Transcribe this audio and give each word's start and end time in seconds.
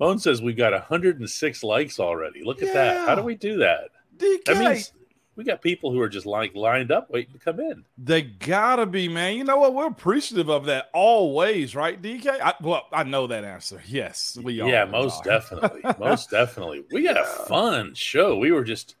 Bone 0.00 0.18
says 0.18 0.40
we 0.40 0.54
got 0.54 0.72
106 0.72 1.62
likes 1.62 2.00
already. 2.00 2.42
Look 2.42 2.62
at 2.62 2.72
that. 2.72 3.06
How 3.06 3.14
do 3.14 3.22
we 3.22 3.34
do 3.34 3.58
that? 3.58 3.90
DK. 4.16 4.44
That 4.46 4.56
means 4.56 4.92
we 5.36 5.44
got 5.44 5.60
people 5.60 5.92
who 5.92 6.00
are 6.00 6.08
just 6.08 6.24
like 6.24 6.54
lined 6.54 6.90
up 6.90 7.10
waiting 7.10 7.34
to 7.34 7.38
come 7.38 7.60
in. 7.60 7.84
They 7.98 8.22
gotta 8.22 8.86
be, 8.86 9.08
man. 9.08 9.36
You 9.36 9.44
know 9.44 9.58
what? 9.58 9.74
We're 9.74 9.88
appreciative 9.88 10.48
of 10.48 10.64
that 10.64 10.88
always, 10.94 11.76
right, 11.76 12.00
DK? 12.00 12.28
I, 12.28 12.54
well, 12.62 12.86
I 12.90 13.02
know 13.02 13.26
that 13.26 13.44
answer. 13.44 13.82
Yes, 13.86 14.38
we 14.42 14.62
are. 14.62 14.70
Yeah, 14.70 14.86
most 14.86 15.22
definitely. 15.22 15.82
most 15.98 16.30
definitely. 16.30 16.82
We 16.90 17.02
got 17.02 17.18
a 17.18 17.24
fun 17.24 17.92
show. 17.94 18.38
We 18.38 18.52
were 18.52 18.64
just 18.64 18.96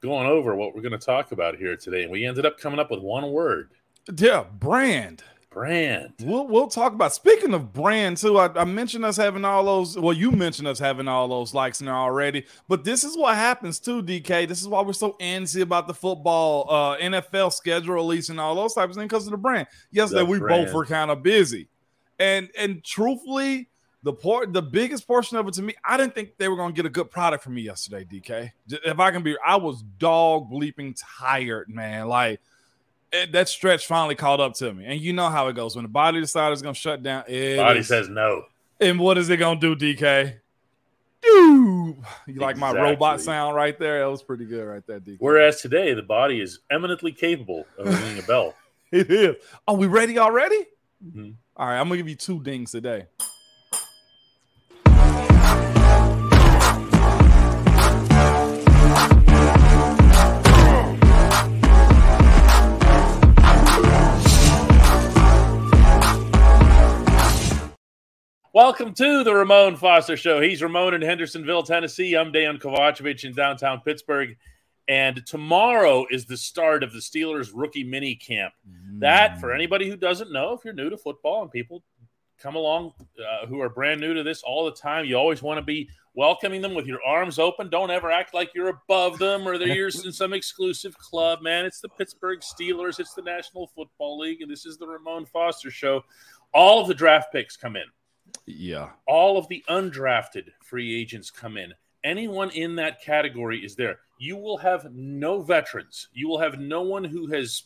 going 0.00 0.26
over 0.26 0.56
what 0.56 0.74
we're 0.74 0.82
going 0.82 0.90
to 0.90 0.98
talk 0.98 1.30
about 1.30 1.54
here 1.54 1.76
today, 1.76 2.02
and 2.02 2.10
we 2.10 2.26
ended 2.26 2.44
up 2.44 2.58
coming 2.58 2.80
up 2.80 2.90
with 2.90 3.00
one 3.00 3.30
word. 3.30 3.70
Yeah, 4.12 4.42
brand. 4.42 5.22
Brand. 5.56 6.12
We'll 6.20 6.46
we'll 6.46 6.68
talk 6.68 6.92
about. 6.92 7.14
Speaking 7.14 7.54
of 7.54 7.72
brand, 7.72 8.18
too, 8.18 8.36
I, 8.38 8.52
I 8.60 8.64
mentioned 8.64 9.06
us 9.06 9.16
having 9.16 9.42
all 9.42 9.64
those. 9.64 9.98
Well, 9.98 10.12
you 10.12 10.30
mentioned 10.30 10.68
us 10.68 10.78
having 10.78 11.08
all 11.08 11.28
those 11.28 11.54
likes 11.54 11.78
there 11.78 11.94
already. 11.94 12.44
But 12.68 12.84
this 12.84 13.04
is 13.04 13.16
what 13.16 13.36
happens 13.36 13.78
too, 13.78 14.02
DK. 14.02 14.46
This 14.46 14.60
is 14.60 14.68
why 14.68 14.82
we're 14.82 14.92
so 14.92 15.16
antsy 15.18 15.62
about 15.62 15.86
the 15.86 15.94
football, 15.94 16.66
uh, 16.68 16.98
NFL 16.98 17.54
schedule 17.54 17.94
release 17.94 18.28
and 18.28 18.38
all 18.38 18.54
those 18.54 18.74
types 18.74 18.90
of 18.90 18.96
things 18.96 19.08
because 19.10 19.26
of 19.26 19.30
the 19.30 19.38
brand. 19.38 19.66
Yesterday, 19.90 20.20
The 20.20 20.26
we 20.26 20.38
brand. 20.40 20.66
both 20.66 20.74
were 20.74 20.84
kind 20.84 21.10
of 21.10 21.22
busy, 21.22 21.68
and 22.18 22.50
and 22.58 22.84
truthfully, 22.84 23.70
the 24.02 24.12
part, 24.12 24.52
the 24.52 24.60
biggest 24.60 25.06
portion 25.06 25.38
of 25.38 25.48
it 25.48 25.54
to 25.54 25.62
me, 25.62 25.74
I 25.82 25.96
didn't 25.96 26.14
think 26.14 26.36
they 26.36 26.48
were 26.48 26.56
going 26.56 26.74
to 26.74 26.76
get 26.76 26.84
a 26.84 26.90
good 26.90 27.10
product 27.10 27.42
from 27.42 27.54
me 27.54 27.62
yesterday, 27.62 28.04
DK. 28.04 28.52
If 28.68 29.00
I 29.00 29.10
can 29.10 29.22
be, 29.22 29.34
I 29.42 29.56
was 29.56 29.80
dog 29.96 30.50
bleeping 30.50 30.94
tired, 31.18 31.70
man. 31.70 32.08
Like 32.08 32.42
it, 33.22 33.32
that 33.32 33.48
stretch 33.48 33.86
finally 33.86 34.14
caught 34.14 34.40
up 34.40 34.54
to 34.54 34.72
me, 34.72 34.84
and 34.86 35.00
you 35.00 35.12
know 35.12 35.28
how 35.28 35.48
it 35.48 35.54
goes 35.54 35.74
when 35.76 35.84
the 35.84 35.88
body 35.88 36.20
decides 36.20 36.60
it's 36.60 36.66
to 36.66 36.74
shut 36.74 37.02
down. 37.02 37.24
it 37.28 37.56
Body 37.56 37.80
is- 37.80 37.88
says 37.88 38.08
no. 38.08 38.44
and 38.80 38.98
what 38.98 39.18
is 39.18 39.28
it 39.30 39.36
going 39.38 39.60
to 39.60 39.74
do, 39.76 39.94
DK? 39.94 40.34
Do 41.22 41.96
you 42.26 42.40
like 42.40 42.56
my 42.56 42.72
robot 42.72 43.20
sound 43.20 43.56
right 43.56 43.78
there? 43.78 44.00
That 44.00 44.10
was 44.10 44.22
pretty 44.22 44.44
good 44.44 44.64
right 44.64 44.82
there, 44.86 45.00
DK. 45.00 45.16
Whereas 45.18 45.60
today, 45.60 45.92
the 45.94 46.02
body 46.02 46.40
is 46.40 46.60
eminently 46.70 47.12
capable 47.12 47.64
of 47.78 47.86
ringing 48.02 48.18
a 48.22 48.26
bell. 48.26 48.54
it 48.92 49.10
is. 49.10 49.36
Are 49.66 49.74
we 49.74 49.86
ready 49.86 50.18
already? 50.18 50.66
Mhm. 51.04 51.34
All 51.56 51.66
right, 51.66 51.78
I'm 51.78 51.86
gonna 51.88 51.96
give 51.98 52.08
you 52.08 52.14
two 52.16 52.40
dings 52.42 52.70
today. 52.70 53.06
Welcome 68.56 68.94
to 68.94 69.22
the 69.22 69.34
Ramon 69.34 69.76
Foster 69.76 70.16
Show. 70.16 70.40
He's 70.40 70.62
Ramon 70.62 70.94
in 70.94 71.02
Hendersonville, 71.02 71.62
Tennessee. 71.62 72.14
I'm 72.14 72.32
Dejan 72.32 72.58
Kovacevic 72.58 73.22
in 73.22 73.34
downtown 73.34 73.82
Pittsburgh. 73.82 74.34
And 74.88 75.20
tomorrow 75.26 76.06
is 76.10 76.24
the 76.24 76.38
start 76.38 76.82
of 76.82 76.90
the 76.90 77.00
Steelers 77.00 77.50
rookie 77.54 77.84
mini 77.84 78.14
camp. 78.14 78.54
That, 78.98 79.38
for 79.40 79.52
anybody 79.52 79.90
who 79.90 79.96
doesn't 79.98 80.32
know, 80.32 80.54
if 80.54 80.64
you're 80.64 80.72
new 80.72 80.88
to 80.88 80.96
football 80.96 81.42
and 81.42 81.50
people 81.50 81.82
come 82.38 82.56
along 82.56 82.94
uh, 83.18 83.44
who 83.46 83.60
are 83.60 83.68
brand 83.68 84.00
new 84.00 84.14
to 84.14 84.22
this 84.22 84.42
all 84.42 84.64
the 84.64 84.72
time, 84.72 85.04
you 85.04 85.16
always 85.16 85.42
want 85.42 85.58
to 85.58 85.62
be 85.62 85.90
welcoming 86.14 86.62
them 86.62 86.72
with 86.72 86.86
your 86.86 87.02
arms 87.06 87.38
open. 87.38 87.68
Don't 87.68 87.90
ever 87.90 88.10
act 88.10 88.32
like 88.32 88.52
you're 88.54 88.70
above 88.70 89.18
them 89.18 89.46
or 89.46 89.58
that 89.58 89.68
you're 89.68 89.88
in 89.88 90.12
some 90.12 90.32
exclusive 90.32 90.96
club, 90.96 91.42
man. 91.42 91.66
It's 91.66 91.80
the 91.80 91.90
Pittsburgh 91.90 92.40
Steelers, 92.40 93.00
it's 93.00 93.12
the 93.12 93.20
National 93.20 93.66
Football 93.66 94.18
League, 94.18 94.40
and 94.40 94.50
this 94.50 94.64
is 94.64 94.78
the 94.78 94.86
Ramon 94.86 95.26
Foster 95.26 95.70
Show. 95.70 96.04
All 96.54 96.80
of 96.80 96.88
the 96.88 96.94
draft 96.94 97.32
picks 97.32 97.54
come 97.54 97.76
in 97.76 97.84
Yeah. 98.46 98.90
all 99.06 99.38
of 99.38 99.48
the 99.48 99.64
undrafted 99.68 100.50
free 100.62 100.98
agents 101.00 101.30
come 101.30 101.56
in. 101.56 101.74
Anyone 102.04 102.50
in 102.50 102.76
that 102.76 103.02
category 103.02 103.64
is 103.64 103.74
there. 103.74 103.98
You 104.18 104.36
will 104.36 104.58
have 104.58 104.92
no 104.94 105.40
veterans. 105.42 106.08
You 106.12 106.28
will 106.28 106.38
have 106.38 106.58
no 106.60 106.82
one 106.82 107.04
who 107.04 107.26
has 107.28 107.64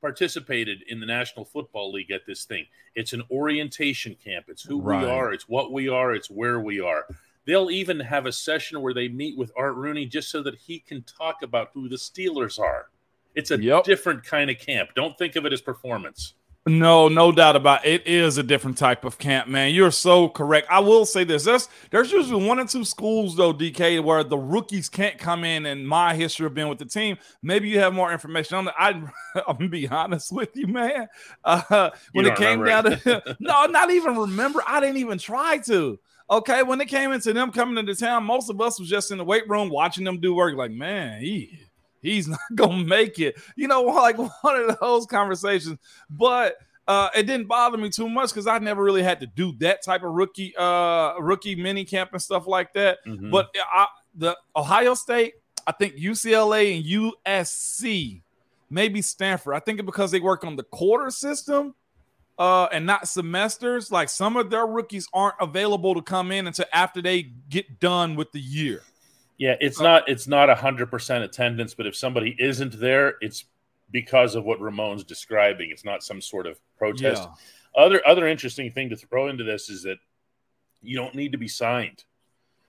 participated 0.00 0.82
in 0.88 1.00
the 1.00 1.06
National 1.06 1.44
Football 1.44 1.92
League 1.92 2.10
at 2.10 2.26
this 2.26 2.44
thing. 2.44 2.66
It's 2.94 3.12
an 3.12 3.22
orientation 3.30 4.14
camp. 4.22 4.46
It's 4.48 4.62
who 4.62 4.80
Right. 4.80 5.02
we 5.02 5.08
are, 5.10 5.32
it's 5.32 5.48
what 5.48 5.72
we 5.72 5.88
are, 5.88 6.14
it's 6.14 6.30
where 6.30 6.60
we 6.60 6.80
are. 6.80 7.06
They'll 7.46 7.70
even 7.70 8.00
have 8.00 8.26
a 8.26 8.32
session 8.32 8.80
where 8.82 8.94
they 8.94 9.08
meet 9.08 9.36
with 9.36 9.52
Art 9.56 9.74
Rooney 9.74 10.06
just 10.06 10.30
so 10.30 10.42
that 10.42 10.54
he 10.56 10.78
can 10.78 11.02
talk 11.02 11.42
about 11.42 11.70
who 11.74 11.88
the 11.88 11.96
Steelers 11.96 12.58
are. 12.58 12.90
It's 13.34 13.50
a 13.50 13.60
Yep. 13.62 13.84
different 13.84 14.24
kind 14.24 14.50
of 14.50 14.58
camp. 14.58 14.90
Don't 14.94 15.16
think 15.16 15.36
of 15.36 15.44
it 15.46 15.52
as 15.52 15.60
performance. 15.60 16.34
No, 16.66 17.08
no 17.08 17.32
doubt 17.32 17.56
about 17.56 17.86
it. 17.86 18.02
It 18.02 18.06
is 18.06 18.36
a 18.36 18.42
different 18.42 18.76
type 18.76 19.06
of 19.06 19.16
camp, 19.16 19.48
man. 19.48 19.72
You're 19.72 19.90
so 19.90 20.28
correct. 20.28 20.66
I 20.70 20.80
will 20.80 21.06
say 21.06 21.24
this: 21.24 21.42
there's 21.44 21.70
there's 21.90 22.12
usually 22.12 22.46
one 22.46 22.60
or 22.60 22.66
two 22.66 22.84
schools 22.84 23.34
though, 23.34 23.54
DK, 23.54 24.04
where 24.04 24.22
the 24.22 24.36
rookies 24.36 24.90
can't 24.90 25.16
come 25.16 25.42
in. 25.42 25.64
And 25.64 25.88
my 25.88 26.14
history 26.14 26.44
of 26.44 26.52
being 26.52 26.68
with 26.68 26.78
the 26.78 26.84
team, 26.84 27.16
maybe 27.42 27.70
you 27.70 27.78
have 27.78 27.94
more 27.94 28.12
information 28.12 28.58
on 28.58 28.66
that. 28.66 28.74
I, 28.78 28.90
I'm 29.48 29.56
gonna 29.56 29.68
be 29.70 29.88
honest 29.88 30.32
with 30.32 30.54
you, 30.54 30.66
man. 30.66 31.08
Uh, 31.44 31.90
when 32.12 32.26
You 32.26 32.32
it 32.32 32.36
came 32.36 32.62
down 32.62 32.84
to 32.84 33.36
no, 33.40 33.64
not 33.64 33.90
even 33.90 34.16
remember. 34.16 34.62
I 34.66 34.80
didn't 34.80 34.98
even 34.98 35.16
try 35.18 35.58
to. 35.66 35.98
Okay, 36.30 36.62
when 36.62 36.80
it 36.80 36.88
came 36.88 37.10
into 37.10 37.32
them 37.32 37.52
coming 37.52 37.78
into 37.78 37.94
town, 37.96 38.24
most 38.24 38.50
of 38.50 38.60
us 38.60 38.78
was 38.78 38.88
just 38.88 39.10
in 39.10 39.18
the 39.18 39.24
weight 39.24 39.48
room 39.48 39.70
watching 39.70 40.04
them 40.04 40.20
do 40.20 40.34
work. 40.34 40.54
Like, 40.56 40.70
man, 40.72 41.22
he 41.22 41.58
he's 42.02 42.28
not 42.28 42.40
gonna 42.54 42.84
make 42.84 43.18
it. 43.18 43.36
You 43.56 43.68
know, 43.68 43.82
like 43.84 44.18
one 44.18 44.56
of 44.56 44.78
those 44.80 45.06
conversations. 45.06 45.78
But 46.08 46.56
uh, 46.88 47.08
it 47.14 47.24
didn't 47.24 47.46
bother 47.46 47.78
me 47.78 47.88
too 47.88 48.08
much 48.08 48.30
because 48.30 48.46
I 48.46 48.58
never 48.58 48.82
really 48.82 49.02
had 49.02 49.20
to 49.20 49.26
do 49.26 49.52
that 49.58 49.84
type 49.84 50.02
of 50.02 50.12
rookie 50.12 50.54
uh 50.56 51.14
rookie 51.20 51.54
mini 51.54 51.84
camp 51.84 52.10
and 52.12 52.20
stuff 52.22 52.46
like 52.46 52.72
that. 52.74 52.98
Mhm. 53.06 53.30
But 53.30 53.54
I, 53.72 53.86
the 54.14 54.36
Ohio 54.56 54.94
State, 54.94 55.34
I 55.66 55.72
think 55.72 55.94
UCLA 55.96 56.76
and 56.76 56.84
USC, 56.84 58.22
maybe 58.70 59.02
Stanford. 59.02 59.54
I 59.54 59.60
think 59.60 59.78
it 59.78 59.86
because 59.86 60.10
they 60.10 60.20
work 60.20 60.44
on 60.44 60.56
the 60.56 60.64
quarter 60.64 61.10
system 61.10 61.74
uh, 62.38 62.64
and 62.72 62.86
not 62.86 63.06
semesters. 63.06 63.92
Like 63.92 64.08
some 64.08 64.36
of 64.36 64.50
their 64.50 64.66
rookies 64.66 65.06
aren't 65.12 65.36
available 65.40 65.94
to 65.94 66.02
come 66.02 66.32
in 66.32 66.46
until 66.46 66.64
after 66.72 67.00
they 67.02 67.22
get 67.50 67.78
done 67.78 68.16
with 68.16 68.32
the 68.32 68.40
year. 68.40 68.82
Yeah, 69.40 69.56
it's 69.58 69.80
not 69.80 70.06
it's 70.06 70.28
not 70.28 70.50
a 70.50 70.54
hundred 70.54 70.90
percent 70.90 71.24
attendance, 71.24 71.72
but 71.72 71.86
if 71.86 71.96
somebody 71.96 72.36
isn't 72.38 72.78
there, 72.78 73.14
it's 73.22 73.46
because 73.90 74.34
of 74.34 74.44
what 74.44 74.60
Ramon's 74.60 75.02
describing. 75.02 75.70
It's 75.70 75.82
not 75.82 76.02
some 76.02 76.20
sort 76.20 76.46
of 76.46 76.60
protest. 76.76 77.26
Other 77.74 78.06
other 78.06 78.28
interesting 78.28 78.70
thing 78.70 78.90
to 78.90 78.96
throw 78.96 79.28
into 79.28 79.42
this 79.42 79.70
is 79.70 79.82
that 79.84 79.96
you 80.82 80.94
don't 80.94 81.14
need 81.14 81.32
to 81.32 81.38
be 81.38 81.48
signed 81.48 82.04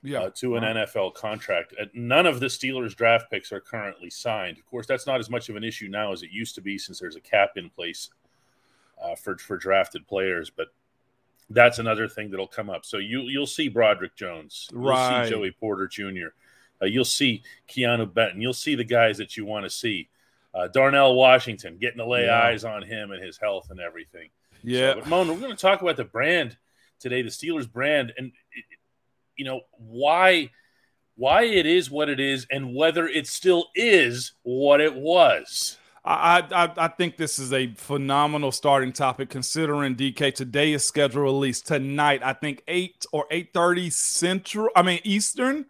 yeah, 0.02 0.22
uh, 0.22 0.30
to 0.36 0.56
an 0.56 0.64
NFL 0.64 1.14
contract. 1.14 1.74
Uh, 1.80 1.88
none 1.94 2.26
of 2.26 2.40
the 2.40 2.46
Steelers 2.46 2.96
draft 2.96 3.30
picks 3.30 3.52
are 3.52 3.60
currently 3.60 4.10
signed. 4.10 4.58
Of 4.58 4.66
course, 4.66 4.88
that's 4.88 5.06
not 5.06 5.20
as 5.20 5.30
much 5.30 5.50
of 5.50 5.58
an 5.58 5.66
issue 5.66 5.90
now 5.90 6.14
as 6.14 6.24
it 6.24 6.32
used 6.32 6.56
to 6.56 6.62
be 6.62 6.78
since 6.78 7.02
there's 7.02 7.18
a 7.18 7.22
cap 7.22 7.52
in 7.58 7.70
place 7.70 8.12
uh, 9.04 9.16
for 9.16 9.38
for 9.38 9.58
drafted 9.58 10.08
players. 10.08 10.50
But 10.50 10.68
that's 11.50 11.80
another 11.80 12.08
thing 12.08 12.32
that'll 12.32 12.48
come 12.48 12.70
up. 12.70 12.86
So 12.86 12.96
you 12.96 13.24
you'll 13.24 13.46
see 13.46 13.68
Broderick 13.68 14.16
Jones, 14.16 14.70
you'll 14.72 14.84
Right. 14.84 15.26
see 15.26 15.32
Joey 15.32 15.52
Porter 15.52 15.86
Jr., 15.86 16.30
uh, 16.82 16.86
you'll 16.86 17.06
see 17.06 17.44
Keanu 17.68 18.12
Benton, 18.14 18.42
you'll 18.42 18.54
see 18.54 18.76
the 18.76 18.84
guys 18.84 19.18
that 19.18 19.38
you 19.38 19.46
want 19.46 19.66
to 19.66 19.70
see. 19.70 20.10
Uh, 20.54 20.68
Darnell 20.68 21.16
Washington, 21.16 21.78
getting 21.80 22.00
to 22.00 22.06
lay 22.06 22.26
Yeah. 22.26 22.42
eyes 22.44 22.66
on 22.66 22.82
him 22.84 23.12
and 23.12 23.24
his 23.24 23.38
health 23.38 23.70
and 23.70 23.80
everything. 23.80 24.30
yeah. 24.64 24.94
So, 24.94 25.00
but 25.00 25.08
Moan, 25.08 25.28
we're 25.30 25.40
going 25.40 25.52
to 25.52 25.56
talk 25.58 25.82
about 25.82 25.96
the 25.98 26.04
brand 26.04 26.58
today, 27.00 27.22
the 27.22 27.30
Steelers 27.30 27.72
brand, 27.72 28.12
and 28.18 28.32
you 29.38 29.46
know 29.46 29.62
why 29.78 30.50
why 31.16 31.44
it 31.44 31.66
is 31.66 31.90
what 31.92 32.10
it 32.10 32.20
is, 32.20 32.48
and 32.52 32.76
whether 32.76 33.08
it 33.08 33.28
still 33.28 33.68
is 33.76 34.34
what 34.44 34.82
it 34.82 34.94
was. 34.96 35.78
I, 36.04 36.44
I 36.52 36.86
I 36.86 36.88
think 36.88 37.16
this 37.18 37.38
is 37.40 37.54
a 37.54 37.74
phenomenal 37.76 38.52
starting 38.52 38.92
topic 38.92 39.30
considering 39.30 39.96
DK 39.96 40.34
today 40.34 40.74
is 40.74 40.86
schedule 40.86 41.22
release 41.22 41.62
tonight. 41.62 42.22
I 42.24 42.34
think 42.34 42.64
eight 42.68 43.06
or 43.12 43.26
eight 43.32 43.54
thirty 43.54 43.90
Central. 43.90 44.70
I 44.76 44.82
mean 44.82 45.00
Eastern. 45.04 45.66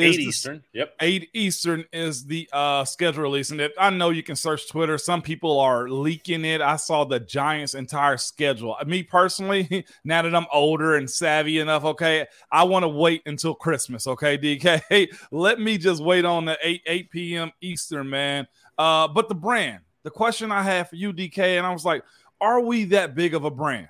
Is 0.00 0.14
Eight 0.14 0.18
the- 0.18 0.24
Eastern. 0.24 0.62
Yep. 0.72 0.94
Eight 1.00 1.28
Eastern 1.34 1.84
is 1.92 2.24
the 2.26 2.48
uh, 2.52 2.84
schedule 2.84 3.22
release, 3.22 3.50
and 3.50 3.60
if, 3.60 3.72
I 3.78 3.90
know 3.90 4.10
you 4.10 4.22
can 4.22 4.36
search 4.36 4.68
Twitter. 4.68 4.98
Some 4.98 5.22
people 5.22 5.58
are 5.60 5.88
leaking 5.88 6.44
it. 6.44 6.60
I 6.60 6.76
saw 6.76 7.04
the 7.04 7.20
Giants' 7.20 7.74
entire 7.74 8.16
schedule. 8.16 8.76
Me 8.86 9.02
personally, 9.02 9.84
now 10.04 10.22
that 10.22 10.34
I'm 10.34 10.46
older 10.52 10.96
and 10.96 11.08
savvy 11.08 11.58
enough, 11.58 11.84
okay, 11.84 12.26
I 12.50 12.64
want 12.64 12.82
to 12.84 12.88
wait 12.88 13.22
until 13.26 13.54
Christmas. 13.54 14.06
Okay, 14.06 14.36
DK, 14.38 15.08
let 15.30 15.60
me 15.60 15.78
just 15.78 16.02
wait 16.02 16.24
on 16.24 16.44
the 16.44 16.58
eight 16.62 16.82
eight 16.86 17.10
p.m. 17.10 17.52
Eastern, 17.60 18.08
man. 18.10 18.46
Uh, 18.78 19.06
but 19.08 19.28
the 19.28 19.34
brand, 19.34 19.80
the 20.02 20.10
question 20.10 20.50
I 20.50 20.62
had 20.62 20.88
for 20.88 20.96
you, 20.96 21.12
DK, 21.12 21.58
and 21.58 21.66
I 21.66 21.72
was 21.72 21.84
like, 21.84 22.02
are 22.40 22.60
we 22.60 22.84
that 22.86 23.14
big 23.14 23.34
of 23.34 23.44
a 23.44 23.50
brand? 23.50 23.88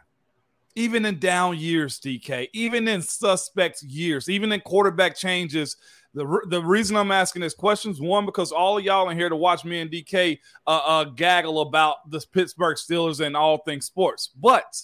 Even 0.76 1.04
in 1.04 1.18
down 1.18 1.58
years, 1.58 1.98
DK, 2.00 2.48
even 2.52 2.86
in 2.86 3.02
suspect 3.02 3.82
years, 3.82 4.28
even 4.28 4.52
in 4.52 4.60
quarterback 4.60 5.16
changes, 5.16 5.76
the, 6.14 6.26
re- 6.26 6.46
the 6.46 6.62
reason 6.62 6.96
I'm 6.96 7.12
asking 7.12 7.42
this 7.42 7.54
questions 7.54 8.00
one 8.00 8.26
because 8.26 8.52
all 8.52 8.78
of 8.78 8.84
y'all 8.84 9.08
in 9.10 9.16
here 9.16 9.28
to 9.28 9.36
watch 9.36 9.64
me 9.64 9.80
and 9.80 9.90
DK 9.90 10.38
uh, 10.66 10.80
uh, 10.84 11.04
gaggle 11.04 11.60
about 11.60 12.10
the 12.10 12.24
Pittsburgh 12.32 12.76
Steelers 12.76 13.24
and 13.24 13.36
all 13.36 13.58
things 13.58 13.86
sports. 13.86 14.28
But 14.28 14.80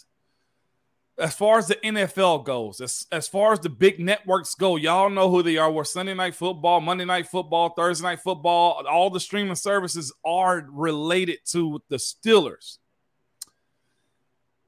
as 1.19 1.35
far 1.35 1.59
as 1.59 1.67
the 1.67 1.77
NFL 1.77 2.45
goes, 2.45 2.81
as, 2.81 3.07
as 3.11 3.27
far 3.27 3.53
as 3.53 3.61
the 3.61 3.71
big 3.71 3.99
networks 3.99 4.55
go, 4.55 4.77
y'all 4.77 5.11
know 5.11 5.31
who 5.31 5.43
they 5.43 5.57
are. 5.57 5.71
We're 5.71 5.85
Sunday 5.85 6.15
night 6.15 6.35
football, 6.35 6.81
Monday 6.81 7.07
night 7.07 7.27
football, 7.27 7.71
Thursday 7.71 8.05
night 8.07 8.21
football. 8.21 8.85
All 8.89 9.11
the 9.11 9.21
streaming 9.21 9.55
services 9.57 10.13
are 10.25 10.67
related 10.71 11.39
to 11.53 11.83
the 11.89 11.97
Steelers. 11.97 12.79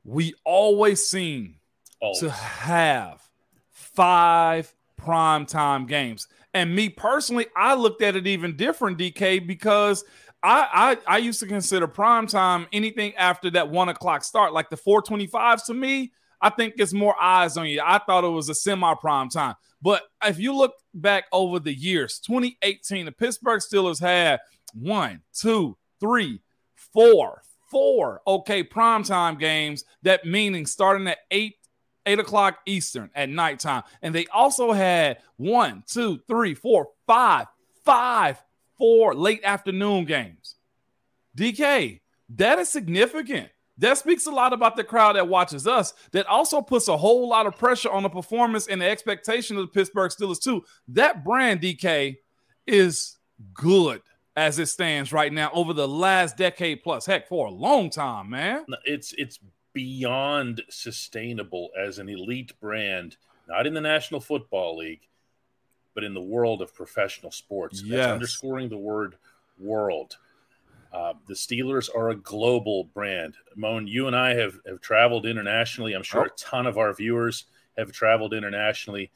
We 0.09 0.35
always 0.45 1.09
seem 1.09 1.57
always. 2.01 2.21
to 2.21 2.31
have 2.31 3.21
five 3.71 4.73
primetime 5.01 5.87
games. 5.87 6.27
And 6.55 6.75
me 6.75 6.89
personally, 6.89 7.47
I 7.55 7.75
looked 7.75 8.03
at 8.03 8.17
it 8.17 8.27
even 8.27 8.57
different, 8.57 8.99
DK, 8.99 9.47
because 9.47 10.05
I, 10.43 10.97
I, 11.07 11.15
I 11.15 11.19
used 11.19 11.41
to 11.41 11.47
consider 11.47 11.87
primetime 11.87 12.67
anything 12.73 13.15
after 13.17 13.51
that 13.51 13.71
one 13.71 13.89
o'clock 13.89 14.25
start, 14.25 14.53
like 14.53 14.71
the 14.71 14.77
425s 14.77 15.67
to 15.67 15.75
me 15.75 16.13
I 16.41 16.51
think 16.51 16.75
it's 16.79 16.93
more 16.93 17.21
eyes 17.21 17.57
on 17.57 17.67
you. 17.67 17.83
I 17.85 17.99
thought 17.99 18.25
it 18.25 18.29
was 18.29 18.49
a 18.49 18.55
semi 18.55 18.95
prime 18.95 19.29
time. 19.29 19.55
But 19.81 20.03
if 20.25 20.39
you 20.39 20.55
look 20.55 20.75
back 20.95 21.25
over 21.33 21.59
the 21.59 21.73
years, 21.73 22.21
2018, 22.21 23.07
the 23.07 23.13
Pittsburgh 23.13 23.61
Steelers 23.61 24.01
had 24.01 24.41
one, 24.75 25.23
two, 25.33 25.77
three, 26.01 26.41
four, 26.75 27.43
four 27.71 28.21
okay 28.27 28.63
primetime 28.63 29.39
games. 29.39 29.85
That 30.03 30.25
meaning 30.25 30.67
starting 30.67 31.07
at 31.09 31.19
eight, 31.31 31.57
eight 32.07 32.19
o'clock 32.19 32.59
Eastern 32.67 33.11
at 33.15 33.29
nighttime. 33.29 33.83
And 34.03 34.15
they 34.15 34.27
also 34.27 34.73
had 34.73 35.19
one, 35.37 35.85
two, 35.87 36.21
three, 36.29 36.55
four, 36.55 36.89
five, 37.07 37.47
five, 37.85 38.43
four 38.77 39.15
late 39.15 39.43
afternoon 39.45 40.05
games. 40.05 40.57
DK, 41.37 42.01
that 42.31 42.59
is 42.59 42.69
significant. 42.69 43.51
That 43.79 43.97
speaks 43.97 44.27
a 44.27 44.31
lot 44.33 44.53
about 44.53 44.75
the 44.75 44.83
crowd 44.83 45.15
that 45.15 45.29
watches 45.29 45.67
us. 45.69 45.95
That 46.11 46.27
also 46.27 46.61
puts 46.61 46.89
a 46.89 46.97
whole 46.97 47.29
lot 47.29 47.47
of 47.47 47.57
pressure 47.57 47.91
on 47.91 48.03
the 48.03 48.09
performance 48.09 48.67
and 48.67 48.81
the 48.81 48.91
expectation 48.91 49.57
of 49.57 49.63
the 49.63 49.69
Pittsburgh 49.69 50.11
Steelers, 50.11 50.41
too. 50.41 50.65
That 50.89 51.25
brand, 51.25 51.61
DK, 51.61 52.17
is 52.67 53.17
good 53.55 54.03
as 54.39 54.61
it 54.61 54.67
stands 54.67 55.13
right 55.13 55.33
now 55.33 55.51
over 55.53 55.73
the 55.73 55.89
last 55.89 56.37
decade 56.37 56.83
plus. 56.85 57.05
Heck, 57.05 57.27
for 57.29 57.49
a 57.49 57.51
long 57.51 57.91
time, 57.91 58.31
man. 58.31 58.65
It's 58.85 59.13
it's 59.19 59.41
beyond 59.73 60.63
sustainable 60.71 61.71
as 61.77 61.99
an 61.99 62.09
elite 62.09 62.53
brand, 62.61 63.17
not 63.49 63.67
in 63.67 63.75
the 63.75 63.81
National 63.81 64.21
Football 64.21 64.79
League, 64.79 65.09
but 65.93 66.05
in 66.05 66.15
the 66.15 66.21
world 66.21 66.63
of 66.63 66.73
professional 66.73 67.33
sports. 67.33 67.83
Yes. 67.83 67.97
That's 67.97 68.13
underscoring 68.13 68.69
the 68.69 68.79
word 68.79 69.17
world. 69.59 70.17
Uh, 70.93 71.15
the 71.27 71.35
Steelers 71.35 71.95
are 71.95 72.11
a 72.11 72.17
global 72.17 72.85
brand. 72.85 73.35
Moan, 73.57 73.89
you 73.89 74.07
and 74.07 74.17
I 74.17 74.35
have, 74.35 74.61
have 74.67 74.81
traveled 74.81 75.27
internationally. 75.27 75.95
I'm 75.95 76.03
sure 76.05 76.23
oh. 76.23 76.27
a 76.27 76.39
ton 76.39 76.67
of 76.67 76.79
our 76.79 76.95
viewers 76.95 77.45
have 77.77 77.93
traveled 77.93 78.33
internationally. 78.33 79.11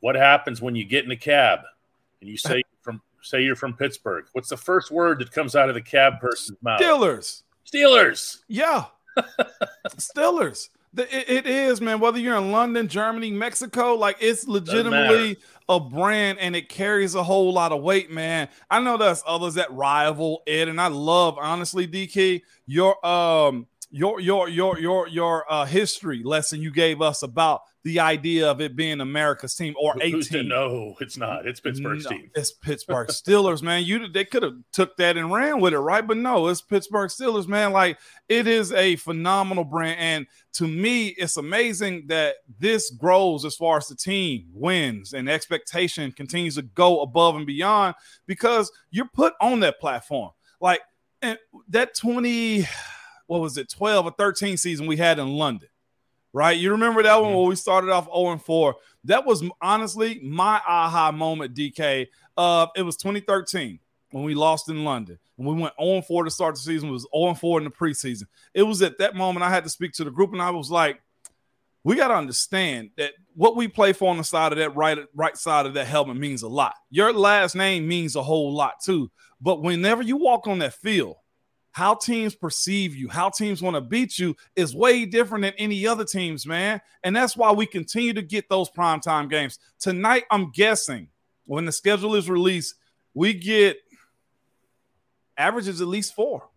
What 0.00 0.16
happens 0.16 0.60
when 0.60 0.74
you 0.74 0.84
get 0.84 1.04
in 1.04 1.10
a 1.12 1.16
cab 1.16 1.60
and 2.20 2.28
you 2.28 2.36
say 2.36 2.64
say 3.22 3.42
you're 3.42 3.56
from 3.56 3.74
Pittsburgh? 3.74 4.26
What's 4.32 4.48
the 4.48 4.56
first 4.56 4.90
word 4.90 5.20
that 5.20 5.32
comes 5.32 5.56
out 5.56 5.68
of 5.68 5.74
the 5.74 5.82
cab 5.82 6.20
person's 6.20 6.58
mouth? 6.62 6.80
Steelers. 6.80 7.42
Steelers. 7.66 8.38
Yeah. 8.48 8.86
Steelers. 9.96 10.68
it 10.96 11.46
is, 11.46 11.80
man. 11.80 12.00
Whether 12.00 12.18
you're 12.18 12.36
in 12.36 12.52
London, 12.52 12.88
Germany, 12.88 13.30
Mexico, 13.30 13.94
like 13.94 14.16
it's 14.20 14.48
legitimately 14.48 15.36
a 15.68 15.78
brand 15.78 16.38
and 16.40 16.56
it 16.56 16.68
carries 16.68 17.14
a 17.14 17.22
whole 17.22 17.52
lot 17.52 17.70
of 17.70 17.80
weight, 17.82 18.10
man. 18.10 18.48
I 18.70 18.80
know 18.80 18.96
there's 18.96 19.22
others 19.26 19.54
that 19.54 19.70
rival 19.72 20.42
it, 20.46 20.68
and 20.68 20.80
I 20.80 20.88
love 20.88 21.38
honestly, 21.38 21.86
DK, 21.86 22.42
your 22.66 23.04
um 23.06 23.66
your 23.90 24.20
your 24.20 24.48
your 24.48 24.78
your 24.78 25.08
your 25.08 25.52
uh 25.52 25.64
history 25.64 26.22
lesson 26.22 26.60
you 26.60 26.70
gave 26.70 27.02
us 27.02 27.22
about 27.22 27.62
the 27.82 27.98
idea 27.98 28.48
of 28.48 28.60
it 28.60 28.76
being 28.76 29.00
America's 29.00 29.54
team 29.54 29.74
or 29.80 29.96
a 30.00 30.10
team. 30.22 30.48
No, 30.48 30.94
it's 31.00 31.16
not. 31.16 31.46
It's 31.46 31.60
Pittsburgh's 31.60 32.04
no, 32.04 32.10
team. 32.10 32.30
It's 32.34 32.52
Pittsburgh 32.52 33.08
Steelers, 33.08 33.62
man. 33.62 33.84
You 33.84 34.06
they 34.06 34.24
could 34.24 34.42
have 34.42 34.54
took 34.72 34.96
that 34.98 35.16
and 35.16 35.32
ran 35.32 35.60
with 35.60 35.72
it, 35.72 35.78
right? 35.78 36.06
But 36.06 36.18
no, 36.18 36.48
it's 36.48 36.60
Pittsburgh 36.60 37.08
Steelers, 37.08 37.48
man. 37.48 37.72
Like 37.72 37.98
it 38.28 38.46
is 38.46 38.72
a 38.72 38.96
phenomenal 38.96 39.64
brand, 39.64 39.98
and 39.98 40.26
to 40.54 40.68
me, 40.68 41.08
it's 41.08 41.36
amazing 41.36 42.04
that 42.08 42.36
this 42.58 42.90
grows 42.90 43.44
as 43.44 43.56
far 43.56 43.78
as 43.78 43.88
the 43.88 43.96
team 43.96 44.46
wins 44.52 45.14
and 45.14 45.28
expectation 45.28 46.12
continues 46.12 46.56
to 46.56 46.62
go 46.62 47.00
above 47.00 47.36
and 47.36 47.46
beyond 47.46 47.94
because 48.26 48.70
you're 48.90 49.08
put 49.14 49.32
on 49.40 49.60
that 49.60 49.80
platform. 49.80 50.30
Like 50.60 50.80
and 51.22 51.38
that 51.68 51.94
twenty, 51.96 52.66
what 53.30 53.40
was 53.40 53.56
it, 53.56 53.70
twelve 53.70 54.06
or 54.06 54.12
thirteen 54.12 54.56
season 54.56 54.86
we 54.86 54.96
had 54.96 55.18
in 55.18 55.28
London 55.28 55.68
right? 56.32 56.58
You 56.58 56.72
remember 56.72 57.02
that 57.02 57.20
one 57.20 57.30
mm-hmm. 57.30 57.38
where 57.38 57.48
we 57.48 57.56
started 57.56 57.90
off 57.90 58.04
0 58.04 58.32
and 58.32 58.42
4. 58.42 58.76
That 59.04 59.26
was 59.26 59.42
honestly 59.60 60.20
my 60.22 60.60
aha 60.66 61.12
moment, 61.12 61.54
DK. 61.54 62.08
Uh, 62.36 62.66
it 62.76 62.82
was 62.82 62.96
2013 62.96 63.78
when 64.12 64.24
we 64.24 64.34
lost 64.34 64.68
in 64.68 64.84
London. 64.84 65.18
And 65.38 65.46
we 65.46 65.54
went 65.54 65.74
0 65.80 65.96
and 65.96 66.04
4 66.04 66.24
to 66.24 66.30
start 66.30 66.54
the 66.54 66.60
season. 66.60 66.88
It 66.88 66.92
was 66.92 67.06
0 67.14 67.28
and 67.28 67.38
4 67.38 67.58
in 67.58 67.64
the 67.64 67.70
preseason. 67.70 68.24
It 68.54 68.62
was 68.62 68.82
at 68.82 68.98
that 68.98 69.14
moment 69.14 69.44
I 69.44 69.50
had 69.50 69.64
to 69.64 69.70
speak 69.70 69.92
to 69.94 70.04
the 70.04 70.10
group, 70.10 70.32
and 70.32 70.42
I 70.42 70.50
was 70.50 70.70
like, 70.70 71.00
we 71.82 71.96
got 71.96 72.08
to 72.08 72.14
understand 72.14 72.90
that 72.98 73.12
what 73.34 73.56
we 73.56 73.66
play 73.66 73.94
for 73.94 74.10
on 74.10 74.18
the 74.18 74.24
side 74.24 74.52
of 74.52 74.58
that 74.58 74.76
right 74.76 74.98
right 75.14 75.36
side 75.36 75.64
of 75.64 75.72
that 75.74 75.86
helmet 75.86 76.18
means 76.18 76.42
a 76.42 76.48
lot. 76.48 76.74
Your 76.90 77.10
last 77.10 77.54
name 77.54 77.88
means 77.88 78.16
a 78.16 78.22
whole 78.22 78.52
lot 78.52 78.74
too. 78.84 79.10
But 79.40 79.62
whenever 79.62 80.02
you 80.02 80.18
walk 80.18 80.46
on 80.46 80.58
that 80.58 80.74
field, 80.74 81.16
how 81.72 81.94
teams 81.94 82.34
perceive 82.34 82.94
you, 82.94 83.08
how 83.08 83.30
teams 83.30 83.62
want 83.62 83.76
to 83.76 83.80
beat 83.80 84.18
you 84.18 84.36
is 84.56 84.74
way 84.74 85.04
different 85.04 85.42
than 85.42 85.52
any 85.56 85.86
other 85.86 86.04
teams, 86.04 86.46
man. 86.46 86.80
And 87.04 87.14
that's 87.14 87.36
why 87.36 87.52
we 87.52 87.66
continue 87.66 88.12
to 88.14 88.22
get 88.22 88.48
those 88.48 88.70
primetime 88.70 89.30
games. 89.30 89.58
Tonight, 89.78 90.24
I'm 90.30 90.50
guessing 90.50 91.08
when 91.46 91.64
the 91.64 91.72
schedule 91.72 92.14
is 92.16 92.28
released, 92.28 92.74
we 93.14 93.34
get 93.34 93.78
averages 95.36 95.80
at 95.80 95.88
least 95.88 96.14
four, 96.14 96.48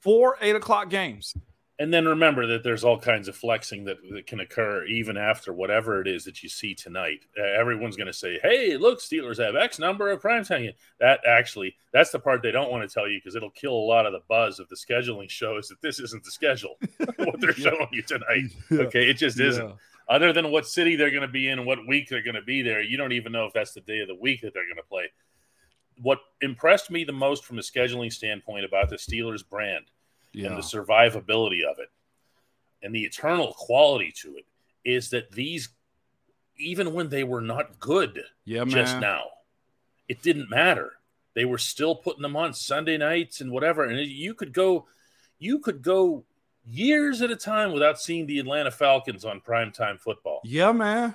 four 0.00 0.36
eight 0.40 0.56
o'clock 0.56 0.88
games. 0.88 1.34
And 1.82 1.92
then 1.92 2.06
remember 2.06 2.46
that 2.46 2.62
there's 2.62 2.84
all 2.84 2.96
kinds 2.96 3.26
of 3.26 3.34
flexing 3.34 3.86
that, 3.86 3.96
that 4.12 4.28
can 4.28 4.38
occur 4.38 4.84
even 4.84 5.16
after 5.16 5.52
whatever 5.52 6.00
it 6.00 6.06
is 6.06 6.24
that 6.26 6.40
you 6.40 6.48
see 6.48 6.76
tonight. 6.76 7.26
Uh, 7.36 7.42
everyone's 7.42 7.96
going 7.96 8.06
to 8.06 8.12
say, 8.12 8.38
"Hey, 8.40 8.76
look, 8.76 9.00
Steelers 9.00 9.44
have 9.44 9.56
X 9.56 9.80
number 9.80 10.08
of 10.08 10.20
prime 10.20 10.44
time." 10.44 10.70
That 11.00 11.18
actually, 11.26 11.74
that's 11.92 12.12
the 12.12 12.20
part 12.20 12.40
they 12.40 12.52
don't 12.52 12.70
want 12.70 12.88
to 12.88 12.94
tell 12.94 13.08
you 13.08 13.18
because 13.18 13.34
it'll 13.34 13.50
kill 13.50 13.74
a 13.74 13.90
lot 13.90 14.06
of 14.06 14.12
the 14.12 14.22
buzz 14.28 14.60
of 14.60 14.68
the 14.68 14.76
scheduling 14.76 15.28
shows 15.28 15.66
that 15.70 15.82
this 15.82 15.98
isn't 15.98 16.22
the 16.22 16.30
schedule 16.30 16.76
what 17.16 17.40
they're 17.40 17.52
showing 17.52 17.88
you 17.90 18.02
tonight. 18.02 18.52
Okay, 18.70 19.10
it 19.10 19.14
just 19.14 19.40
isn't. 19.40 19.68
Yeah. 19.68 19.74
Other 20.08 20.32
than 20.32 20.52
what 20.52 20.68
city 20.68 20.94
they're 20.94 21.10
going 21.10 21.22
to 21.22 21.26
be 21.26 21.48
in 21.48 21.58
and 21.58 21.66
what 21.66 21.84
week 21.88 22.08
they're 22.08 22.22
going 22.22 22.36
to 22.36 22.42
be 22.42 22.62
there, 22.62 22.80
you 22.80 22.96
don't 22.96 23.12
even 23.12 23.32
know 23.32 23.46
if 23.46 23.52
that's 23.54 23.72
the 23.72 23.80
day 23.80 23.98
of 23.98 24.06
the 24.06 24.14
week 24.14 24.42
that 24.42 24.54
they're 24.54 24.66
going 24.66 24.76
to 24.76 24.88
play. 24.88 25.10
What 26.00 26.20
impressed 26.42 26.92
me 26.92 27.02
the 27.02 27.12
most 27.12 27.44
from 27.44 27.58
a 27.58 27.62
scheduling 27.62 28.12
standpoint 28.12 28.64
about 28.64 28.88
the 28.88 28.96
Steelers 28.98 29.42
brand 29.44 29.86
yeah. 30.32 30.48
and 30.48 30.56
the 30.56 30.62
survivability 30.62 31.62
of 31.64 31.78
it 31.78 31.90
and 32.82 32.94
the 32.94 33.04
eternal 33.04 33.54
quality 33.56 34.12
to 34.14 34.36
it 34.36 34.44
is 34.84 35.10
that 35.10 35.30
these 35.32 35.68
even 36.58 36.92
when 36.92 37.08
they 37.08 37.24
were 37.24 37.40
not 37.40 37.78
good 37.80 38.22
yeah, 38.44 38.64
just 38.64 38.98
now 38.98 39.24
it 40.08 40.22
didn't 40.22 40.50
matter. 40.50 40.92
They 41.34 41.46
were 41.46 41.56
still 41.56 41.94
putting 41.94 42.20
them 42.20 42.36
on 42.36 42.52
sunday 42.52 42.98
nights 42.98 43.40
and 43.40 43.50
whatever. 43.50 43.84
And 43.84 43.98
you 43.98 44.34
could 44.34 44.52
go 44.52 44.86
you 45.38 45.58
could 45.58 45.82
go 45.82 46.24
years 46.66 47.22
at 47.22 47.30
a 47.30 47.36
time 47.36 47.72
without 47.72 47.98
seeing 47.98 48.26
the 48.26 48.38
atlanta 48.38 48.70
falcons 48.70 49.24
on 49.24 49.40
primetime 49.40 49.98
football. 49.98 50.40
Yeah 50.44 50.72
man. 50.72 51.14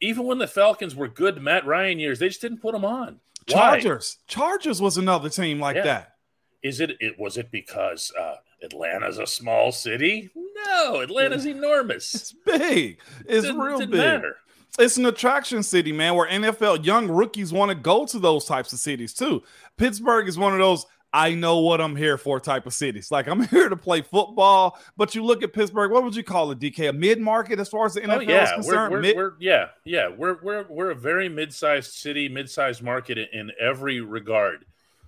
Even 0.00 0.26
when 0.26 0.38
the 0.38 0.48
falcons 0.48 0.96
were 0.96 1.08
good 1.08 1.40
matt 1.40 1.66
ryan 1.66 2.00
years 2.00 2.18
they 2.18 2.28
just 2.28 2.40
didn't 2.40 2.60
put 2.60 2.72
them 2.72 2.84
on. 2.84 3.20
Chargers. 3.46 4.18
Why? 4.18 4.34
chargers 4.34 4.80
was 4.80 4.96
another 4.98 5.28
team 5.28 5.60
like 5.60 5.76
yeah. 5.76 5.82
that. 5.82 6.14
Is 6.62 6.80
it 6.80 6.96
it 7.00 7.18
was 7.18 7.36
it 7.36 7.50
because 7.50 8.12
uh 8.18 8.36
Atlanta's 8.62 9.18
a 9.18 9.26
small 9.26 9.72
city. 9.72 10.30
No, 10.34 11.00
Atlanta's 11.00 11.46
enormous. 11.46 12.34
It's 12.46 12.58
big. 12.58 12.98
It's 13.26 13.46
real 13.46 13.78
big. 13.80 13.90
Matter. 13.90 14.36
It's 14.78 14.96
an 14.96 15.06
attraction 15.06 15.62
city, 15.62 15.92
man, 15.92 16.14
where 16.14 16.28
NFL 16.28 16.84
young 16.84 17.08
rookies 17.08 17.52
want 17.52 17.70
to 17.70 17.74
go 17.74 18.06
to 18.06 18.18
those 18.18 18.46
types 18.46 18.72
of 18.72 18.78
cities 18.78 19.12
too. 19.12 19.42
Pittsburgh 19.76 20.28
is 20.28 20.38
one 20.38 20.52
of 20.52 20.58
those 20.58 20.86
I 21.14 21.34
know 21.34 21.58
what 21.58 21.80
I'm 21.80 21.94
here 21.94 22.16
for 22.16 22.40
type 22.40 22.66
of 22.66 22.72
cities. 22.72 23.10
Like 23.10 23.26
I'm 23.28 23.42
here 23.48 23.68
to 23.68 23.76
play 23.76 24.00
football, 24.00 24.78
but 24.96 25.14
you 25.14 25.22
look 25.24 25.42
at 25.42 25.52
Pittsburgh. 25.52 25.90
What 25.90 26.04
would 26.04 26.16
you 26.16 26.22
call 26.22 26.50
it, 26.52 26.58
DK? 26.58 26.88
A 26.88 26.92
mid 26.92 27.20
market 27.20 27.58
as 27.60 27.68
far 27.68 27.84
as 27.84 27.94
the 27.94 28.00
NFL 28.00 28.16
oh, 28.16 28.20
yeah. 28.20 28.44
is 28.44 28.52
concerned. 28.52 28.92
We're, 28.92 28.96
we're, 28.96 29.02
mid- 29.02 29.16
we're, 29.16 29.32
yeah, 29.38 29.66
yeah. 29.84 30.08
We're 30.08 30.38
we're 30.42 30.66
we're 30.68 30.90
a 30.90 30.94
very 30.94 31.28
mid 31.28 31.52
sized 31.52 31.92
city, 31.92 32.28
mid 32.28 32.48
sized 32.48 32.82
market 32.82 33.18
in 33.18 33.52
every 33.60 34.00
regard. 34.00 34.64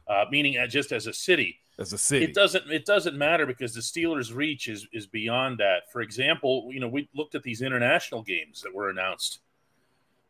Uh, 0.06 0.26
meaning, 0.30 0.58
uh, 0.58 0.66
just 0.66 0.92
as 0.92 1.06
a 1.06 1.14
city, 1.14 1.60
as 1.78 1.92
a 1.92 1.98
city. 1.98 2.24
It 2.24 2.34
doesn't 2.34 2.70
it 2.70 2.84
doesn't 2.84 3.16
matter 3.16 3.46
because 3.46 3.74
the 3.74 3.80
Steelers' 3.80 4.34
reach 4.34 4.68
is 4.68 4.86
is 4.92 5.06
beyond 5.06 5.58
that. 5.58 5.90
For 5.92 6.00
example, 6.00 6.68
you 6.72 6.80
know, 6.80 6.88
we 6.88 7.08
looked 7.14 7.34
at 7.34 7.42
these 7.42 7.62
international 7.62 8.22
games 8.22 8.60
that 8.62 8.74
were 8.74 8.90
announced 8.90 9.40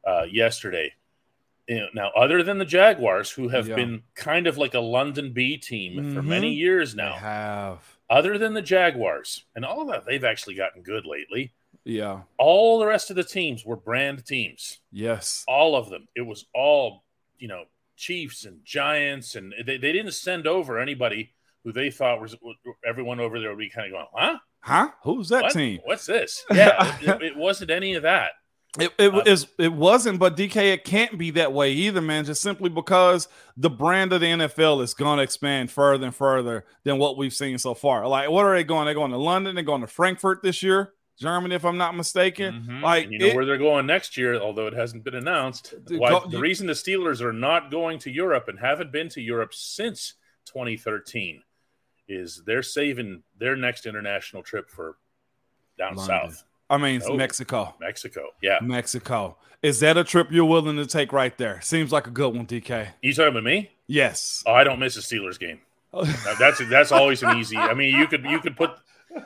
uh, 0.06 0.24
yesterday. 0.30 0.92
You 1.68 1.80
know, 1.80 1.86
now, 1.94 2.10
other 2.14 2.42
than 2.42 2.58
the 2.58 2.66
Jaguars, 2.66 3.30
who 3.30 3.48
have 3.48 3.68
yeah. 3.68 3.76
been 3.76 4.02
kind 4.14 4.46
of 4.46 4.58
like 4.58 4.74
a 4.74 4.80
London 4.80 5.32
B 5.32 5.56
team 5.56 5.94
mm-hmm. 5.94 6.14
for 6.14 6.22
many 6.22 6.52
years 6.52 6.94
now, 6.94 7.14
they 7.14 7.20
have 7.20 7.98
other 8.10 8.36
than 8.36 8.52
the 8.52 8.62
Jaguars, 8.62 9.44
and 9.56 9.64
all 9.64 9.86
that 9.86 10.04
they've 10.04 10.24
actually 10.24 10.56
gotten 10.56 10.82
good 10.82 11.06
lately. 11.06 11.52
Yeah. 11.84 12.22
All 12.38 12.78
the 12.78 12.86
rest 12.86 13.10
of 13.10 13.16
the 13.16 13.24
teams 13.24 13.64
were 13.64 13.76
brand 13.76 14.24
teams. 14.24 14.80
Yes. 14.90 15.44
All 15.46 15.76
of 15.76 15.90
them. 15.90 16.08
It 16.16 16.22
was 16.22 16.46
all, 16.54 17.04
you 17.38 17.48
know, 17.48 17.64
Chiefs 17.96 18.44
and 18.44 18.58
Giants, 18.64 19.34
and 19.34 19.52
they, 19.64 19.76
they 19.76 19.92
didn't 19.92 20.12
send 20.12 20.46
over 20.46 20.78
anybody 20.78 21.32
who 21.64 21.72
they 21.72 21.90
thought 21.90 22.20
was 22.20 22.36
everyone 22.86 23.20
over 23.20 23.40
there 23.40 23.50
would 23.50 23.58
be 23.58 23.70
kind 23.70 23.86
of 23.86 23.92
going, 23.92 24.06
huh? 24.14 24.38
Huh? 24.60 24.88
Who's 25.02 25.28
that 25.28 25.42
What? 25.44 25.52
team? 25.52 25.80
What's 25.84 26.06
this? 26.06 26.44
Yeah, 26.54 26.96
it, 27.00 27.22
it 27.22 27.36
wasn't 27.36 27.70
any 27.70 27.94
of 27.94 28.02
that. 28.04 28.30
It 28.78 28.92
it, 28.98 29.14
Uh, 29.14 29.22
is, 29.26 29.46
it 29.58 29.72
wasn't, 29.72 30.18
but 30.18 30.36
DK, 30.36 30.72
it 30.72 30.84
can't 30.84 31.16
be 31.18 31.30
that 31.32 31.52
way 31.52 31.70
either, 31.72 32.00
man. 32.00 32.24
Just 32.24 32.42
simply 32.42 32.70
because 32.70 33.28
the 33.56 33.70
brand 33.70 34.12
of 34.12 34.20
the 34.20 34.26
NFL 34.26 34.82
is 34.82 34.94
going 34.94 35.18
to 35.18 35.22
expand 35.22 35.70
further 35.70 36.06
and 36.06 36.14
further 36.14 36.64
than 36.82 36.98
what 36.98 37.16
we've 37.16 37.32
seen 37.32 37.56
so 37.58 37.74
far. 37.74 38.08
Like, 38.08 38.30
what 38.30 38.44
are 38.46 38.54
they 38.54 38.64
going? 38.64 38.86
They're 38.86 38.94
going 38.94 39.12
to 39.12 39.16
London. 39.18 39.54
They're 39.54 39.62
going 39.64 39.82
to 39.82 39.86
Frankfurt 39.86 40.42
this 40.42 40.62
year, 40.62 40.93
Germany, 41.18 41.54
if 41.54 41.64
I'm 41.64 41.76
not 41.78 41.94
mistaken. 41.94 42.66
Mhm. 42.68 42.82
Like, 42.82 43.04
And 43.04 43.12
you 43.12 43.18
know 43.20 43.26
it- 43.26 43.34
where 43.36 43.44
they're 43.44 43.56
going 43.58 43.86
next 43.86 44.16
year, 44.16 44.36
although 44.40 44.66
it 44.66 44.74
hasn't 44.74 45.04
been 45.04 45.14
announced. 45.14 45.74
Dude, 45.86 46.00
Why, 46.00 46.10
go- 46.10 46.26
the 46.26 46.36
you- 46.36 46.42
reason 46.42 46.66
the 46.66 46.72
Steelers 46.72 47.20
are 47.20 47.32
not 47.32 47.70
going 47.70 47.98
to 48.00 48.10
Europe 48.10 48.48
and 48.48 48.58
haven't 48.58 48.90
been 48.92 49.08
to 49.10 49.20
Europe 49.20 49.54
since 49.54 50.14
2013 50.46 51.42
is 52.08 52.42
they're 52.46 52.62
saving 52.62 53.22
their 53.38 53.56
next 53.56 53.86
international 53.86 54.42
trip 54.42 54.68
for 54.70 54.96
down 55.78 55.96
London. 55.96 56.30
south, 56.30 56.44
I 56.68 56.76
mean, 56.78 57.00
Oh. 57.06 57.14
Mexico. 57.16 57.74
Mexico. 57.80 58.30
Yeah, 58.42 58.58
Mexico. 58.60 59.38
Is 59.62 59.80
that 59.80 59.96
a 59.96 60.04
trip 60.04 60.28
you're 60.30 60.44
willing 60.44 60.76
to 60.76 60.86
take 60.86 61.12
right 61.12 61.36
there? 61.38 61.60
Seems 61.62 61.92
like 61.92 62.06
a 62.06 62.10
good 62.10 62.34
one, 62.34 62.46
DK. 62.46 62.88
you 63.02 63.14
talking 63.14 63.28
about 63.28 63.44
me? 63.44 63.70
Yes. 63.86 64.42
Oh, 64.46 64.52
I 64.52 64.64
don't 64.64 64.78
miss 64.78 64.96
a 64.96 65.00
Steelers 65.00 65.38
game. 65.38 65.60
That's 66.38 66.58
that's 66.68 66.90
always 66.92 67.22
an 67.22 67.38
easy. 67.38 67.56
I 67.56 67.72
mean, 67.74 67.94
you 67.94 68.06
could 68.08 68.24
you 68.24 68.40
could 68.40 68.56
put 68.56 68.72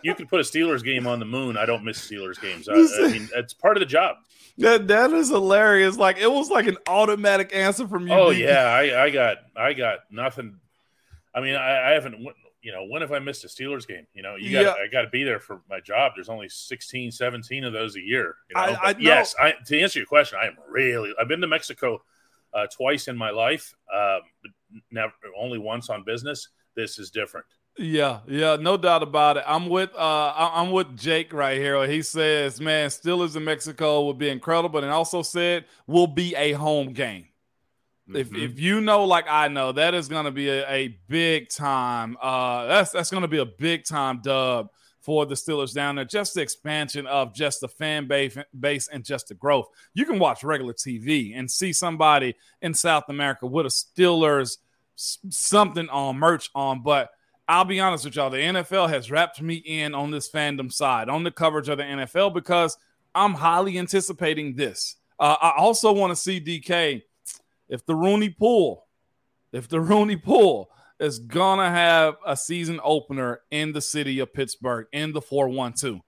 you 0.02 0.14
could 0.14 0.28
put 0.28 0.40
a 0.40 0.42
Steelers 0.42 0.84
game 0.84 1.06
on 1.06 1.18
the 1.18 1.24
moon. 1.24 1.56
I 1.56 1.66
don't 1.66 1.84
miss 1.84 1.98
Steelers 1.98 2.40
games. 2.40 2.68
I, 2.68 2.74
I 2.74 3.10
mean, 3.10 3.28
it's 3.34 3.54
part 3.54 3.76
of 3.76 3.80
the 3.80 3.86
job. 3.86 4.16
that 4.58 4.88
that 4.88 5.10
is 5.12 5.28
hilarious. 5.28 5.96
Like 5.96 6.18
it 6.18 6.30
was 6.30 6.50
like 6.50 6.66
an 6.66 6.78
automatic 6.86 7.54
answer 7.54 7.86
from 7.88 8.06
you. 8.08 8.14
Oh 8.14 8.30
yeah, 8.30 8.64
I, 8.64 9.04
I 9.04 9.10
got 9.10 9.38
I 9.56 9.72
got 9.72 10.00
nothing. 10.10 10.58
I 11.34 11.40
mean, 11.40 11.54
I, 11.54 11.90
I 11.90 11.92
haven't. 11.92 12.26
You 12.60 12.72
know, 12.72 12.86
when 12.90 13.02
have 13.02 13.12
I 13.12 13.20
missed 13.20 13.44
a 13.44 13.46
Steelers 13.46 13.86
game? 13.86 14.06
You 14.14 14.22
know, 14.22 14.34
you 14.34 14.50
got 14.52 14.62
Yeah. 14.76 14.84
I 14.84 14.88
got 14.90 15.02
to 15.02 15.08
be 15.10 15.22
there 15.22 15.38
for 15.38 15.60
my 15.70 15.78
job. 15.80 16.12
There's 16.16 16.28
only 16.28 16.48
16, 16.48 17.12
17 17.12 17.64
of 17.64 17.72
those 17.72 17.94
a 17.94 18.00
year. 18.00 18.34
You 18.50 18.56
know? 18.56 18.60
I- 18.60 18.88
I 18.88 18.92
know- 18.94 18.98
yes, 18.98 19.34
I, 19.40 19.54
to 19.66 19.80
answer 19.80 20.00
your 20.00 20.06
question, 20.06 20.38
I 20.42 20.46
am 20.48 20.56
really. 20.68 21.12
I've 21.20 21.28
been 21.28 21.40
to 21.40 21.46
Mexico 21.46 22.02
uh, 22.52 22.66
twice 22.66 23.06
in 23.06 23.16
my 23.16 23.30
life, 23.30 23.74
um, 23.94 24.20
but 24.42 24.50
never 24.90 25.12
only 25.38 25.58
once 25.58 25.88
on 25.88 26.02
business. 26.02 26.48
This 26.74 26.98
is 26.98 27.10
different. 27.10 27.46
Yeah, 27.78 28.20
yeah, 28.26 28.56
no 28.56 28.76
doubt 28.76 29.04
about 29.04 29.36
it. 29.36 29.44
I'm 29.46 29.68
with 29.68 29.94
uh 29.94 30.32
I'm 30.36 30.72
with 30.72 30.96
Jake 30.96 31.32
right 31.32 31.56
here. 31.56 31.86
He 31.86 32.02
says, 32.02 32.60
man, 32.60 32.88
Steelers 32.88 33.36
in 33.36 33.44
Mexico 33.44 34.04
would 34.06 34.18
be 34.18 34.28
incredible. 34.30 34.80
And 34.82 34.90
also 34.90 35.22
said 35.22 35.64
will 35.86 36.08
be 36.08 36.34
a 36.34 36.52
home 36.52 36.92
game. 36.92 37.26
If, 38.12 38.30
Mhm. 38.30 38.42
if 38.42 38.58
you 38.58 38.80
know 38.80 39.04
like 39.04 39.26
I 39.28 39.46
know, 39.48 39.70
that 39.72 39.94
is 39.94 40.08
gonna 40.08 40.32
be 40.32 40.48
a, 40.48 40.68
a 40.68 40.88
big 41.08 41.50
time 41.50 42.16
uh 42.20 42.66
that's 42.66 42.90
that's 42.90 43.10
gonna 43.10 43.28
be 43.28 43.38
a 43.38 43.46
big 43.46 43.84
time 43.84 44.20
dub 44.22 44.70
for 45.00 45.24
the 45.24 45.36
Steelers 45.36 45.72
down 45.72 45.94
there. 45.94 46.04
Just 46.04 46.34
the 46.34 46.40
expansion 46.40 47.06
of 47.06 47.32
just 47.32 47.60
the 47.60 47.68
fan 47.68 48.08
base 48.08 48.36
base 48.58 48.88
and 48.88 49.04
just 49.04 49.28
the 49.28 49.34
growth. 49.34 49.68
You 49.94 50.04
can 50.04 50.18
watch 50.18 50.42
regular 50.42 50.72
TV 50.72 51.32
and 51.38 51.48
see 51.48 51.72
somebody 51.72 52.34
in 52.60 52.74
South 52.74 53.04
America 53.08 53.46
with 53.46 53.66
a 53.66 53.68
Steelers 53.68 54.56
something 54.96 55.88
on 55.90 56.16
merch 56.16 56.50
on, 56.56 56.82
but 56.82 57.10
I'll 57.48 57.64
be 57.64 57.80
honest 57.80 58.04
with 58.04 58.14
y'all. 58.14 58.28
The 58.28 58.36
NFL 58.36 58.90
has 58.90 59.10
wrapped 59.10 59.40
me 59.40 59.54
in 59.54 59.94
on 59.94 60.10
this 60.10 60.30
fandom 60.30 60.70
side, 60.70 61.08
on 61.08 61.22
the 61.22 61.30
coverage 61.30 61.70
of 61.70 61.78
the 61.78 61.84
NFL, 61.84 62.34
because 62.34 62.76
I'm 63.14 63.32
highly 63.34 63.78
anticipating 63.78 64.54
this. 64.54 64.96
Uh, 65.18 65.36
I 65.40 65.54
also 65.56 65.90
want 65.92 66.10
to 66.10 66.16
see 66.16 66.40
DK 66.40 67.02
if 67.68 67.84
the 67.86 67.94
Rooney 67.94 68.28
Pool, 68.28 68.86
if 69.52 69.66
the 69.66 69.80
Rooney 69.80 70.16
Pool 70.16 70.70
is 71.00 71.18
gonna 71.18 71.70
have 71.70 72.16
a 72.26 72.36
season 72.36 72.80
opener 72.82 73.40
in 73.50 73.72
the 73.72 73.80
city 73.80 74.18
of 74.18 74.32
Pittsburgh 74.34 74.86
in 74.92 75.12
the 75.12 75.22
412. 75.22 76.00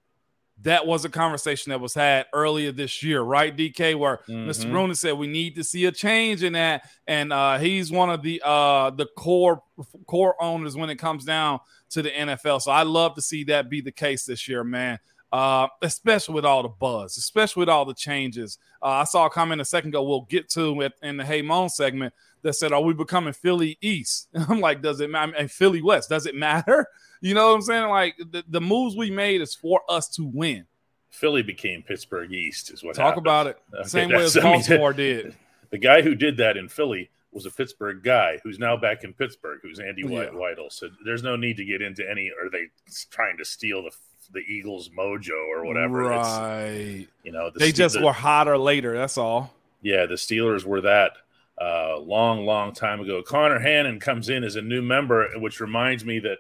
That 0.63 0.87
was 0.87 1.05
a 1.05 1.09
conversation 1.09 1.71
that 1.71 1.81
was 1.81 1.95
had 1.95 2.27
earlier 2.33 2.71
this 2.73 3.03
year, 3.03 3.23
right, 3.23 3.57
DK? 3.57 3.95
Where 3.95 4.21
Mr. 4.29 4.67
Mhm. 4.67 4.73
Rooney 4.73 4.95
said 4.95 5.13
we 5.15 5.27
need 5.27 5.55
to 5.55 5.65
see 5.65 5.87
a 5.87 5.93
change 5.93 6.43
in 6.43 6.53
that, 6.53 6.89
and 7.07 7.33
uh, 7.33 7.59
he's 7.59 7.91
one 7.91 8.11
of 8.11 8.23
the 8.23 8.43
uh, 8.45 8.91
the 8.91 9.07
core 9.17 9.63
core 10.07 10.41
owners 10.43 10.77
when 10.77 10.91
it 10.91 10.97
comes 10.97 11.25
down 11.25 11.61
to 11.91 12.03
the 12.03 12.11
NFL. 12.11 12.61
So 12.61 12.71
I 12.71 12.83
love 12.83 13.15
to 13.15 13.23
see 13.23 13.45
that 13.45 13.71
be 13.71 13.81
the 13.81 13.93
case 13.93 14.25
this 14.27 14.47
year, 14.49 14.63
man. 14.65 14.99
Uh, 15.33 15.69
especially 15.83 16.35
with 16.35 16.45
all 16.45 16.65
the 16.65 16.69
buzz, 16.69 17.17
especially 17.17 17.61
with 17.61 17.69
all 17.69 17.85
the 17.85 17.95
changes. 17.95 18.59
Uh, 18.83 18.87
I 18.87 19.05
saw 19.05 19.27
a 19.27 19.31
comment 19.31 19.61
a 19.61 19.65
second 19.65 19.91
ago. 19.91 20.03
We'll 20.03 20.23
get 20.23 20.49
to 20.51 20.81
it 20.81 20.93
in 21.03 21.17
the 21.19 21.25
Hey 21.25 21.41
Moan 21.41 21.69
segment 21.69 22.13
that 22.43 22.55
said, 22.55 22.73
"Are 22.73 22.83
we 22.83 22.95
becoming 22.95 23.33
Philly 23.33 23.79
East?" 23.81 24.27
I'm 24.49 24.59
like, 24.61 24.83
"Does 24.83 25.01
it 25.01 25.09
matter?" 25.09 25.33
And 25.39 25.49
Philly 25.49 25.83
West? 25.83 26.09
Does 26.11 26.27
it 26.27 26.35
matter? 26.35 26.87
You 27.21 27.35
know 27.35 27.49
what 27.49 27.55
I'm 27.57 27.63
saying? 27.63 27.89
Like 27.89 28.17
the, 28.19 28.45
the 28.49 28.61
moves 28.61 28.97
we 28.97 29.11
made 29.11 29.41
is 29.41 29.55
for 29.55 29.83
us 29.89 30.09
to 30.17 30.25
win. 30.25 30.67
Philly 31.11 31.43
became 31.43 31.83
Pittsburgh 31.83 32.33
East, 32.33 32.71
is 32.71 32.83
what. 32.85 32.95
Talk 32.95 33.07
happened. 33.17 33.27
about 33.27 33.47
it. 33.49 33.59
Okay, 33.75 33.89
Same 33.89 34.09
way 34.11 34.23
as 34.25 34.35
that's- 34.35 34.47
I 34.47 34.53
mean, 34.57 34.61
Baltimore 34.61 34.93
did. 34.95 35.35
The 35.71 35.79
guy 35.79 36.03
who 36.03 36.15
did 36.15 36.37
that 36.39 36.57
in 36.57 36.69
Philly 36.69 37.11
was 37.33 37.47
a 37.47 37.51
Pittsburgh 37.51 38.03
guy 38.03 38.39
who's 38.43 38.59
now 38.59 38.77
back 38.77 39.05
in 39.05 39.13
Pittsburgh, 39.13 39.61
who's 39.63 39.79
Andy 39.79 40.03
Weidl, 40.03 40.33
Yeah. 40.33 40.39
Weidl. 40.39 40.73
So 40.73 40.89
there's 41.05 41.23
no 41.23 41.37
need 41.37 41.57
to 41.59 41.65
get 41.65 41.81
into 41.83 42.09
any. 42.09 42.31
Are 42.31 42.49
they 42.51 42.67
trying 43.11 43.37
to 43.39 43.45
steal 43.45 43.83
the 43.85 43.91
the 44.33 44.41
Eagles' 44.41 44.89
mojo 44.97 45.49
or 45.49 45.65
whatever? 45.67 46.13
It's, 46.13 46.29
Right. 46.29 47.09
you 47.25 47.33
know, 47.33 47.51
the 47.51 47.59
They 47.59 47.71
Ste- 47.71 47.77
just 47.77 47.95
the- 47.99 48.05
were 48.05 48.13
hotter 48.13 48.57
later. 48.57 48.95
That's 48.97 49.19
all. 49.19 49.53
Yeah, 49.83 50.07
the 50.07 50.15
Steelers 50.15 50.65
were 50.65 50.81
that 50.83 51.13
uh, 51.61 51.99
long, 51.99 52.47
long 52.47 52.73
time 52.73 53.01
ago. 53.01 53.23
Connor 53.23 53.59
Hannon 53.59 53.99
comes 53.99 54.29
in 54.29 54.45
as 54.45 54.55
a 54.57 54.63
new 54.63 54.83
member, 54.83 55.29
which 55.37 55.59
reminds 55.61 56.05
me 56.05 56.19
that 56.21 56.39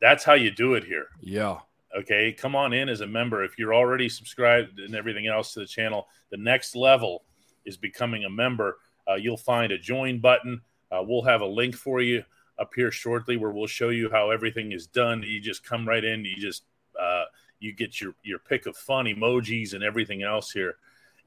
that's 0.00 0.24
how 0.24 0.34
you 0.34 0.50
do 0.50 0.74
it 0.74 0.84
here. 0.84 1.06
Yeah. 1.20 1.58
Okay, 1.96 2.32
come 2.32 2.54
on 2.54 2.72
in 2.72 2.88
as 2.88 3.00
a 3.00 3.06
member. 3.06 3.42
If 3.44 3.58
you're 3.58 3.74
already 3.74 4.08
subscribed 4.08 4.78
and 4.78 4.94
everything 4.94 5.26
else 5.26 5.54
to 5.54 5.60
the 5.60 5.66
channel, 5.66 6.06
the 6.30 6.36
next 6.36 6.76
level 6.76 7.24
is 7.64 7.76
becoming 7.76 8.24
a 8.24 8.30
member. 8.30 8.78
Uh, 9.10 9.14
you'll 9.14 9.36
find 9.38 9.72
a 9.72 9.78
join 9.78 10.18
button. 10.20 10.60
Uh, 10.92 11.02
we'll 11.02 11.22
have 11.22 11.40
a 11.40 11.46
link 11.46 11.74
for 11.74 12.00
you 12.02 12.22
up 12.58 12.72
here 12.74 12.90
shortly 12.90 13.36
where 13.36 13.50
we'll 13.50 13.66
show 13.66 13.88
you 13.88 14.10
how 14.10 14.30
everything 14.30 14.72
is 14.72 14.86
done. 14.86 15.22
You 15.26 15.40
just 15.40 15.64
come 15.64 15.88
right 15.88 16.04
in. 16.04 16.24
You 16.24 16.36
just 16.36 16.64
uh, 17.00 17.24
you 17.58 17.72
get 17.72 18.00
your 18.00 18.14
your 18.22 18.38
pick 18.38 18.66
of 18.66 18.76
fun 18.76 19.06
emojis 19.06 19.72
and 19.74 19.82
everything 19.82 20.22
else 20.22 20.50
here. 20.50 20.76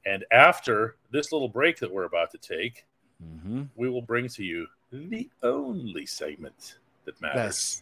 And 0.05 0.25
after 0.31 0.95
this 1.11 1.31
little 1.31 1.49
break 1.49 1.77
that 1.79 1.91
we're 1.91 2.05
about 2.05 2.31
to 2.31 2.37
take, 2.37 2.85
Mm-hmm. 3.23 3.63
we 3.75 3.87
will 3.87 4.01
bring 4.01 4.27
to 4.29 4.43
you 4.43 4.65
the 4.91 5.29
only 5.43 6.07
segment 6.07 6.77
that 7.05 7.21
matters. 7.21 7.35
That's 7.35 7.81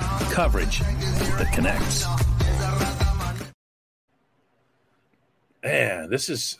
Coverage 0.29 0.79
that 0.79 1.49
connects. 1.53 2.05
Man, 5.63 6.09
this 6.09 6.29
is 6.29 6.59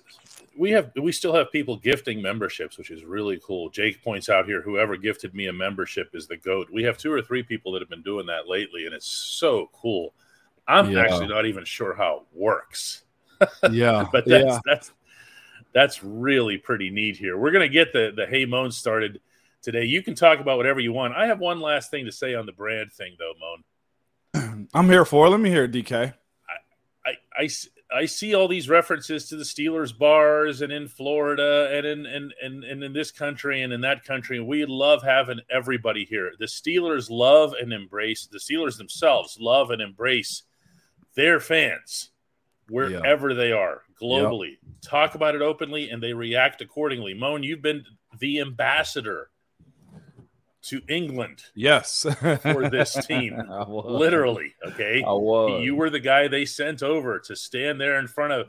we 0.58 0.72
have 0.72 0.92
we 1.02 1.12
still 1.12 1.34
have 1.34 1.52
people 1.52 1.78
gifting 1.78 2.22
memberships, 2.22 2.78
which 2.78 2.92
is 2.92 3.04
really 3.04 3.40
cool. 3.46 3.70
Jake 3.70 4.04
points 4.04 4.30
out 4.30 4.46
here, 4.46 4.62
whoever 4.62 4.98
gifted 4.98 5.34
me 5.34 5.48
a 5.48 5.54
membership 5.54 6.10
is 6.14 6.28
the 6.28 6.38
goat. 6.38 6.68
We 6.72 6.84
have 6.84 6.98
two 6.98 7.12
or 7.12 7.22
three 7.22 7.44
people 7.44 7.72
that 7.72 7.82
have 7.82 7.90
been 7.90 8.04
doing 8.04 8.26
that 8.28 8.48
lately, 8.48 8.86
and 8.86 8.94
it's 8.94 9.08
so 9.08 9.70
cool. 9.74 10.14
I'm 10.68 10.92
Yeah. 10.92 11.02
actually 11.02 11.28
not 11.28 11.46
even 11.46 11.66
sure 11.66 11.94
how 11.96 12.18
it 12.18 12.38
works, 12.38 13.04
Yeah. 13.72 14.06
but 14.12 14.26
that's 14.26 14.44
yeah. 14.46 14.60
that's 14.66 14.92
that's 15.74 16.04
really 16.04 16.58
pretty 16.58 16.90
neat 16.90 17.18
here. 17.18 17.38
We're 17.38 17.52
gonna 17.52 17.68
get 17.70 17.94
the 17.94 18.12
the 18.16 18.28
Hey 18.28 18.46
Moan 18.46 18.72
started 18.72 19.20
today. 19.62 19.84
You 19.84 20.02
can 20.04 20.16
talk 20.16 20.40
about 20.40 20.58
whatever 20.58 20.80
you 20.80 20.94
want. 20.94 21.16
I 21.16 21.28
have 21.28 21.40
one 21.40 21.60
last 21.60 21.92
thing 21.92 22.06
to 22.06 22.12
say 22.12 22.36
on 22.36 22.46
the 22.46 22.52
brand 22.52 22.92
thing, 22.92 23.16
though, 23.20 23.34
Moan. 23.40 24.68
I'm 24.74 24.90
here 24.90 25.06
for 25.06 25.28
it. 25.28 25.30
Let 25.30 25.40
me 25.40 25.50
hear 25.50 25.66
it, 25.66 25.72
DK. 25.72 26.14
I 27.06 27.12
I 27.36 27.50
I 27.94 28.06
see 28.06 28.34
all 28.34 28.48
these 28.48 28.70
references 28.70 29.28
to 29.30 29.36
the 29.36 29.44
Steelers 29.44 29.98
bars 29.98 30.62
and 30.62 30.72
in 30.72 30.88
Florida 30.88 31.70
and 31.74 31.86
in 31.86 32.06
and, 32.06 32.34
and, 32.42 32.64
and 32.64 32.84
in 32.84 32.94
this 32.94 33.12
country 33.12 33.62
and 33.62 33.74
in 33.74 33.82
that 33.82 34.06
country. 34.06 34.40
We 34.40 34.66
love 34.66 35.04
having 35.04 35.42
everybody 35.50 36.06
here. 36.06 36.32
The 36.40 36.46
Steelers 36.46 37.10
love 37.10 37.54
and 37.60 37.74
embrace 37.74 38.28
the 38.32 38.38
Steelers 38.38 38.78
themselves 38.78 39.38
love 39.40 39.72
and 39.72 39.82
embrace 39.82 40.44
their 41.16 41.40
fans. 41.40 42.12
wherever 42.70 43.30
yeah. 43.30 43.36
they 43.36 43.52
are 43.52 43.82
globally. 44.02 44.52
Yep. 44.52 44.82
Talk 44.82 45.16
about 45.16 45.36
it 45.36 45.42
openly 45.42 45.90
and 45.90 46.02
they 46.02 46.14
react 46.14 46.62
accordingly. 46.62 47.14
Moan, 47.14 47.44
you've 47.44 47.62
been 47.62 47.84
the 48.20 48.40
ambassador 48.40 49.30
to 50.64 50.82
England. 50.88 51.44
Yes. 51.56 52.06
for 52.42 52.70
this 52.70 52.94
team. 53.06 53.42
Literally. 53.68 54.54
Okay. 54.68 54.98
You 54.98 55.76
were 55.76 55.90
the 55.90 56.00
guy 56.00 56.28
they 56.28 56.46
sent 56.46 56.84
over 56.84 57.20
to 57.20 57.36
stand 57.36 57.80
there 57.80 58.00
in 58.00 58.08
front 58.08 58.34
of 58.34 58.48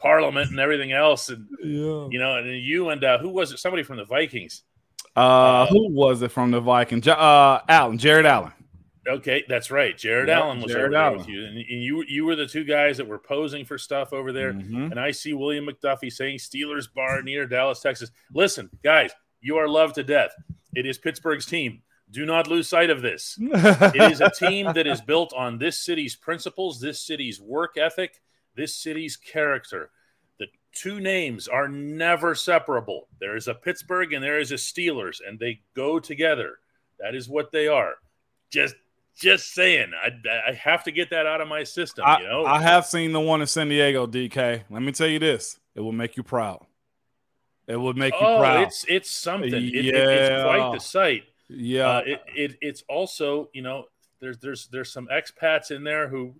Parliament 0.00 0.50
and 0.50 0.58
everything 0.58 0.92
else. 0.92 1.28
And 1.28 1.46
yeah. 1.62 2.08
you 2.10 2.18
know, 2.18 2.36
and 2.36 2.48
you 2.62 2.90
and 2.90 3.02
uh, 3.04 3.18
who 3.18 3.28
was 3.28 3.52
it? 3.52 3.58
Somebody 3.58 3.82
from 3.82 3.98
the 3.98 4.04
Vikings. 4.04 4.62
Uh, 5.16 5.20
uh 5.20 5.66
who 5.66 5.90
was 5.90 6.22
it 6.22 6.30
from 6.30 6.50
the 6.50 6.60
Vikings? 6.60 7.06
Uh 7.06 7.60
Allen, 7.68 7.98
Jared 7.98 8.26
Allen. 8.26 8.52
Okay, 9.08 9.44
that's 9.48 9.70
right. 9.70 9.96
Jared 9.96 10.28
yep, 10.28 10.38
Allen 10.38 10.60
was 10.60 10.72
Jared 10.72 10.94
Allen. 10.94 11.18
with 11.18 11.28
you, 11.28 11.44
and, 11.44 11.56
and, 11.56 11.66
you 11.66 12.04
you 12.06 12.24
were 12.24 12.36
the 12.36 12.46
two 12.46 12.64
guys 12.64 12.98
that 12.98 13.08
were 13.08 13.18
posing 13.18 13.64
for 13.64 13.78
stuff 13.78 14.12
over 14.12 14.30
there. 14.30 14.52
Mm-hmm. 14.52 14.92
And 14.92 15.00
I 15.00 15.10
see 15.10 15.32
William 15.32 15.66
McDuffie 15.66 16.12
saying 16.12 16.38
Steelers 16.38 16.86
bar 16.92 17.22
near 17.22 17.46
Dallas, 17.46 17.80
Texas. 17.80 18.10
Listen, 18.32 18.68
guys, 18.84 19.10
you 19.40 19.56
are 19.56 19.68
loved 19.68 19.94
to 19.96 20.04
death. 20.04 20.30
It 20.74 20.86
is 20.86 20.98
Pittsburgh's 20.98 21.46
team. 21.46 21.82
Do 22.10 22.26
not 22.26 22.48
lose 22.48 22.68
sight 22.68 22.90
of 22.90 23.02
this. 23.02 23.38
it 23.40 24.12
is 24.12 24.20
a 24.20 24.30
team 24.30 24.72
that 24.74 24.86
is 24.86 25.00
built 25.00 25.32
on 25.32 25.58
this 25.58 25.78
city's 25.78 26.16
principles, 26.16 26.80
this 26.80 27.00
city's 27.00 27.40
work 27.40 27.76
ethic, 27.76 28.20
this 28.56 28.74
city's 28.74 29.16
character. 29.16 29.90
The 30.38 30.46
two 30.72 31.00
names 31.00 31.46
are 31.46 31.68
never 31.68 32.34
separable. 32.34 33.06
There 33.20 33.36
is 33.36 33.46
a 33.46 33.54
Pittsburgh 33.54 34.12
and 34.12 34.24
there 34.24 34.40
is 34.40 34.50
a 34.50 34.56
Steelers, 34.56 35.18
and 35.26 35.38
they 35.38 35.60
go 35.74 36.00
together. 36.00 36.58
That 36.98 37.14
is 37.14 37.28
what 37.28 37.52
they 37.52 37.68
are. 37.68 37.94
Just 38.50 38.74
just 39.16 39.52
saying, 39.52 39.92
I, 40.02 40.10
I 40.48 40.52
have 40.52 40.84
to 40.84 40.90
get 40.90 41.10
that 41.10 41.26
out 41.26 41.40
of 41.40 41.48
my 41.48 41.62
system. 41.62 42.04
I, 42.06 42.20
you 42.20 42.28
know, 42.28 42.44
I 42.46 42.60
have 42.62 42.86
seen 42.86 43.12
the 43.12 43.20
one 43.20 43.40
in 43.40 43.46
San 43.46 43.68
Diego, 43.68 44.06
DK. 44.06 44.62
Let 44.70 44.82
me 44.82 44.92
tell 44.92 45.06
you 45.06 45.18
this: 45.18 45.60
it 45.74 45.80
will 45.80 45.92
make 45.92 46.16
you 46.16 46.22
proud. 46.22 46.66
It 47.70 47.80
would 47.80 47.96
make 47.96 48.14
you 48.14 48.26
oh, 48.26 48.38
proud. 48.38 48.62
It's 48.66 48.84
it's 48.88 49.10
something. 49.10 49.54
It, 49.54 49.84
yeah. 49.84 49.92
It, 49.92 50.32
it's 50.32 50.44
quite 50.44 50.72
the 50.72 50.80
sight. 50.80 51.22
Yeah. 51.48 51.88
Uh, 51.88 52.02
it, 52.04 52.22
it 52.34 52.58
it's 52.60 52.82
also 52.88 53.48
you 53.52 53.62
know 53.62 53.84
there's 54.20 54.38
there's 54.38 54.66
there's 54.68 54.92
some 54.92 55.06
expats 55.06 55.70
in 55.70 55.84
there 55.84 56.08
who 56.08 56.34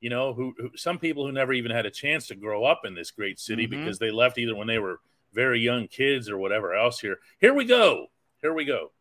you 0.00 0.08
know 0.08 0.32
who, 0.32 0.54
who 0.56 0.70
some 0.74 0.98
people 0.98 1.26
who 1.26 1.32
never 1.32 1.52
even 1.52 1.70
had 1.70 1.84
a 1.84 1.90
chance 1.90 2.26
to 2.28 2.34
grow 2.34 2.64
up 2.64 2.82
in 2.84 2.94
this 2.94 3.10
great 3.10 3.38
city 3.38 3.66
mm-hmm. 3.66 3.80
because 3.80 3.98
they 3.98 4.10
left 4.10 4.38
either 4.38 4.56
when 4.56 4.66
they 4.66 4.78
were 4.78 5.00
very 5.34 5.60
young 5.60 5.88
kids 5.88 6.30
or 6.30 6.38
whatever 6.38 6.74
else 6.74 7.00
here. 7.00 7.18
Here 7.38 7.52
we 7.52 7.66
go. 7.66 8.06
Here 8.40 8.54
we 8.54 8.64
go. 8.64 8.92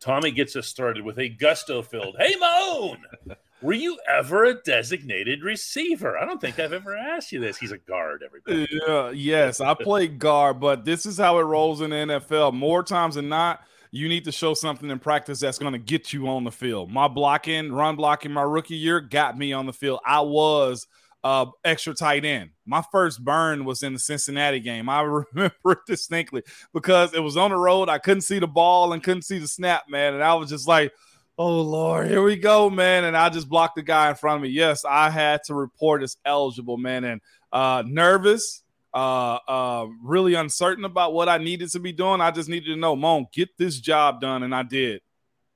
Tommy 0.00 0.30
gets 0.30 0.56
us 0.56 0.66
started 0.66 1.04
with 1.04 1.18
a 1.18 1.28
gusto 1.28 1.82
filled. 1.82 2.16
Hey, 2.18 2.34
Moan, 2.38 2.98
were 3.62 3.72
you 3.72 3.98
ever 4.08 4.44
a 4.44 4.54
designated 4.62 5.42
receiver? 5.42 6.18
I 6.18 6.24
don't 6.24 6.40
think 6.40 6.58
I've 6.58 6.72
ever 6.72 6.96
asked 6.96 7.32
you 7.32 7.40
this. 7.40 7.56
He's 7.56 7.72
a 7.72 7.78
guard, 7.78 8.22
everybody. 8.24 8.68
Yeah, 8.86 9.10
yes, 9.10 9.60
I 9.60 9.74
play 9.74 10.08
guard, 10.08 10.60
but 10.60 10.84
this 10.84 11.06
is 11.06 11.18
how 11.18 11.38
it 11.38 11.42
rolls 11.42 11.80
in 11.80 11.90
the 11.90 11.96
NFL. 11.96 12.52
More 12.52 12.82
times 12.82 13.14
than 13.14 13.28
not, 13.28 13.60
you 13.90 14.08
need 14.08 14.24
to 14.24 14.32
show 14.32 14.52
something 14.54 14.90
in 14.90 14.98
practice 14.98 15.40
that's 15.40 15.58
going 15.58 15.72
to 15.72 15.78
get 15.78 16.12
you 16.12 16.28
on 16.28 16.44
the 16.44 16.52
field. 16.52 16.90
My 16.90 17.08
blocking, 17.08 17.72
run 17.72 17.96
blocking 17.96 18.32
my 18.32 18.42
rookie 18.42 18.76
year 18.76 19.00
got 19.00 19.38
me 19.38 19.52
on 19.52 19.66
the 19.66 19.72
field. 19.72 20.00
I 20.04 20.20
was 20.20 20.86
uh, 21.24 21.46
extra 21.64 21.94
tight 21.94 22.24
end. 22.24 22.50
My 22.66 22.84
first 22.92 23.24
burn 23.24 23.64
was 23.64 23.82
in 23.82 23.94
the 23.94 23.98
Cincinnati 23.98 24.60
game. 24.60 24.88
I 24.88 25.00
remember 25.34 25.72
it 25.72 25.78
distinctly 25.86 26.42
because 26.74 27.14
it 27.14 27.20
was 27.20 27.36
on 27.36 27.50
the 27.50 27.56
road. 27.56 27.88
I 27.88 27.98
couldn't 27.98 28.20
see 28.20 28.38
the 28.38 28.46
ball 28.46 28.92
and 28.92 29.02
couldn't 29.02 29.22
see 29.22 29.38
the 29.38 29.48
snap, 29.48 29.84
man. 29.88 30.14
And 30.14 30.22
I 30.22 30.34
was 30.34 30.50
just 30.50 30.68
like, 30.68 30.92
oh, 31.38 31.60
Lord, 31.60 32.08
here 32.08 32.22
we 32.22 32.36
go, 32.36 32.70
man. 32.70 33.04
And 33.04 33.16
I 33.16 33.28
just 33.28 33.48
blocked 33.48 33.76
the 33.76 33.82
guy 33.82 34.10
in 34.10 34.16
front 34.16 34.36
of 34.36 34.42
me. 34.42 34.48
Yes, 34.48 34.84
I 34.84 35.10
had 35.10 35.42
to 35.44 35.54
report 35.54 36.02
as 36.02 36.16
eligible, 36.24 36.76
man. 36.76 37.04
And 37.04 37.20
uh, 37.52 37.82
nervous, 37.86 38.62
uh, 38.94 39.38
uh, 39.48 39.86
really 40.02 40.34
uncertain 40.34 40.84
about 40.84 41.12
what 41.12 41.28
I 41.28 41.38
needed 41.38 41.70
to 41.72 41.80
be 41.80 41.92
doing. 41.92 42.20
I 42.20 42.30
just 42.30 42.48
needed 42.48 42.72
to 42.72 42.76
know, 42.76 42.96
Moan, 42.96 43.26
get 43.32 43.50
this 43.58 43.78
job 43.78 44.20
done. 44.20 44.42
And 44.42 44.54
I 44.54 44.62
did. 44.62 45.02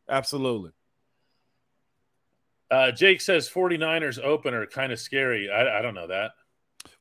Absolutely. 0.08 0.72
Uh, 2.70 2.92
Jake 2.92 3.20
says 3.20 3.48
49ers 3.48 4.22
open 4.22 4.54
are 4.54 4.66
kind 4.66 4.92
of 4.92 5.00
scary. 5.00 5.50
I, 5.50 5.78
I 5.78 5.82
don't 5.82 5.94
know 5.94 6.06
that. 6.06 6.32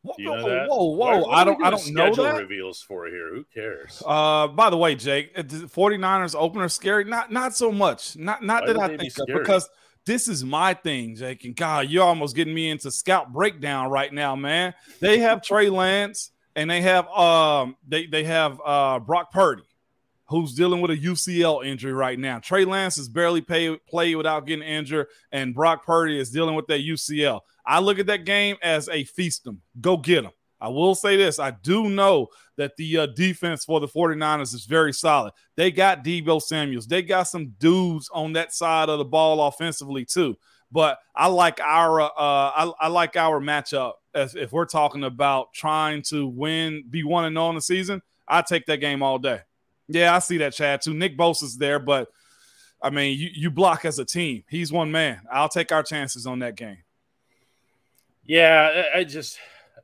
Whoa, 0.02 0.16
you 0.18 0.26
know 0.26 0.50
that? 0.50 0.70
Whoa, 0.70 0.92
whoa, 0.92 1.18
whoa. 1.18 1.30
I 1.30 1.44
don't 1.44 1.64
I 1.64 1.70
don't 1.70 1.94
know 1.94 2.14
that. 2.16 2.40
reveals 2.40 2.82
for 2.82 3.08
here. 3.08 3.34
Who 3.34 3.44
cares? 3.54 4.02
Uh 4.06 4.48
by 4.48 4.70
the 4.70 4.78
way, 4.78 4.96
Jake, 4.96 5.36
49ers 5.36 6.36
open 6.38 6.62
are 6.62 6.70
scary. 6.70 7.04
Not 7.04 7.32
not 7.32 7.56
so 7.56 7.72
much. 7.72 8.16
Not 8.16 8.44
not 8.44 8.64
Why 8.64 8.74
that 8.74 8.80
I 8.80 8.88
think 8.98 9.16
be 9.16 9.22
of 9.22 9.28
because 9.28 9.70
this 10.06 10.28
is 10.28 10.44
my 10.44 10.74
thing, 10.74 11.16
Jake. 11.16 11.44
And 11.44 11.56
God, 11.56 11.90
you're 11.90 12.06
almost 12.06 12.36
getting 12.36 12.54
me 12.54 12.70
into 12.70 12.92
scout 12.92 13.32
breakdown 13.34 13.90
right 13.90 14.12
now, 14.12 14.36
man. 14.36 14.74
They 15.02 15.20
have 15.20 15.42
Trey 15.42 15.70
Lance 15.70 16.32
and 16.56 16.70
they 16.70 16.82
have 16.82 17.08
um 17.10 17.76
they 17.88 18.06
they 18.06 18.24
have 18.24 18.60
uh 18.64 19.00
Brock 19.00 19.32
Purdy 19.32 19.64
who's 20.30 20.54
dealing 20.54 20.80
with 20.80 20.92
a 20.92 20.98
UCL 20.98 21.66
injury 21.66 21.92
right 21.92 22.18
now. 22.18 22.40
Trey 22.40 22.64
Lance 22.64 22.98
is 22.98 23.10
barely 23.10 23.42
pay, 23.42 23.76
played 23.90 24.16
without 24.16 24.46
getting 24.46 24.68
injured, 24.68 25.08
and 25.32 25.56
Brock 25.56 25.86
Purdy 25.86 26.20
is 26.20 26.30
dealing 26.30 26.56
with 26.56 26.68
that 26.68 26.82
UCL. 26.82 27.42
I 27.66 27.80
look 27.80 28.00
at 28.00 28.06
that 28.08 28.26
game 28.26 28.56
as 28.62 28.88
a 28.90 29.04
feast 29.04 29.44
them. 29.44 29.62
Go 29.82 29.98
get 29.98 30.24
them. 30.24 30.32
I 30.62 30.68
will 30.68 30.94
say 30.94 31.16
this 31.16 31.40
I 31.40 31.52
do 31.52 31.90
know 31.90 32.28
that 32.58 32.76
the 32.78 32.98
uh, 32.98 33.06
defense 33.08 33.66
for 33.66 33.80
the 33.80 33.88
49ers 33.88 34.54
is 34.54 34.66
very 34.66 34.94
solid. 34.94 35.34
They 35.56 35.72
got 35.72 36.04
Deebo 36.04 36.42
Samuels, 36.42 36.88
they 36.88 37.02
got 37.02 37.24
some 37.24 37.56
dudes 37.60 38.10
on 38.14 38.34
that 38.34 38.54
side 38.54 38.90
of 38.90 39.00
the 39.00 39.06
ball 39.06 39.46
offensively, 39.48 40.06
too. 40.06 40.38
But 40.72 41.00
I 41.16 41.28
like 41.28 41.60
our 41.60 42.02
uh, 42.02 42.10
I, 42.18 42.72
I 42.80 42.88
like 42.90 43.16
our 43.16 43.42
matchup 43.42 43.94
as 44.14 44.36
if 44.36 44.52
we're 44.52 44.66
talking 44.66 45.04
about 45.04 45.54
trying 45.54 46.04
to 46.04 46.28
win, 46.28 46.84
be 46.88 47.04
one 47.04 47.26
and 47.26 47.36
in 47.36 47.56
the 47.56 47.62
season. 47.62 48.02
I 48.28 48.44
take 48.44 48.68
that 48.68 48.78
game 48.78 49.02
all 49.02 49.18
day. 49.18 49.40
Yeah, 49.90 50.16
I 50.16 50.20
see 50.20 50.38
that, 50.38 50.54
Chad, 50.54 50.82
too. 50.82 50.94
Nick 50.94 51.18
Bosa's 51.18 51.58
there, 51.58 51.80
but 51.80 52.10
I 52.82 52.90
mean, 52.92 53.20
you, 53.20 53.30
you 53.34 53.52
block 53.52 53.84
as 53.86 54.00
a 54.00 54.06
team. 54.06 54.44
He's 54.48 54.72
one 54.72 54.92
man. 54.92 55.22
I'll 55.32 55.50
take 55.50 55.72
our 55.72 55.84
chances 55.84 56.26
on 56.26 56.40
that 56.40 56.56
game. 56.56 56.78
Yeah, 58.24 58.84
I 58.96 59.04
just 59.04 59.40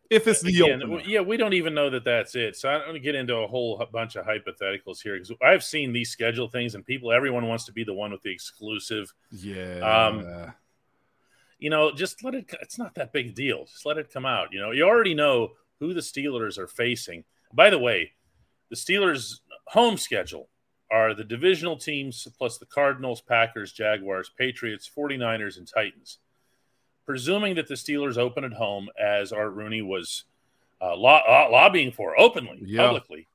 if 0.09 0.27
it's 0.27 0.41
the 0.41 0.61
again, 0.61 0.83
opener. 0.83 1.01
yeah, 1.05 1.21
we 1.21 1.35
don't 1.35 1.53
even 1.53 1.73
know 1.73 1.89
that 1.89 2.05
that's 2.05 2.35
it. 2.35 2.55
So 2.55 2.69
I 2.69 2.73
don't 2.73 2.87
want 2.87 2.95
to 2.95 2.99
get 2.99 3.15
into 3.15 3.35
a 3.35 3.47
whole 3.47 3.83
bunch 3.91 4.15
of 4.15 4.25
hypotheticals 4.25 5.01
here 5.01 5.15
because 5.15 5.31
I've 5.43 5.63
seen 5.63 5.91
these 5.91 6.09
schedule 6.09 6.47
things 6.47 6.75
and 6.75 6.85
people, 6.85 7.11
everyone 7.11 7.47
wants 7.47 7.65
to 7.65 7.73
be 7.73 7.83
the 7.83 7.93
one 7.93 8.11
with 8.11 8.21
the 8.21 8.31
exclusive. 8.31 9.11
Yeah. 9.31 9.79
Um, 9.79 10.53
you 11.57 11.69
know, 11.69 11.91
just 11.91 12.23
let 12.23 12.35
it. 12.35 12.53
It's 12.61 12.77
not 12.77 12.93
that 12.95 13.13
big 13.13 13.33
deal. 13.33 13.65
Just 13.65 13.85
let 13.85 13.97
it 13.97 14.11
come 14.13 14.25
out. 14.25 14.49
You 14.51 14.59
know, 14.59 14.71
you 14.71 14.83
already 14.83 15.15
know 15.15 15.53
who 15.79 15.93
the 15.93 16.01
Steelers 16.01 16.57
are 16.57 16.67
facing. 16.67 17.23
By 17.53 17.69
the 17.69 17.79
way, 17.79 18.11
the 18.69 18.75
Steelers 18.75 19.39
home 19.67 19.97
schedule 19.97 20.49
are 20.91 21.13
the 21.13 21.23
divisional 21.23 21.77
teams 21.77 22.27
plus 22.37 22.57
the 22.57 22.65
Cardinals, 22.65 23.21
Packers, 23.21 23.71
Jaguars, 23.71 24.31
Patriots, 24.37 24.89
49ers, 24.95 25.57
and 25.57 25.67
Titans. 25.67 26.19
Presuming 27.05 27.55
that 27.55 27.67
the 27.67 27.75
Steelers 27.75 28.17
open 28.17 28.43
at 28.43 28.53
home, 28.53 28.89
as 28.99 29.31
Art 29.31 29.53
Rooney 29.53 29.81
was 29.81 30.23
uh, 30.81 30.95
lo- 30.95 31.21
uh, 31.27 31.47
lobbying 31.51 31.91
for 31.91 32.19
openly, 32.19 32.61
yeah. 32.65 32.85
publicly, 32.85 33.27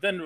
then 0.00 0.20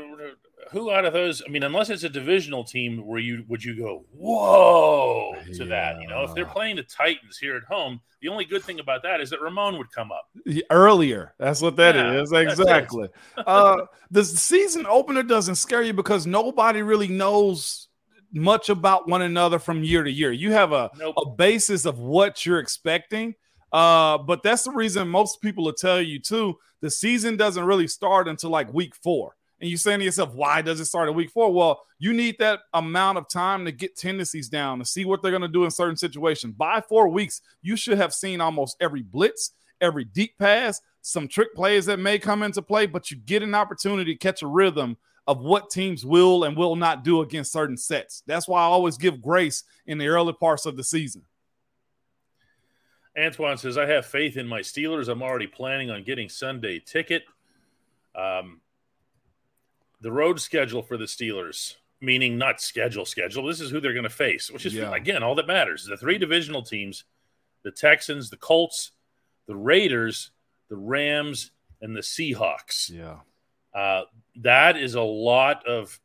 who 0.70 0.90
out 0.90 1.04
of 1.04 1.12
those? 1.12 1.42
I 1.46 1.50
mean, 1.50 1.62
unless 1.62 1.90
it's 1.90 2.04
a 2.04 2.08
divisional 2.08 2.64
team, 2.64 3.06
where 3.06 3.18
you 3.18 3.44
would 3.48 3.64
you 3.64 3.76
go 3.76 4.04
whoa 4.12 5.34
to 5.46 5.64
yeah. 5.64 5.64
that? 5.66 6.00
You 6.00 6.08
know, 6.08 6.24
if 6.24 6.34
they're 6.34 6.46
playing 6.46 6.76
the 6.76 6.82
Titans 6.82 7.38
here 7.38 7.56
at 7.56 7.64
home, 7.64 8.00
the 8.20 8.28
only 8.28 8.44
good 8.44 8.62
thing 8.62 8.80
about 8.80 9.02
that 9.02 9.20
is 9.20 9.30
that 9.30 9.40
Ramon 9.40 9.78
would 9.78 9.90
come 9.92 10.10
up 10.12 10.28
earlier. 10.70 11.34
That's 11.38 11.62
what 11.62 11.76
that 11.76 11.94
yeah, 11.94 12.20
is 12.20 12.32
exactly. 12.32 13.08
uh, 13.36 13.78
the 14.10 14.24
season 14.24 14.86
opener 14.86 15.22
doesn't 15.22 15.56
scare 15.56 15.82
you 15.82 15.92
because 15.92 16.26
nobody 16.26 16.82
really 16.82 17.08
knows 17.08 17.88
much 18.32 18.68
about 18.68 19.08
one 19.08 19.22
another 19.22 19.58
from 19.58 19.82
year 19.82 20.02
to 20.02 20.10
year. 20.10 20.32
You 20.32 20.52
have 20.52 20.72
a, 20.72 20.90
nope. 20.98 21.14
a 21.16 21.30
basis 21.30 21.86
of 21.86 21.98
what 21.98 22.44
you're 22.44 22.58
expecting. 22.58 23.34
Uh, 23.72 24.18
but 24.18 24.42
that's 24.42 24.64
the 24.64 24.70
reason 24.70 25.08
most 25.08 25.40
people 25.40 25.64
will 25.64 25.72
tell 25.72 26.00
you 26.00 26.18
too. 26.18 26.56
The 26.80 26.90
season 26.90 27.36
doesn't 27.36 27.64
really 27.64 27.88
start 27.88 28.28
until 28.28 28.50
like 28.50 28.72
week 28.72 28.94
four 28.94 29.34
and 29.60 29.68
you're 29.68 29.78
saying 29.78 29.98
to 29.98 30.04
yourself, 30.04 30.34
why 30.34 30.62
does 30.62 30.80
it 30.80 30.84
start 30.84 31.08
at 31.08 31.14
week 31.14 31.30
four? 31.30 31.52
Well, 31.52 31.82
you 31.98 32.12
need 32.12 32.36
that 32.38 32.60
amount 32.74 33.18
of 33.18 33.28
time 33.28 33.64
to 33.64 33.72
get 33.72 33.96
tendencies 33.96 34.48
down 34.48 34.78
to 34.78 34.84
see 34.84 35.04
what 35.04 35.20
they're 35.20 35.32
going 35.32 35.42
to 35.42 35.48
do 35.48 35.64
in 35.64 35.70
certain 35.70 35.96
situations. 35.96 36.54
By 36.56 36.80
four 36.80 37.08
weeks, 37.08 37.40
you 37.62 37.76
should 37.76 37.98
have 37.98 38.14
seen 38.14 38.40
almost 38.40 38.76
every 38.80 39.02
blitz, 39.02 39.52
every 39.80 40.04
deep 40.04 40.38
pass, 40.38 40.80
some 41.02 41.26
trick 41.26 41.54
plays 41.54 41.86
that 41.86 41.98
may 41.98 42.18
come 42.18 42.42
into 42.42 42.62
play, 42.62 42.86
but 42.86 43.10
you 43.10 43.16
get 43.16 43.42
an 43.42 43.54
opportunity 43.54 44.12
to 44.12 44.18
catch 44.18 44.42
a 44.42 44.46
rhythm 44.46 44.96
of 45.26 45.40
what 45.40 45.70
teams 45.70 46.06
will 46.06 46.44
and 46.44 46.56
will 46.56 46.76
not 46.76 47.04
do 47.04 47.20
against 47.20 47.52
certain 47.52 47.76
sets. 47.76 48.22
That's 48.26 48.48
why 48.48 48.60
I 48.60 48.64
always 48.64 48.96
give 48.96 49.20
grace 49.20 49.64
in 49.86 49.98
the 49.98 50.08
early 50.08 50.32
parts 50.32 50.66
of 50.66 50.76
the 50.76 50.84
season. 50.84 51.22
Antoine 53.18 53.58
says, 53.58 53.76
I 53.76 53.86
have 53.86 54.06
faith 54.06 54.36
in 54.36 54.46
my 54.46 54.60
Steelers. 54.60 55.08
I'm 55.08 55.22
already 55.22 55.48
planning 55.48 55.90
on 55.90 56.04
getting 56.04 56.28
Sunday 56.28 56.78
ticket. 56.78 57.24
Um, 58.14 58.60
the 60.00 60.12
road 60.12 60.40
schedule 60.40 60.82
for 60.82 60.96
the 60.96 61.04
Steelers, 61.04 61.74
meaning 62.00 62.38
not 62.38 62.60
schedule 62.60 63.04
schedule. 63.04 63.46
This 63.46 63.60
is 63.60 63.70
who 63.70 63.80
they're 63.80 63.92
going 63.92 64.04
to 64.04 64.10
face, 64.10 64.50
which 64.50 64.66
is 64.66 64.74
yeah. 64.74 64.94
again 64.94 65.22
all 65.22 65.34
that 65.36 65.46
matters. 65.46 65.84
The 65.84 65.96
three 65.96 66.18
divisional 66.18 66.62
teams, 66.62 67.04
the 67.64 67.70
Texans, 67.70 68.30
the 68.30 68.36
Colts, 68.36 68.92
the 69.46 69.56
Raiders, 69.56 70.30
the 70.68 70.76
Rams, 70.76 71.50
and 71.80 71.96
the 71.96 72.00
Seahawks. 72.00 72.90
Yeah. 72.90 73.18
Uh, 73.74 74.02
that 74.36 74.76
is 74.76 74.94
a 74.94 75.02
lot 75.02 75.66
of 75.66 75.98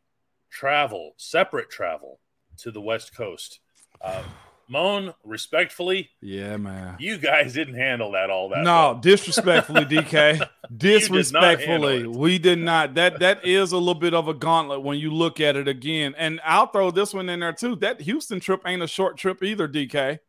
travel, 0.49 1.13
separate 1.17 1.69
travel 1.69 2.19
to 2.57 2.71
the 2.71 2.81
West 2.81 3.15
Coast. 3.15 3.59
Uh, 4.01 4.23
Moan, 4.69 5.13
respectfully, 5.23 6.09
yeah, 6.21 6.57
man, 6.57 6.95
you 6.99 7.17
guys 7.17 7.53
didn't 7.53 7.75
handle 7.75 8.11
that 8.13 8.29
all 8.29 8.49
that. 8.49 8.63
No, 8.63 8.71
well. 8.91 8.95
disrespectfully, 8.95 9.85
DK, 9.85 10.47
disrespectfully, 10.77 11.99
did 12.03 12.15
we 12.15 12.39
did 12.39 12.59
not. 12.59 12.95
That 12.95 13.19
that 13.19 13.45
is 13.45 13.71
a 13.71 13.77
little 13.77 13.93
bit 13.93 14.13
of 14.13 14.27
a 14.27 14.33
gauntlet 14.33 14.81
when 14.81 14.97
you 14.97 15.11
look 15.11 15.39
at 15.39 15.55
it 15.55 15.67
again. 15.67 16.15
And 16.17 16.39
I'll 16.45 16.67
throw 16.67 16.91
this 16.91 17.13
one 17.13 17.29
in 17.29 17.39
there 17.41 17.53
too. 17.53 17.75
That 17.77 18.01
Houston 18.01 18.39
trip 18.39 18.61
ain't 18.65 18.81
a 18.81 18.87
short 18.87 19.17
trip 19.17 19.43
either, 19.43 19.67
DK. 19.67 20.19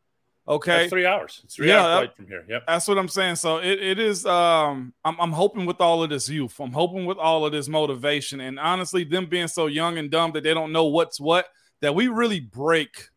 Okay, 0.47 0.77
That's 0.81 0.91
three 0.91 1.07
hours. 1.07 1.41
It's 1.45 1.55
three 1.57 1.69
Yeah, 1.69 1.81
hour 1.87 2.01
that- 2.03 2.17
from 2.17 2.27
here. 2.27 2.45
Yep. 2.47 2.65
That's 2.67 2.87
what 2.87 2.99
I'm 2.99 3.09
saying. 3.09 3.37
So 3.37 3.59
it, 3.59 3.83
it 3.83 3.99
is 3.99 4.27
um 4.27 4.93
I'm 5.05 5.19
I'm 5.19 5.33
hoping 5.33 5.65
with 5.65 5.81
all 5.81 6.03
of 6.03 6.11
this 6.11 6.29
youth, 6.29 6.61
I'm 6.61 6.73
hoping 6.73 7.07
with 7.07 7.17
all 7.17 7.47
of 7.47 7.53
this 7.53 7.67
motivation 7.69 8.41
and 8.41 8.59
honestly 8.61 9.05
them 9.05 9.27
being 9.27 9.49
so 9.49 9.67
young 9.67 9.97
and 9.97 10.11
dumb 10.11 10.33
that 10.33 10.43
they 10.43 10.53
don't 10.53 10.73
know 10.73 10.85
what's 10.85 11.19
what, 11.19 11.47
that 11.81 11.95
we 11.95 12.09
really 12.09 12.41
break 12.41 13.09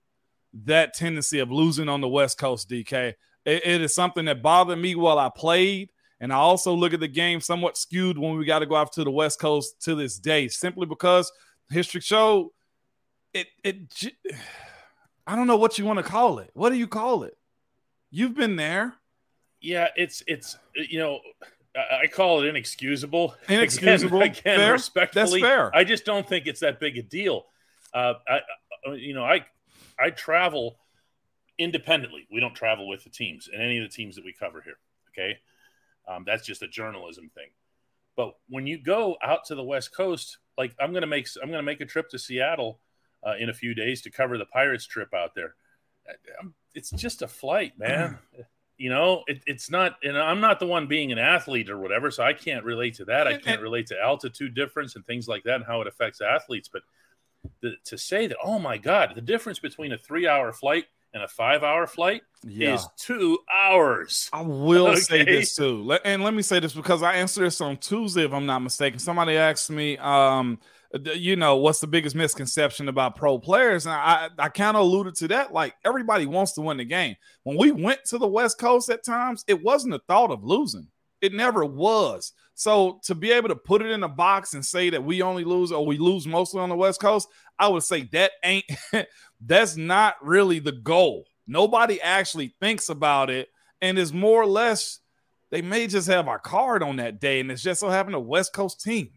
that 0.65 0.93
tendency 0.93 1.39
of 1.39 1.52
losing 1.52 1.89
on 1.89 2.02
the 2.02 2.08
West 2.08 2.38
Coast, 2.38 2.70
DK. 2.70 3.13
It, 3.46 3.65
it 3.65 3.82
is 3.82 3.93
something 3.93 4.26
that 4.26 4.41
bothered 4.41 4.80
me 4.80 4.96
while 4.96 5.20
I 5.20 5.30
played. 5.30 5.89
And 6.20 6.34
I 6.34 6.38
also 6.38 6.74
look 6.74 6.93
at 6.93 7.00
the 7.00 7.08
game 7.08 7.41
somewhat 7.41 7.78
skewed 7.78 8.17
when 8.17 8.38
we 8.38 8.46
got 8.46 8.60
to 8.60 8.65
go 8.65 8.76
out 8.76 8.91
to 8.93 9.04
the 9.04 9.12
West 9.12 9.39
Coast 9.39 9.82
to 9.84 9.93
this 9.93 10.17
day, 10.17 10.48
simply 10.48 10.88
because 10.88 11.32
history 11.70 12.02
showed 12.02 12.50
it 13.34 13.48
it 13.63 14.13
I 15.28 15.36
don't 15.36 15.48
know 15.48 15.58
what 15.58 15.78
you 15.78 15.86
want 15.86 15.98
to 16.00 16.04
call 16.04 16.39
it. 16.39 16.50
What 16.54 16.70
do 16.70 16.76
you 16.76 16.88
call 16.88 17.24
it? 17.24 17.38
You've 18.10 18.34
been 18.34 18.56
there. 18.56 18.96
Yeah, 19.60 19.89
it's 19.96 20.24
it's 20.28 20.58
you 20.74 21.00
know, 21.00 21.20
I 21.76 22.08
call 22.08 22.41
it 22.41 22.48
inexcusable. 22.48 23.36
Inexcusable. 23.50 24.22
Again, 24.22 24.38
again 24.39 24.60
Fair. 24.60 24.72
respectfully, 24.74 25.41
That's 25.41 25.54
fair. 25.54 25.76
I 25.76 25.84
just 25.84 26.06
don't 26.06 26.28
think 26.28 26.48
it's 26.48 26.62
that 26.62 26.80
big 26.80 26.98
a 26.98 27.02
deal. 27.02 27.46
Uh, 27.93 28.13
I, 28.28 28.39
you 28.93 29.13
know, 29.13 29.24
I 29.24 29.46
I 30.00 30.10
travel 30.12 30.78
independently. 31.58 32.28
We 32.32 32.40
don't 32.40 32.56
travel 32.56 32.88
with 32.88 33.04
the 33.04 33.10
teams 33.10 33.50
and 33.52 33.62
any 33.62 33.78
of 33.78 33.90
the 33.90 33.96
teams 33.96 34.16
that 34.16 34.26
we 34.26 34.34
cover 34.34 34.62
here. 34.62 34.78
Okay, 35.10 35.40
um, 36.08 36.24
that's 36.26 36.46
just 36.46 36.62
a 36.62 36.68
journalism 36.68 37.30
thing. 37.34 37.50
But 38.16 38.36
when 38.50 38.68
you 38.68 38.78
go 38.78 39.18
out 39.24 39.46
to 39.46 39.56
the 39.56 39.64
West 39.64 39.96
Coast, 39.96 40.38
like 40.58 40.76
I'm 40.80 40.94
gonna 40.94 41.08
make 41.08 41.28
I'm 41.42 41.50
gonna 41.50 41.64
make 41.64 41.82
a 41.82 41.86
trip 41.86 42.10
to 42.10 42.20
Seattle 42.20 42.80
uh, 43.26 43.36
in 43.40 43.50
a 43.50 43.54
few 43.54 43.74
days 43.74 44.02
to 44.04 44.10
cover 44.10 44.38
the 44.38 44.46
Pirates 44.46 44.86
trip 44.86 45.14
out 45.14 45.36
there. 45.36 45.56
Um, 46.40 46.54
It's 46.74 46.92
just 46.92 47.22
a 47.22 47.28
flight, 47.28 47.78
man. 47.78 48.18
you 48.78 48.90
know, 48.90 49.24
it, 49.28 49.42
it's 49.48 49.70
not, 49.72 49.98
and 50.04 50.18
I'm 50.18 50.40
not 50.40 50.60
the 50.60 50.68
one 50.68 50.88
being 50.88 51.12
an 51.12 51.18
athlete 51.18 51.70
or 51.70 51.80
whatever, 51.80 52.12
so 52.12 52.24
I 52.24 52.34
can't 52.34 52.64
relate 52.64 52.94
to 52.96 53.06
that. 53.06 53.28
I 53.28 53.38
can't 53.38 53.62
relate 53.62 53.88
to 53.88 54.00
altitude 54.00 54.54
difference 54.54 54.96
and 54.96 55.06
things 55.06 55.28
like 55.28 55.44
that 55.44 55.56
and 55.56 55.66
how 55.66 55.82
it 55.82 55.88
affects 55.88 56.22
athletes. 56.22 56.70
But 56.72 56.84
the, 57.62 57.73
to 57.86 57.97
say 57.97 58.28
that, 58.28 58.38
oh 58.43 58.60
my 58.60 58.78
God, 58.78 59.13
the 59.15 59.21
difference 59.21 59.60
between 59.60 59.91
a 59.91 59.97
three 59.97 60.28
hour 60.28 60.52
flight 60.52 60.86
and 61.13 61.23
a 61.23 61.28
five 61.28 61.63
hour 61.63 61.88
flight 61.88 62.21
Yeah. 62.43 62.76
is 62.76 62.88
two 62.97 63.39
hours. 63.52 64.30
I 64.34 64.41
will 64.41 64.95
say 64.97 65.23
this 65.23 65.56
too. 65.56 65.97
And 66.04 66.23
let 66.23 66.34
me 66.34 66.41
say 66.41 66.60
this 66.60 66.73
because 66.73 67.02
I 67.04 67.13
answered 67.15 67.45
this 67.45 67.62
on 67.62 67.78
Tuesday, 67.78 68.26
if 68.26 68.34
I'm 68.34 68.45
not 68.45 68.60
mistaken. 68.60 69.00
Somebody 69.00 69.36
asked 69.38 69.69
me, 69.71 69.97
um, 69.97 70.60
you 71.15 71.36
know, 71.36 71.58
what's 71.58 71.80
the 71.80 71.88
biggest 71.88 72.15
misconception 72.15 72.88
about 72.88 73.15
pro 73.15 73.39
players? 73.39 73.86
And 73.86 73.93
I, 73.93 74.30
I 74.38 74.50
kind 74.50 74.76
of 74.78 74.84
alluded 74.84 75.15
to 75.15 75.28
that. 75.30 75.54
Like 75.54 75.76
everybody 75.86 76.26
wants 76.26 76.54
to 76.54 76.62
win 76.62 76.78
the 76.78 76.86
game. 76.86 77.15
When 77.43 77.58
we 77.58 77.71
went 77.71 78.04
to 78.06 78.17
the 78.17 78.28
West 78.28 78.58
Coast 78.60 78.89
at 78.89 79.04
times, 79.04 79.43
it 79.47 79.62
wasn't 79.63 79.93
a 79.95 80.02
thought 80.08 80.32
of 80.32 80.43
losing. 80.43 80.88
It 81.21 81.34
never 81.34 81.65
was. 81.65 82.34
So 82.60 83.00
to 83.04 83.13
be 83.13 83.32
able 83.32 83.50
to 83.50 83.56
put 83.56 83.84
it 83.84 83.91
in 83.91 84.02
a 84.02 84.08
box 84.08 84.56
and 84.56 84.65
say 84.65 84.89
that 84.89 85.04
we 85.04 85.22
only 85.22 85.43
lose 85.43 85.72
or 85.72 85.86
we 85.86 86.00
lose 86.00 86.26
mostly 86.26 86.60
on 86.60 86.70
the 86.70 86.76
West 86.76 87.00
Coast, 87.00 87.28
I 87.60 87.67
would 87.67 87.84
say 87.84 88.10
that 88.13 88.32
ain't 88.43 88.65
that's 89.39 89.78
not 89.78 90.15
really 90.24 90.58
the 90.58 90.72
goal. 90.72 91.26
Nobody 91.46 92.02
actually 92.02 92.56
thinks 92.60 92.89
about 92.89 93.30
it 93.30 93.50
and 93.80 94.00
is 94.00 94.12
more 94.12 94.41
or 94.41 94.48
less 94.48 95.00
they 95.52 95.62
may 95.62 95.86
just 95.86 96.08
have 96.08 96.28
our 96.28 96.39
card 96.39 96.82
on 96.82 96.96
that 96.96 97.22
day 97.22 97.41
and 97.41 97.52
it's 97.52 97.62
just 97.62 97.80
so 97.80 97.89
happened 97.89 98.15
a 98.15 98.20
West 98.20 98.54
Coast 98.54 98.82
team. 98.82 99.12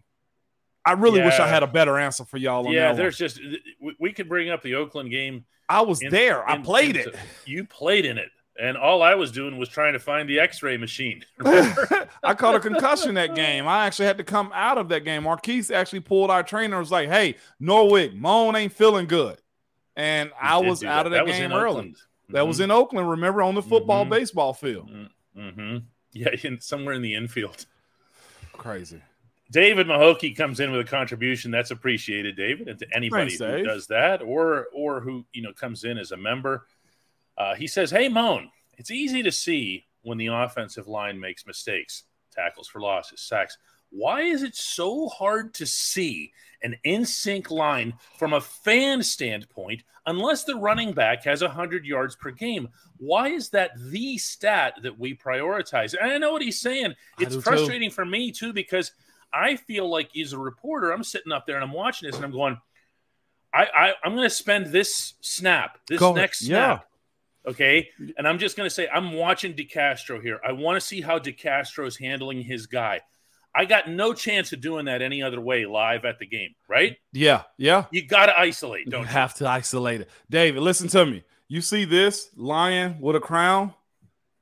I 0.85 0.92
really 0.92 1.22
wish 1.22 1.38
I 1.38 1.48
had 1.48 1.62
a 1.62 1.66
better 1.66 1.98
answer 1.98 2.26
for 2.26 2.37
y'all 2.37 2.66
on 2.66 2.74
Yeah, 2.74 2.92
there's 2.92 3.18
one. 3.18 3.29
just, 3.29 3.40
we, 3.81 3.96
we 3.98 4.12
could 4.12 4.29
bring 4.29 4.50
up 4.50 4.62
the 4.62 4.74
Oakland 4.74 5.11
game. 5.11 5.46
I 5.66 5.81
was 5.81 6.03
in- 6.03 6.11
there. 6.11 6.46
I 6.46 6.57
in- 6.57 6.62
played 6.62 6.96
in- 6.96 7.09
it. 7.09 7.16
You 7.46 7.64
played 7.64 8.05
in 8.05 8.18
it. 8.18 8.29
And 8.61 8.77
all 8.77 9.03
I 9.03 9.14
was 9.14 9.33
doing 9.33 9.57
was 9.57 9.68
trying 9.70 9.94
to 9.94 9.99
find 9.99 10.29
the 10.29 10.38
x 10.38 10.62
ray 10.62 10.77
machine. 10.77 11.25
I 11.44 12.35
caught 12.37 12.55
a 12.55 12.61
concussion 12.61 13.14
that 13.14 13.35
game. 13.35 13.66
I 13.66 13.87
actually 13.87 14.07
had 14.07 14.18
to 14.18 14.25
come 14.25 14.51
out 14.55 14.77
of 14.77 14.88
that 14.90 15.05
game. 15.05 15.23
Maurkice 15.23 15.70
actually 15.70 16.01
pulled 16.01 16.31
our 16.31 16.42
trainer. 16.42 16.77
and 16.77 16.83
Was 16.83 16.90
like, 16.92 17.09
"Hey, 17.09 17.37
Norwig, 17.61 18.14
Moan 18.14 18.55
ain't 18.57 18.73
feeling 18.73 19.07
good," 19.07 19.40
and 19.96 20.31
I 20.40 20.59
was 20.59 20.85
out 20.85 21.07
of 21.07 21.12
that, 21.12 21.25
was 21.27 21.37
game 21.37 21.53
early. 21.53 21.68
Oakland. 21.79 21.96
That 22.29 22.46
was 22.46 22.61
in 22.61 22.70
Oakland. 22.70 23.11
Remember 23.11 23.42
on 23.42 23.55
the 23.55 23.62
football 23.62 24.05
Mhm. 24.05 24.11
baseball 24.11 24.53
field. 24.53 24.90
hmm 25.35 25.79
Yeah, 26.12 26.29
in, 26.42 26.61
somewhere 26.61 26.94
in 26.94 27.03
the 27.03 27.14
infield. 27.14 27.64
Crazy. 28.53 29.01
David 29.51 29.87
Mahoki 29.88 30.37
comes 30.37 30.61
in 30.61 30.70
with 30.70 30.81
a 30.81 30.85
contribution 30.85 31.51
that's 31.51 31.70
appreciated, 31.73 32.37
David, 32.37 32.68
and 32.68 32.79
to 32.79 32.87
anybody 32.94 33.31
Thanks, 33.31 33.40
who 33.40 33.57
Dave. 33.59 33.64
does 33.64 33.87
that 33.88 34.23
or 34.23 34.66
or 34.73 35.01
who 35.01 35.25
you 35.33 35.42
know 35.42 35.53
comes 35.53 35.83
in 35.85 35.99
as 35.99 36.12
a 36.12 36.16
member. 36.16 36.66
Uh, 37.40 37.55
he 37.55 37.66
says, 37.66 37.90
"Hey, 37.90 38.09
Moan, 38.09 38.50
it's 38.76 38.90
easy 38.90 39.22
to 39.22 39.33
see 39.33 39.87
when 40.03 40.18
the 40.18 40.26
offensive 40.26 40.88
line 40.88 41.18
makes 41.18 41.46
mistakes, 41.46 42.05
tackles 42.33 42.68
for 42.68 42.81
losses, 42.81 43.20
sacks. 43.20 43.57
Why 43.90 44.22
is 44.22 44.42
it 44.42 44.55
so 44.55 45.09
hard 45.09 45.53
to 45.55 45.66
see 45.66 46.33
an 46.62 46.76
in 46.85 47.05
sync 47.05 47.50
line 47.50 47.94
from 48.18 48.35
a 48.35 48.40
fan 48.40 49.03
standpoint 49.03 49.83
unless 50.07 50.44
the 50.44 50.55
running 50.55 50.92
back 50.92 51.24
has 51.24 51.42
100 51.42 51.85
yards 51.85 52.14
per 52.14 52.31
game? 52.31 52.68
Why 52.98 53.29
is 53.29 53.48
that 53.50 53.72
the 53.90 54.16
stat 54.18 54.74
that 54.83 54.98
we 54.98 55.16
prioritize? 55.16 55.94
And 56.00 56.12
I 56.12 56.18
know 56.18 56.33
what 56.33 56.42
he's 56.42 56.61
saying. 56.61 56.94
It's 57.18 57.31
do 57.31 57.37
too. 57.37 57.42
frustrating 57.42 57.90
for 57.90 58.05
me 58.05 58.31
too 58.31 58.53
because 58.53 58.92
I 59.33 59.57
feel 59.57 59.88
like 59.88 60.16
as 60.16 60.33
a 60.33 60.38
reporter, 60.38 60.92
I'm 60.92 61.05
sitting 61.05 61.33
up 61.33 61.46
there 61.46 61.57
and 61.57 61.64
I'm 61.64 61.72
watching 61.72 62.07
this 62.07 62.16
and 62.16 62.24
I'm 62.24 62.33
going, 62.33 62.59
I, 63.53 63.66
I 63.74 63.92
I'm 64.05 64.14
going 64.14 64.29
to 64.29 64.35
spend 64.35 64.66
this 64.66 65.14
snap, 65.20 65.79
this 65.88 65.98
Go 65.98 66.12
next 66.12 66.44
snap, 66.46 66.87
okay, 67.46 67.88
and 68.16 68.26
I'm 68.26 68.38
just 68.38 68.57
going 68.57 68.68
to 68.68 68.74
say 68.74 68.88
I'm 68.88 69.12
watching 69.12 69.55
DeCastro 69.55 70.22
here. 70.22 70.40
I 70.46 70.53
want 70.53 70.81
to 70.81 70.87
see 70.87 71.00
how 71.00 71.18
DeCastro 71.18 71.87
is 71.87 71.96
handling 71.96 72.42
his 72.42 72.66
guy. 72.66 73.00
I 73.55 73.64
got 73.64 73.88
no 73.88 74.14
chance 74.14 74.53
of 74.53 74.61
doing 74.61 74.85
that 74.85 75.03
any 75.03 75.22
other 75.22 75.40
way 75.40 75.66
live 75.66 76.05
at 76.05 76.18
the 76.18 76.26
game, 76.26 76.55
right? 76.68 76.96
Yeah, 77.12 77.42
yeah. 77.57 77.87
You 77.90 78.07
got 78.07 78.26
to 78.26 78.38
isolate, 78.38 78.88
don't 78.88 79.03
you? 79.03 79.09
have 79.09 79.35
to 79.35 79.48
isolate 79.48 80.03
it. 80.03 80.11
David, 80.29 80.62
listen 80.62 80.88
to 80.88 81.05
me. 81.05 81.24
You 81.48 81.61
see 81.61 81.85
this 81.85 82.31
lion 82.37 82.98
with 83.00 83.16
a 83.16 83.20
crown? 83.20 83.74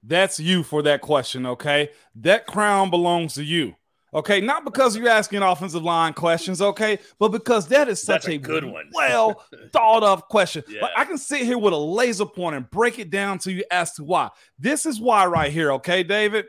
That's 0.02 0.38
you 0.38 0.62
for 0.62 0.82
that 0.82 1.00
question, 1.00 1.46
okay? 1.46 1.90
That 2.14 2.46
crown 2.46 2.90
belongs 2.90 3.34
to 3.34 3.44
you. 3.44 3.76
Okay, 4.18 4.40
not 4.40 4.64
because 4.64 4.96
you're 4.96 5.08
asking 5.08 5.42
offensive 5.42 5.84
line 5.84 6.12
questions, 6.12 6.60
okay, 6.60 6.98
but 7.20 7.28
because 7.28 7.68
that 7.68 7.86
is 7.86 8.02
such 8.02 8.24
That's 8.24 8.34
a 8.34 8.38
good 8.38 8.64
one. 8.64 8.90
well 8.92 9.44
thought 9.72 10.02
of 10.02 10.26
question. 10.26 10.64
Yeah. 10.68 10.80
But 10.80 10.90
I 10.96 11.04
can 11.04 11.18
sit 11.18 11.42
here 11.42 11.56
with 11.56 11.72
a 11.72 11.78
laser 11.78 12.26
point 12.26 12.56
and 12.56 12.68
break 12.68 12.98
it 12.98 13.10
down 13.10 13.38
to 13.40 13.52
you 13.52 13.62
as 13.70 13.92
to 13.94 14.02
why. 14.02 14.30
This 14.58 14.86
is 14.86 15.00
why 15.00 15.24
right 15.26 15.52
here, 15.52 15.70
okay, 15.74 16.02
David. 16.02 16.46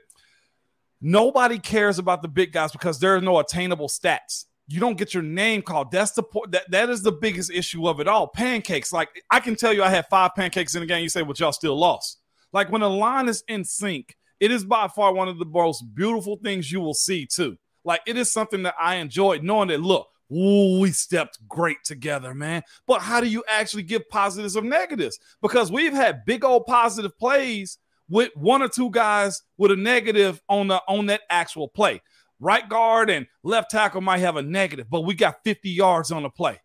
Nobody 0.99 1.59
cares 1.59 1.99
about 1.99 2.23
the 2.23 2.27
big 2.27 2.51
guys 2.51 2.71
because 2.71 2.99
there 2.99 3.15
are 3.15 3.21
no 3.21 3.37
attainable 3.37 3.87
stats. 3.87 4.45
You 4.67 4.79
don't 4.79 4.97
get 4.97 5.13
your 5.13 5.23
name 5.23 5.61
called. 5.61 5.91
That's 5.91 6.11
the 6.11 6.23
point. 6.23 6.51
That, 6.51 6.71
that 6.71 6.89
is 6.89 7.03
the 7.03 7.11
biggest 7.11 7.51
issue 7.51 7.87
of 7.87 7.99
it 7.99 8.07
all. 8.07 8.27
Pancakes. 8.27 8.91
Like 8.91 9.09
I 9.29 9.39
can 9.41 9.55
tell 9.55 9.73
you, 9.73 9.83
I 9.83 9.89
had 9.89 10.07
five 10.09 10.33
pancakes 10.35 10.73
in 10.73 10.81
the 10.81 10.87
game. 10.87 11.03
You 11.03 11.09
say, 11.09 11.21
"But 11.21 11.39
y'all 11.39 11.51
still 11.51 11.77
lost." 11.77 12.17
Like 12.51 12.71
when 12.71 12.81
a 12.81 12.89
line 12.89 13.29
is 13.29 13.43
in 13.47 13.63
sync, 13.63 14.15
it 14.39 14.51
is 14.51 14.63
by 14.63 14.87
far 14.87 15.13
one 15.13 15.27
of 15.27 15.39
the 15.39 15.45
most 15.45 15.83
beautiful 15.93 16.37
things 16.37 16.71
you 16.71 16.81
will 16.81 16.93
see 16.93 17.25
too. 17.25 17.57
Like 17.83 18.01
it 18.05 18.17
is 18.17 18.31
something 18.31 18.63
that 18.63 18.75
I 18.79 18.95
enjoyed 18.95 19.43
knowing 19.43 19.69
that. 19.69 19.81
Look, 19.81 20.07
ooh, 20.31 20.79
we 20.79 20.91
stepped 20.91 21.39
great 21.47 21.77
together, 21.83 22.33
man. 22.33 22.63
But 22.87 23.01
how 23.01 23.21
do 23.21 23.27
you 23.27 23.43
actually 23.47 23.83
give 23.83 24.09
positives 24.09 24.55
or 24.55 24.61
negatives? 24.61 25.19
Because 25.41 25.71
we've 25.71 25.93
had 25.93 26.25
big 26.25 26.43
old 26.43 26.65
positive 26.65 27.17
plays 27.17 27.77
with 28.09 28.31
one 28.35 28.61
or 28.61 28.69
two 28.69 28.89
guys 28.89 29.41
with 29.57 29.71
a 29.71 29.75
negative 29.75 30.41
on 30.49 30.67
the 30.67 30.81
on 30.87 31.07
that 31.07 31.21
actual 31.29 31.67
play. 31.67 32.01
Right 32.39 32.67
guard 32.67 33.09
and 33.09 33.27
left 33.43 33.71
tackle 33.71 34.01
might 34.01 34.19
have 34.19 34.37
a 34.37 34.41
negative, 34.41 34.87
but 34.89 35.01
we 35.01 35.13
got 35.13 35.43
50 35.43 35.69
yards 35.69 36.11
on 36.11 36.23
the 36.23 36.29
play. 36.29 36.59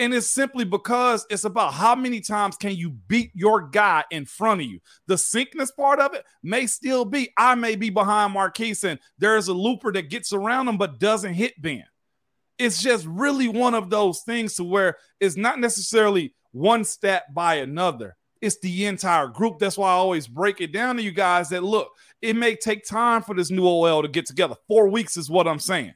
And 0.00 0.14
it's 0.14 0.30
simply 0.30 0.64
because 0.64 1.26
it's 1.28 1.44
about 1.44 1.74
how 1.74 1.94
many 1.94 2.20
times 2.22 2.56
can 2.56 2.74
you 2.74 2.88
beat 2.88 3.32
your 3.34 3.60
guy 3.60 4.02
in 4.10 4.24
front 4.24 4.62
of 4.62 4.66
you. 4.66 4.80
The 5.06 5.18
sickness 5.18 5.70
part 5.70 6.00
of 6.00 6.14
it 6.14 6.24
may 6.42 6.66
still 6.66 7.04
be 7.04 7.28
I 7.36 7.54
may 7.54 7.76
be 7.76 7.90
behind 7.90 8.32
Maurkice 8.32 8.82
and 8.82 8.98
there's 9.18 9.48
a 9.48 9.52
looper 9.52 9.92
that 9.92 10.08
gets 10.08 10.32
around 10.32 10.68
him 10.68 10.78
but 10.78 10.98
doesn't 10.98 11.34
hit 11.34 11.60
Ben. 11.60 11.84
It's 12.58 12.82
just 12.82 13.04
really 13.04 13.48
one 13.48 13.74
of 13.74 13.90
those 13.90 14.22
things 14.22 14.54
to 14.54 14.64
where 14.64 14.96
it's 15.20 15.36
not 15.36 15.60
necessarily 15.60 16.34
one 16.52 16.84
stat 16.84 17.34
by 17.34 17.56
another. 17.56 18.16
it's 18.40 18.58
the 18.60 18.86
entire 18.86 19.28
group. 19.28 19.58
That's 19.58 19.76
why 19.76 19.90
I 19.90 19.96
always 19.96 20.26
break 20.26 20.62
it 20.62 20.72
down 20.72 20.96
to 20.96 21.02
you 21.02 21.12
guys 21.12 21.50
that 21.50 21.62
look, 21.62 21.90
it 22.22 22.36
may 22.36 22.56
take 22.56 22.86
time 22.86 23.20
for 23.22 23.34
this 23.34 23.50
new 23.50 23.66
OL 23.66 24.00
to 24.00 24.08
get 24.08 24.24
together. 24.24 24.56
Four 24.66 24.88
weeks 24.88 25.18
is 25.18 25.28
what 25.28 25.46
I'm 25.46 25.58
saying. 25.58 25.92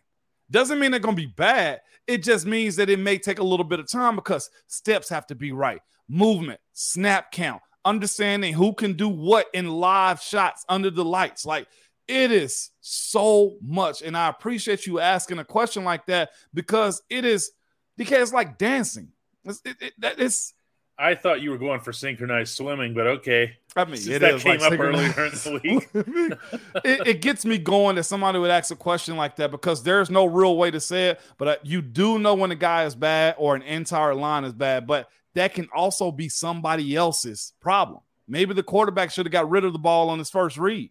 Doesn't 0.50 0.78
mean 0.78 0.90
they're 0.90 1.00
going 1.00 1.16
to 1.16 1.22
be 1.22 1.32
bad. 1.34 1.80
It 2.06 2.22
just 2.22 2.46
means 2.46 2.76
that 2.76 2.90
it 2.90 2.98
may 2.98 3.18
take 3.18 3.38
a 3.38 3.44
little 3.44 3.64
bit 3.64 3.80
of 3.80 3.90
time 3.90 4.16
because 4.16 4.50
steps 4.66 5.08
have 5.08 5.26
to 5.28 5.34
be 5.34 5.52
right. 5.52 5.80
Movement, 6.08 6.60
snap 6.72 7.32
count, 7.32 7.62
understanding 7.84 8.52
who 8.52 8.74
can 8.74 8.92
do 8.92 9.08
what 9.08 9.46
in 9.54 9.68
live 9.68 10.20
shots 10.20 10.64
under 10.68 10.90
the 10.90 11.04
lights. 11.04 11.46
Like 11.46 11.66
it 12.06 12.30
is 12.30 12.70
so 12.80 13.56
much. 13.62 14.02
And 14.02 14.16
I 14.16 14.28
appreciate 14.28 14.86
you 14.86 15.00
asking 15.00 15.38
a 15.38 15.44
question 15.44 15.84
like 15.84 16.06
that 16.06 16.30
because 16.52 17.02
it 17.08 17.24
is 17.24 17.52
because 17.96 18.22
it's 18.22 18.32
like 18.32 18.58
dancing. 18.58 19.12
It's, 19.44 19.60
it, 19.64 19.76
it, 19.80 19.92
it's 20.18 20.52
I 20.96 21.14
thought 21.16 21.40
you 21.40 21.50
were 21.50 21.59
going 21.59 21.80
for 21.80 21.92
synchronized 21.92 22.54
swimming, 22.54 22.94
but 22.94 23.07
okay. 23.07 23.57
I 23.74 23.85
mean, 23.85 23.96
Since 23.96 24.20
that 24.20 24.40
came 24.40 24.61
like 24.61 24.72
up 24.72 24.78
earlier 24.78 25.24
in 25.24 25.33
the 25.33 25.61
week. 25.62 25.88
it, 26.85 27.07
it, 27.07 27.20
gets 27.20 27.44
me 27.44 27.59
going 27.59 27.96
that 27.96 28.04
somebody 28.04 28.38
would 28.38 28.50
ask 28.50 28.70
a 28.70 28.76
question 28.76 29.16
like 29.16 29.35
that 29.37 29.50
because 29.50 29.83
there's 29.83 30.09
no 30.09 30.24
real 30.24 30.57
way 30.57 30.70
to 30.70 30.80
say 30.80 31.11
it. 31.11 31.20
But 31.37 31.48
uh, 31.48 31.57
you 31.64 31.83
do 31.83 32.20
know 32.20 32.35
when 32.35 32.52
a 32.52 32.57
guy 32.57 32.85
is 32.85 32.94
bad 32.94 33.35
or 33.38 33.57
an 33.57 33.62
entire 33.62 34.14
line 34.14 34.44
is 34.44 34.52
bad, 34.52 34.87
but 34.87 35.09
that 35.35 35.52
can 35.52 35.68
also 35.74 36.12
be 36.12 36.28
somebody 36.28 36.94
else's 36.94 37.54
problem. 37.61 38.00
Maybe 38.28 38.54
the 38.54 38.62
quarterback 38.62 39.11
should 39.11 39.26
have 39.26 39.33
got 39.33 39.50
rid 39.50 39.64
of 39.64 39.72
the 39.72 39.80
ball 39.80 40.11
on 40.11 40.18
his 40.18 40.30
first 40.30 40.57
read. 40.57 40.90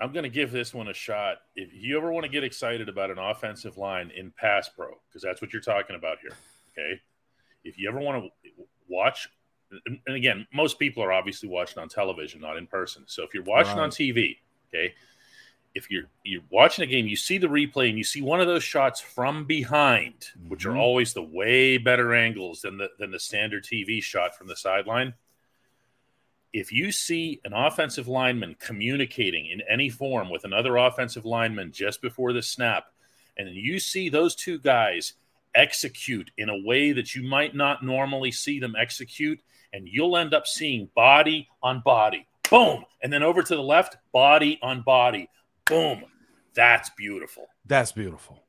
I'm 0.00 0.12
going 0.12 0.24
to 0.24 0.30
give 0.30 0.52
this 0.52 0.72
one 0.72 0.88
a 0.88 0.94
shot. 0.94 1.38
If 1.56 1.70
you 1.72 1.96
ever 1.96 2.12
want 2.12 2.24
to 2.24 2.30
get 2.30 2.44
excited 2.44 2.88
about 2.88 3.10
an 3.10 3.18
offensive 3.18 3.76
line 3.76 4.12
in 4.14 4.30
pass 4.30 4.68
pro, 4.68 4.88
because 5.08 5.22
that's 5.22 5.40
what 5.40 5.52
you're 5.52 5.62
talking 5.62 5.96
about 5.96 6.18
here, 6.20 6.32
okay? 6.72 7.00
If 7.64 7.78
you 7.78 7.88
ever 7.88 7.98
want 7.98 8.22
to 8.22 8.62
watch 8.88 9.28
and 9.70 10.16
again, 10.16 10.46
most 10.52 10.78
people 10.78 11.02
are 11.02 11.12
obviously 11.12 11.48
watching 11.48 11.82
on 11.82 11.88
television, 11.88 12.40
not 12.40 12.56
in 12.56 12.66
person. 12.66 13.04
So 13.06 13.22
if 13.24 13.34
you're 13.34 13.42
watching 13.42 13.76
right. 13.76 13.84
on 13.84 13.90
TV, 13.90 14.36
okay, 14.68 14.94
if 15.74 15.90
you're 15.90 16.04
you're 16.24 16.42
watching 16.50 16.84
a 16.84 16.86
game, 16.86 17.06
you 17.06 17.16
see 17.16 17.38
the 17.38 17.48
replay 17.48 17.88
and 17.88 17.98
you 17.98 18.04
see 18.04 18.22
one 18.22 18.40
of 18.40 18.46
those 18.46 18.62
shots 18.62 19.00
from 19.00 19.44
behind, 19.44 20.14
mm-hmm. 20.20 20.48
which 20.48 20.64
are 20.66 20.70
mm-hmm. 20.70 20.80
always 20.80 21.12
the 21.12 21.22
way 21.22 21.78
better 21.78 22.14
angles 22.14 22.62
than 22.62 22.78
the 22.78 22.88
than 22.98 23.10
the 23.10 23.20
standard 23.20 23.64
TV 23.64 24.02
shot 24.02 24.36
from 24.36 24.46
the 24.46 24.56
sideline. 24.56 25.14
If 26.52 26.72
you 26.72 26.90
see 26.92 27.40
an 27.44 27.52
offensive 27.52 28.08
lineman 28.08 28.56
communicating 28.58 29.46
in 29.46 29.60
any 29.68 29.90
form 29.90 30.30
with 30.30 30.44
another 30.44 30.76
offensive 30.76 31.26
lineman 31.26 31.70
just 31.72 32.00
before 32.00 32.32
the 32.32 32.40
snap, 32.40 32.86
and 33.36 33.54
you 33.54 33.78
see 33.78 34.08
those 34.08 34.34
two 34.34 34.58
guys 34.58 35.14
execute 35.56 36.30
in 36.38 36.48
a 36.48 36.62
way 36.64 36.92
that 36.92 37.14
you 37.14 37.22
might 37.22 37.54
not 37.54 37.82
normally 37.82 38.30
see 38.30 38.60
them 38.60 38.74
execute. 38.78 39.40
And 39.72 39.88
you'll 39.88 40.16
end 40.16 40.32
up 40.32 40.46
seeing 40.46 40.88
body 40.94 41.48
on 41.62 41.82
body, 41.84 42.26
boom. 42.48 42.84
And 43.02 43.12
then 43.12 43.22
over 43.22 43.42
to 43.42 43.56
the 43.56 43.62
left, 43.62 43.96
body 44.12 44.58
on 44.62 44.82
body, 44.82 45.28
boom. 45.66 46.04
That's 46.54 46.88
beautiful. 46.90 47.46
That's 47.66 47.92
beautiful. 47.92 48.42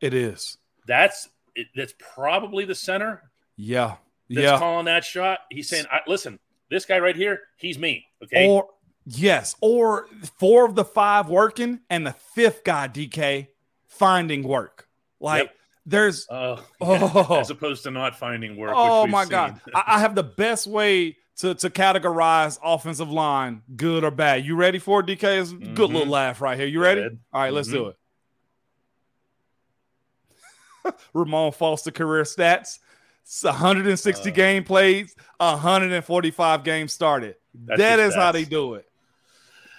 It 0.00 0.14
is. 0.14 0.56
That's 0.86 1.28
it, 1.54 1.66
that's 1.74 1.94
probably 1.98 2.64
the 2.64 2.74
center. 2.74 3.30
Yeah. 3.56 3.96
That's 4.30 4.44
yeah. 4.44 4.58
calling 4.58 4.86
that 4.86 5.04
shot. 5.04 5.40
He's 5.50 5.68
saying, 5.68 5.86
listen, 6.06 6.38
this 6.70 6.84
guy 6.84 7.00
right 7.00 7.16
here, 7.16 7.40
he's 7.56 7.78
me. 7.78 8.06
Okay. 8.22 8.48
Or 8.48 8.68
yes, 9.04 9.56
or 9.60 10.06
four 10.38 10.64
of 10.64 10.76
the 10.76 10.84
five 10.84 11.28
working 11.28 11.80
and 11.90 12.06
the 12.06 12.12
fifth 12.12 12.64
guy, 12.64 12.88
DK, 12.88 13.48
finding 13.88 14.44
work. 14.44 14.88
Like 15.18 15.44
yep. 15.44 15.54
There's 15.90 16.26
oh, 16.30 16.64
oh, 16.80 17.40
as 17.40 17.50
opposed 17.50 17.82
to 17.82 17.90
not 17.90 18.16
finding 18.16 18.56
work. 18.56 18.72
Oh 18.76 19.08
my 19.08 19.24
seen. 19.24 19.30
god, 19.30 19.60
I, 19.74 19.82
I, 19.88 19.98
have 19.98 20.14
the 20.14 20.22
best 20.22 20.68
way 20.68 21.16
to 21.38 21.56
to 21.56 21.68
categorize 21.68 22.60
offensive 22.62 23.10
line, 23.10 23.62
good 23.74 24.04
or 24.04 24.12
bad. 24.12 24.46
You 24.46 24.54
ready 24.54 24.78
for 24.78 25.00
it, 25.00 25.06
DK? 25.06 25.40
It's 25.40 25.52
mm-hmm. 25.52 25.74
good 25.74 25.90
little 25.90 26.06
laugh 26.06 26.40
right 26.40 26.56
here. 26.56 26.68
You 26.68 26.80
ready? 26.80 27.02
All 27.32 27.42
right, 27.42 27.52
let's 27.52 27.66
mm-hmm. 27.66 27.76
do 27.76 27.94
it. 30.84 30.94
Ramon 31.12 31.50
Foster 31.50 31.90
career 31.90 32.22
stats. 32.22 32.78
It's 33.24 33.42
160 33.42 34.30
uh, 34.30 34.32
game 34.32 34.62
plays, 34.62 35.16
145 35.38 36.62
games 36.62 36.92
started. 36.92 37.34
That 37.66 37.98
is 37.98 38.14
how 38.14 38.30
they 38.30 38.44
do 38.44 38.74
it. 38.74 38.86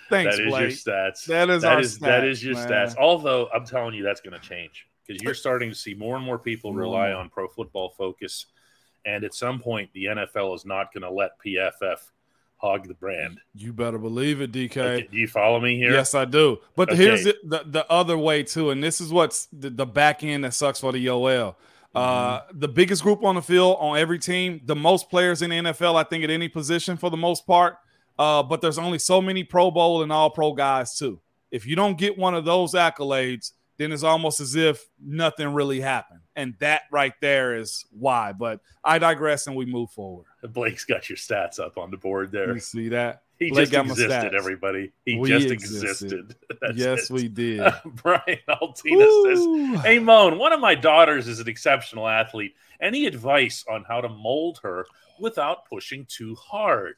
Thanks, 0.10 0.36
That 0.36 0.44
is 0.44 0.52
Blake. 0.52 0.62
your 0.62 0.72
stats. 0.72 1.26
That 1.26 1.50
is 1.50 1.62
that 1.62 1.72
our 1.72 1.80
is, 1.80 1.98
stats, 1.98 2.02
that 2.02 2.24
is 2.26 2.44
your 2.44 2.56
man. 2.56 2.68
stats. 2.68 2.98
Although 2.98 3.48
I'm 3.54 3.66
telling 3.66 3.94
you, 3.94 4.04
that's 4.04 4.20
going 4.20 4.38
to 4.38 4.46
change 4.46 4.88
because 5.14 5.24
you're 5.24 5.34
starting 5.34 5.70
to 5.70 5.76
see 5.76 5.94
more 5.94 6.16
and 6.16 6.26
more 6.26 6.40
people 6.40 6.74
rely 6.74 7.12
on 7.12 7.30
Pro 7.30 7.48
Football 7.48 7.94
Focus, 7.98 8.48
and 9.06 9.24
at 9.24 9.34
some 9.34 9.60
point, 9.60 9.90
the 9.94 10.06
NFL 10.06 10.56
is 10.56 10.66
not 10.66 10.94
going 10.94 11.02
to 11.04 11.12
let 11.12 11.32
PFF 11.46 11.98
hog 12.58 12.88
the 12.88 12.94
brand. 12.94 13.40
You 13.56 13.74
better 13.74 13.98
believe 13.98 14.40
it, 14.42 14.52
DK. 14.52 14.78
Okay, 14.78 15.08
do 15.12 15.18
you 15.18 15.28
follow 15.28 15.60
me 15.60 15.78
here? 15.78 15.92
Yes, 15.92 16.14
I 16.14 16.26
do. 16.26 16.60
But 16.76 16.90
Okay. 16.90 16.98
here's 17.04 17.24
the, 17.24 17.36
the 17.44 17.64
the 17.66 17.92
other 17.92 18.18
way 18.18 18.44
too, 18.44 18.70
and 18.70 18.84
this 18.84 19.02
is 19.02 19.12
what's 19.12 19.48
the, 19.48 19.70
the 19.72 19.86
back 19.86 20.24
end 20.24 20.44
that 20.44 20.54
sucks 20.54 20.80
for 20.80 20.92
the 20.92 21.10
OL. 21.10 21.58
Uh, 21.94 22.40
Mm-hmm. 22.40 22.60
the 22.60 22.68
biggest 22.70 23.04
group 23.04 23.22
on 23.24 23.36
the 23.36 23.42
field 23.42 23.76
on 23.80 23.98
every 23.98 24.18
team, 24.20 24.62
the 24.64 24.76
most 24.76 25.10
players 25.10 25.42
in 25.42 25.50
the 25.50 25.58
NFL, 25.58 25.96
I 25.96 26.04
think, 26.04 26.24
at 26.24 26.30
any 26.30 26.48
position 26.48 26.96
for 26.96 27.10
the 27.10 27.18
most 27.18 27.46
part. 27.46 27.76
Uh, 28.18 28.42
but 28.44 28.62
there's 28.62 28.78
only 28.78 28.98
so 29.00 29.22
many 29.22 29.44
Pro 29.44 29.72
Bowl 29.72 30.02
and 30.04 30.10
All 30.12 30.30
Pro 30.30 30.54
guys 30.54 30.98
too. 30.98 31.20
If 31.50 31.66
you 31.68 31.76
don't 31.76 31.98
get 31.98 32.18
one 32.18 32.34
of 32.34 32.46
those 32.46 32.76
accolades, 32.76 33.52
then 33.82 33.92
it's 33.92 34.04
almost 34.04 34.40
as 34.40 34.56
if 34.56 34.88
nothing 35.04 35.54
really 35.54 35.82
happened, 35.82 36.22
and 36.36 36.54
that 36.60 36.84
right 36.92 37.14
there 37.22 37.56
is 37.56 37.86
why. 37.92 38.32
But 38.34 38.60
I 38.84 39.00
digress, 39.00 39.48
and 39.48 39.56
we 39.56 39.66
move 39.66 39.90
forward. 39.92 40.26
Blake's 40.50 40.86
got 40.86 41.10
your 41.10 41.18
stats 41.18 41.60
up 41.60 41.78
on 41.78 41.92
the 41.92 41.98
board 41.98 42.32
there. 42.32 42.54
You 42.54 42.60
see 42.60 42.90
that? 42.90 43.24
He 43.40 43.50
Blake 43.50 43.64
just 43.64 43.72
got 43.72 43.86
my 43.88 43.94
existed, 43.94 44.34
stats. 44.34 44.38
everybody. 44.38 44.92
He 45.04 45.18
We 45.18 45.30
just 45.30 45.50
existed. 45.50 46.14
existed. 46.20 46.36
Yes, 46.76 47.10
it. 47.10 47.14
we 47.14 47.28
did. 47.28 47.74
Brian 47.86 48.38
Altina 48.48 49.04
says, 49.26 49.40
Woo. 49.40 49.78
Hey, 49.78 49.98
Moan, 49.98 50.38
one 50.38 50.54
of 50.54 50.60
my 50.60 50.76
daughters 50.76 51.28
is 51.28 51.40
an 51.40 51.48
exceptional 51.48 52.08
athlete. 52.08 52.54
Any 52.80 53.08
advice 53.08 53.66
on 53.68 53.84
how 53.88 54.00
to 54.02 54.10
mold 54.10 54.60
her 54.62 54.86
without 55.20 55.66
pushing 55.66 56.06
too 56.06 56.36
hard? 56.36 56.96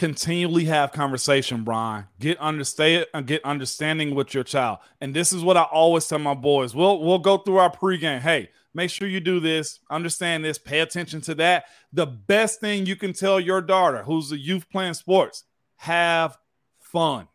Continually 0.00 0.64
have 0.64 0.92
conversation, 0.92 1.62
Brian. 1.62 2.06
Get 2.18 2.38
understand 2.38 3.04
uh, 3.12 3.20
get 3.20 3.44
understanding 3.44 4.14
with 4.14 4.32
your 4.32 4.42
child. 4.42 4.78
And 5.02 5.12
this 5.12 5.30
is 5.30 5.44
what 5.44 5.58
I 5.58 5.64
always 5.64 6.08
tell 6.08 6.18
my 6.18 6.32
boys. 6.32 6.74
We'll 6.74 7.02
we'll 7.02 7.18
go 7.18 7.36
through 7.36 7.58
our 7.58 7.70
pregame. 7.70 8.18
Hey, 8.18 8.48
make 8.72 8.88
sure 8.88 9.06
you 9.06 9.20
do 9.20 9.40
this, 9.40 9.78
understand 9.90 10.42
this, 10.42 10.56
pay 10.56 10.80
attention 10.80 11.20
to 11.22 11.34
that. 11.34 11.66
The 11.92 12.06
best 12.06 12.60
thing 12.60 12.86
you 12.86 12.96
can 12.96 13.12
tell 13.12 13.38
your 13.38 13.60
daughter 13.60 14.02
who's 14.02 14.32
a 14.32 14.38
youth 14.38 14.70
playing 14.70 14.94
sports, 14.94 15.44
have 15.76 16.38
fun. 16.78 17.28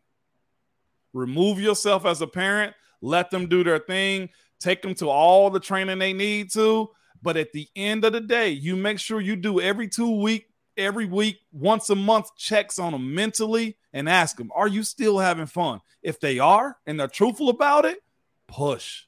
Remove 1.12 1.60
yourself 1.60 2.04
as 2.04 2.20
a 2.20 2.26
parent, 2.26 2.74
let 3.00 3.30
them 3.30 3.46
do 3.46 3.62
their 3.62 3.78
thing, 3.78 4.28
take 4.58 4.82
them 4.82 4.94
to 4.96 5.08
all 5.08 5.50
the 5.50 5.60
training 5.60 6.00
they 6.00 6.12
need 6.12 6.50
to. 6.54 6.90
But 7.22 7.36
at 7.36 7.52
the 7.52 7.68
end 7.76 8.04
of 8.04 8.12
the 8.12 8.20
day, 8.20 8.48
you 8.50 8.74
make 8.74 8.98
sure 8.98 9.20
you 9.20 9.36
do 9.36 9.60
every 9.60 9.86
two 9.86 10.20
week, 10.20 10.48
every 10.76 11.06
week, 11.06 11.38
once 11.52 11.90
a 11.90 11.94
month 11.94 12.36
checks 12.36 12.78
on 12.78 12.92
them 12.92 13.14
mentally 13.14 13.76
and 13.92 14.08
ask 14.08 14.36
them, 14.36 14.50
are 14.54 14.68
you 14.68 14.82
still 14.82 15.18
having 15.18 15.46
fun? 15.46 15.80
If 16.02 16.20
they 16.20 16.38
are 16.38 16.76
and 16.86 16.98
they're 16.98 17.08
truthful 17.08 17.48
about 17.48 17.84
it, 17.84 17.98
push. 18.46 19.04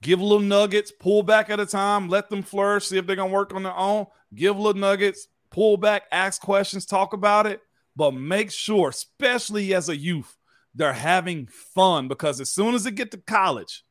Give 0.00 0.20
little 0.20 0.40
nuggets, 0.40 0.90
pull 0.90 1.22
back 1.22 1.48
at 1.48 1.60
a 1.60 1.66
time, 1.66 2.08
let 2.08 2.28
them 2.28 2.42
flourish, 2.42 2.86
see 2.86 2.98
if 2.98 3.06
they're 3.06 3.16
gonna 3.16 3.32
work 3.32 3.54
on 3.54 3.62
their 3.62 3.76
own. 3.76 4.06
Give 4.34 4.56
little 4.56 4.80
nuggets, 4.80 5.28
pull 5.50 5.76
back, 5.76 6.04
ask 6.10 6.42
questions, 6.42 6.86
talk 6.86 7.12
about 7.12 7.46
it, 7.46 7.60
but 7.94 8.12
make 8.12 8.50
sure, 8.50 8.88
especially 8.88 9.74
as 9.74 9.88
a 9.88 9.96
youth, 9.96 10.36
they're 10.74 10.92
having 10.92 11.46
fun 11.46 12.08
because 12.08 12.40
as 12.40 12.50
soon 12.50 12.74
as 12.74 12.84
they 12.84 12.90
get 12.90 13.10
to 13.12 13.18
college 13.18 13.84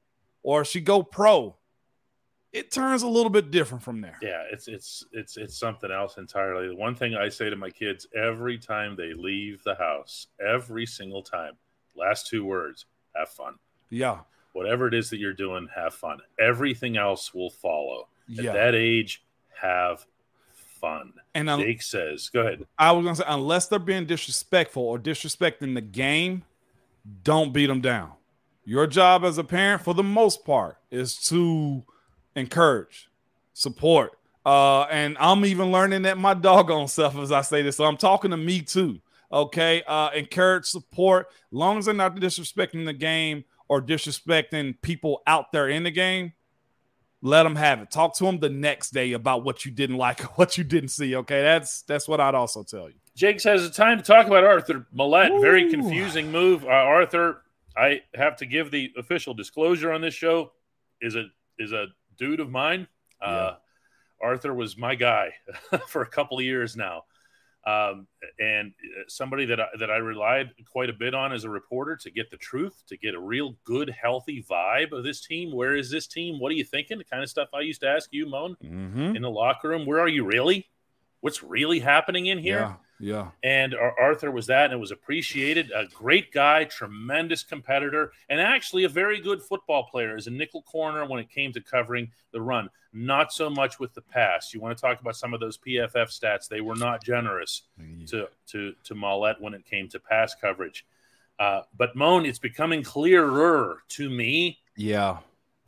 or 0.43 0.65
she 0.65 0.81
go 0.81 1.03
pro, 1.03 1.55
it 2.53 2.71
turns 2.71 3.03
a 3.03 3.07
little 3.07 3.29
bit 3.29 3.49
different 3.51 3.83
from 3.83 4.01
there. 4.01 4.17
Yeah, 4.21 4.43
it's 4.51 4.67
it's 4.67 5.05
it's 5.13 5.37
it's 5.37 5.57
something 5.57 5.89
else 5.91 6.17
entirely. 6.17 6.67
The 6.67 6.75
one 6.75 6.95
thing 6.95 7.15
I 7.15 7.29
say 7.29 7.49
to 7.49 7.55
my 7.55 7.69
kids 7.69 8.07
every 8.15 8.57
time 8.57 8.95
they 8.95 9.13
leave 9.13 9.63
the 9.63 9.75
house, 9.75 10.27
every 10.45 10.85
single 10.85 11.23
time, 11.23 11.53
last 11.95 12.27
two 12.27 12.45
words, 12.45 12.85
have 13.15 13.29
fun. 13.29 13.55
Yeah. 13.89 14.19
Whatever 14.53 14.87
it 14.87 14.93
is 14.93 15.09
that 15.11 15.17
you're 15.17 15.33
doing, 15.33 15.67
have 15.73 15.93
fun. 15.93 16.19
Everything 16.39 16.97
else 16.97 17.33
will 17.33 17.49
follow. 17.51 18.07
At 18.37 18.43
Yeah. 18.43 18.53
that 18.53 18.75
age, 18.75 19.23
have 19.61 20.05
fun. 20.79 21.13
And 21.33 21.49
um, 21.49 21.61
Jake 21.61 21.81
says, 21.81 22.27
go 22.29 22.41
ahead. 22.41 22.65
I 22.77 22.91
was 22.91 23.05
gonna 23.05 23.15
say, 23.15 23.23
unless 23.27 23.67
they're 23.67 23.79
being 23.79 24.05
disrespectful 24.05 24.83
or 24.83 24.99
disrespecting 24.99 25.73
the 25.75 25.81
game, 25.81 26.43
don't 27.23 27.53
beat 27.53 27.67
them 27.67 27.79
down. 27.81 28.11
Your 28.65 28.87
job 28.87 29.23
as 29.23 29.37
a 29.37 29.43
parent, 29.43 29.81
for 29.83 29.93
the 29.93 30.03
most 30.03 30.43
part, 30.45 30.77
is 30.91 31.15
to 31.29 31.83
encourage, 32.35 33.09
support. 33.53 34.11
Uh, 34.45 34.83
and 34.83 35.17
I'm 35.19 35.45
even 35.45 35.71
learning 35.71 36.03
that 36.03 36.17
my 36.17 36.33
doggone 36.33 36.87
self 36.87 37.15
as 37.17 37.31
I 37.31 37.41
say 37.41 37.61
this. 37.61 37.77
So 37.77 37.85
I'm 37.85 37.97
talking 37.97 38.31
to 38.31 38.37
me 38.37 38.61
too. 38.61 38.99
Okay. 39.31 39.83
Uh, 39.87 40.09
encourage, 40.15 40.65
support, 40.65 41.27
long 41.51 41.77
as 41.77 41.85
they're 41.85 41.93
not 41.93 42.15
disrespecting 42.15 42.85
the 42.85 42.93
game 42.93 43.43
or 43.69 43.81
disrespecting 43.81 44.81
people 44.81 45.21
out 45.27 45.51
there 45.51 45.69
in 45.69 45.83
the 45.83 45.91
game. 45.91 46.33
let 47.21 47.43
them 47.43 47.55
have 47.55 47.79
it. 47.81 47.91
Talk 47.91 48.15
to 48.17 48.25
them 48.25 48.39
the 48.39 48.49
next 48.49 48.91
day 48.91 49.13
about 49.13 49.43
what 49.43 49.63
you 49.63 49.71
didn't 49.71 49.97
like, 49.97 50.21
what 50.37 50.57
you 50.57 50.63
didn't 50.63 50.89
see. 50.89 51.15
Okay, 51.15 51.41
that's 51.41 51.83
that's 51.83 52.07
what 52.07 52.19
I'd 52.19 52.35
also 52.35 52.63
tell 52.63 52.89
you. 52.89 52.95
Jake 53.15 53.39
says 53.39 53.63
it's 53.63 53.77
time 53.77 53.97
to 53.97 54.03
talk 54.03 54.27
about 54.27 54.43
Arthur 54.43 54.87
Maulet. 54.93 55.31
Ooh. 55.31 55.41
Very 55.41 55.69
confusing 55.69 56.31
move. 56.31 56.63
Uh, 56.63 56.69
Arthur, 56.69 57.43
I 57.77 58.01
have 58.15 58.37
to 58.37 58.45
give 58.45 58.71
the 58.71 58.91
official 58.97 59.33
disclosure 59.33 59.91
on 59.91 60.01
this 60.01 60.13
show. 60.13 60.51
Is 61.01 61.15
a 61.15 61.25
is 61.59 61.71
a 61.71 61.87
dude 62.21 62.39
of 62.39 62.49
mine. 62.49 62.87
Uh, 63.21 63.29
yeah. 63.29 63.35
Uh, 63.35 63.55
Arthur 64.23 64.53
was 64.53 64.77
my 64.77 64.95
guy 64.95 65.33
for 65.87 66.03
a 66.03 66.07
couple 66.07 66.37
of 66.37 66.43
years 66.43 66.77
now 66.77 67.03
um, 67.65 68.07
and 68.39 68.73
somebody 69.07 69.45
that 69.45 69.59
I, 69.59 69.67
that 69.79 69.91
I 69.91 69.97
relied 69.97 70.51
quite 70.71 70.89
a 70.89 70.93
bit 70.93 71.13
on 71.13 71.31
as 71.31 71.43
a 71.43 71.49
reporter 71.49 71.95
to 71.97 72.09
get 72.09 72.31
the 72.31 72.37
truth, 72.37 72.81
to 72.87 72.97
get 72.97 73.13
a 73.13 73.19
real 73.19 73.55
good, 73.63 73.89
healthy 73.89 74.43
vibe 74.49 74.91
of 74.91 75.03
this 75.03 75.21
team. 75.21 75.51
Where 75.51 75.75
is 75.75 75.91
this 75.91 76.07
team? 76.07 76.39
What 76.39 76.51
are 76.51 76.55
you 76.55 76.63
thinking? 76.63 76.97
The 76.97 77.03
kind 77.03 77.21
of 77.21 77.29
stuff 77.29 77.49
I 77.53 77.61
used 77.61 77.81
to 77.81 77.87
ask 77.87 78.09
you, 78.11 78.27
Moan, 78.27 78.55
mm-hmm. 78.63 79.15
in 79.15 79.21
the 79.21 79.29
locker 79.29 79.69
room. 79.69 79.85
Where 79.85 79.99
are 79.99 80.07
you 80.07 80.25
really? 80.25 80.69
What's 81.19 81.43
really 81.43 81.79
happening 81.79 82.25
in 82.25 82.39
here? 82.39 82.59
Yeah. 82.59 82.73
Yeah. 83.01 83.29
And 83.43 83.75
Arthur 83.75 84.31
was 84.31 84.47
that, 84.47 84.65
and 84.65 84.73
it 84.73 84.79
was 84.79 84.91
appreciated. 84.91 85.71
A 85.75 85.85
great 85.87 86.31
guy, 86.31 86.65
tremendous 86.65 87.43
competitor, 87.43 88.11
and 88.29 88.39
actually 88.39 88.83
a 88.83 88.89
very 88.89 89.19
good 89.19 89.41
football 89.41 89.83
player 89.83 90.15
as 90.15 90.27
a 90.27 90.31
nickel 90.31 90.61
corner 90.61 91.05
when 91.05 91.19
it 91.19 91.29
came 91.29 91.51
to 91.53 91.61
covering 91.61 92.11
the 92.31 92.41
run. 92.41 92.69
Not 92.93 93.33
so 93.33 93.49
much 93.49 93.79
with 93.79 93.93
the 93.93 94.01
pass. 94.01 94.53
You 94.53 94.59
want 94.59 94.77
to 94.77 94.81
talk 94.81 95.01
about 95.01 95.15
some 95.15 95.33
of 95.33 95.39
those 95.39 95.57
PFF 95.57 96.07
stats? 96.07 96.47
They 96.47 96.61
were 96.61 96.75
not 96.75 97.03
generous 97.03 97.63
to 98.07 98.27
to 98.47 98.73
to 98.83 98.95
Maulet 98.95 99.39
when 99.39 99.53
it 99.53 99.65
came 99.65 99.87
to 99.89 99.99
pass 99.99 100.35
coverage. 100.35 100.85
Uh, 101.39 101.61
but 101.75 101.95
Moan, 101.95 102.25
it's 102.25 102.37
becoming 102.37 102.83
clearer 102.83 103.79
to 103.89 104.09
me. 104.09 104.59
Yeah 104.75 105.17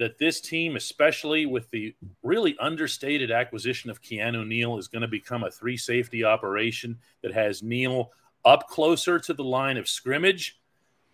that 0.04 0.18
this 0.18 0.42
team, 0.42 0.76
especially 0.76 1.46
with 1.46 1.70
the 1.70 1.96
really 2.24 2.58
understated 2.60 3.32
acquisition 3.32 3.90
of 3.90 4.02
Keanu 4.02 4.46
Neal, 4.46 4.78
is 4.78 4.90
going 4.90 5.02
to 5.02 5.08
become 5.08 5.46
a 5.46 5.50
three 5.50 5.78
safety 5.78 6.26
operation 6.26 6.98
that 7.22 7.34
has 7.34 7.64
Neal 7.64 8.12
up 8.44 8.68
closer 8.68 9.18
to 9.18 9.34
the 9.34 9.46
line 9.46 9.78
of 9.78 9.88
scrimmage, 9.88 10.60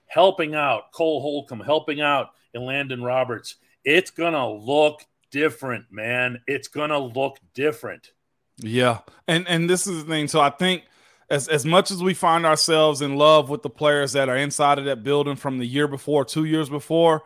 helping 0.07 0.55
out 0.55 0.91
Cole 0.91 1.21
Holcomb, 1.21 1.59
helping 1.59 2.01
out 2.01 2.31
Elandon 2.55 3.05
Roberts. 3.05 3.57
It's 3.85 4.09
going 4.09 4.33
to 4.33 4.47
look 4.47 5.05
different, 5.29 5.85
man. 5.91 6.41
It's 6.47 6.67
going 6.67 6.89
to 6.89 6.97
look 6.97 7.37
different. 7.53 8.11
Yeah. 8.57 9.01
And 9.27 9.47
and 9.47 9.69
this 9.69 9.85
is 9.85 10.03
the 10.03 10.09
thing. 10.09 10.27
So 10.27 10.41
I 10.41 10.49
think 10.49 10.81
as 11.29 11.47
as 11.47 11.63
much 11.63 11.91
as 11.91 12.01
we 12.01 12.15
find 12.15 12.43
ourselves 12.43 13.03
in 13.03 13.17
love 13.17 13.51
with 13.51 13.61
the 13.61 13.69
players 13.69 14.13
that 14.13 14.29
are 14.29 14.35
inside 14.37 14.79
of 14.79 14.85
that 14.85 15.03
building 15.03 15.35
from 15.35 15.59
the 15.59 15.67
year 15.67 15.87
before, 15.87 16.25
two 16.25 16.45
years 16.45 16.69
before, 16.69 17.21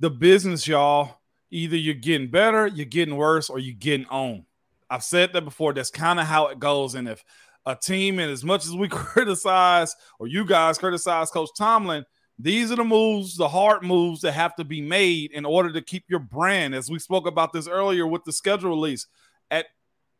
the 0.00 0.10
business, 0.10 0.66
y'all, 0.66 1.20
either 1.50 1.76
you're 1.76 1.94
getting 1.94 2.28
better, 2.28 2.66
you're 2.66 2.86
getting 2.86 3.16
worse, 3.16 3.48
or 3.48 3.58
you're 3.58 3.74
getting 3.74 4.06
on. 4.06 4.44
I've 4.90 5.04
said 5.04 5.32
that 5.32 5.44
before. 5.44 5.72
That's 5.72 5.90
kind 5.90 6.20
of 6.20 6.26
how 6.26 6.48
it 6.48 6.58
goes. 6.58 6.94
And 6.94 7.08
if 7.08 7.24
a 7.66 7.74
team, 7.74 8.18
and 8.18 8.30
as 8.30 8.44
much 8.44 8.66
as 8.66 8.74
we 8.74 8.88
criticize, 8.90 9.94
or 10.18 10.26
you 10.26 10.44
guys 10.44 10.78
criticize 10.78 11.30
Coach 11.30 11.50
Tomlin, 11.56 12.04
these 12.38 12.72
are 12.72 12.76
the 12.76 12.84
moves, 12.84 13.36
the 13.36 13.48
hard 13.48 13.82
moves 13.82 14.22
that 14.22 14.32
have 14.32 14.56
to 14.56 14.64
be 14.64 14.80
made 14.80 15.30
in 15.30 15.44
order 15.44 15.72
to 15.72 15.80
keep 15.80 16.04
your 16.08 16.18
brand, 16.18 16.74
as 16.74 16.90
we 16.90 16.98
spoke 16.98 17.26
about 17.26 17.52
this 17.52 17.68
earlier 17.68 18.06
with 18.06 18.24
the 18.24 18.32
schedule 18.32 18.70
release, 18.70 19.06
at 19.50 19.66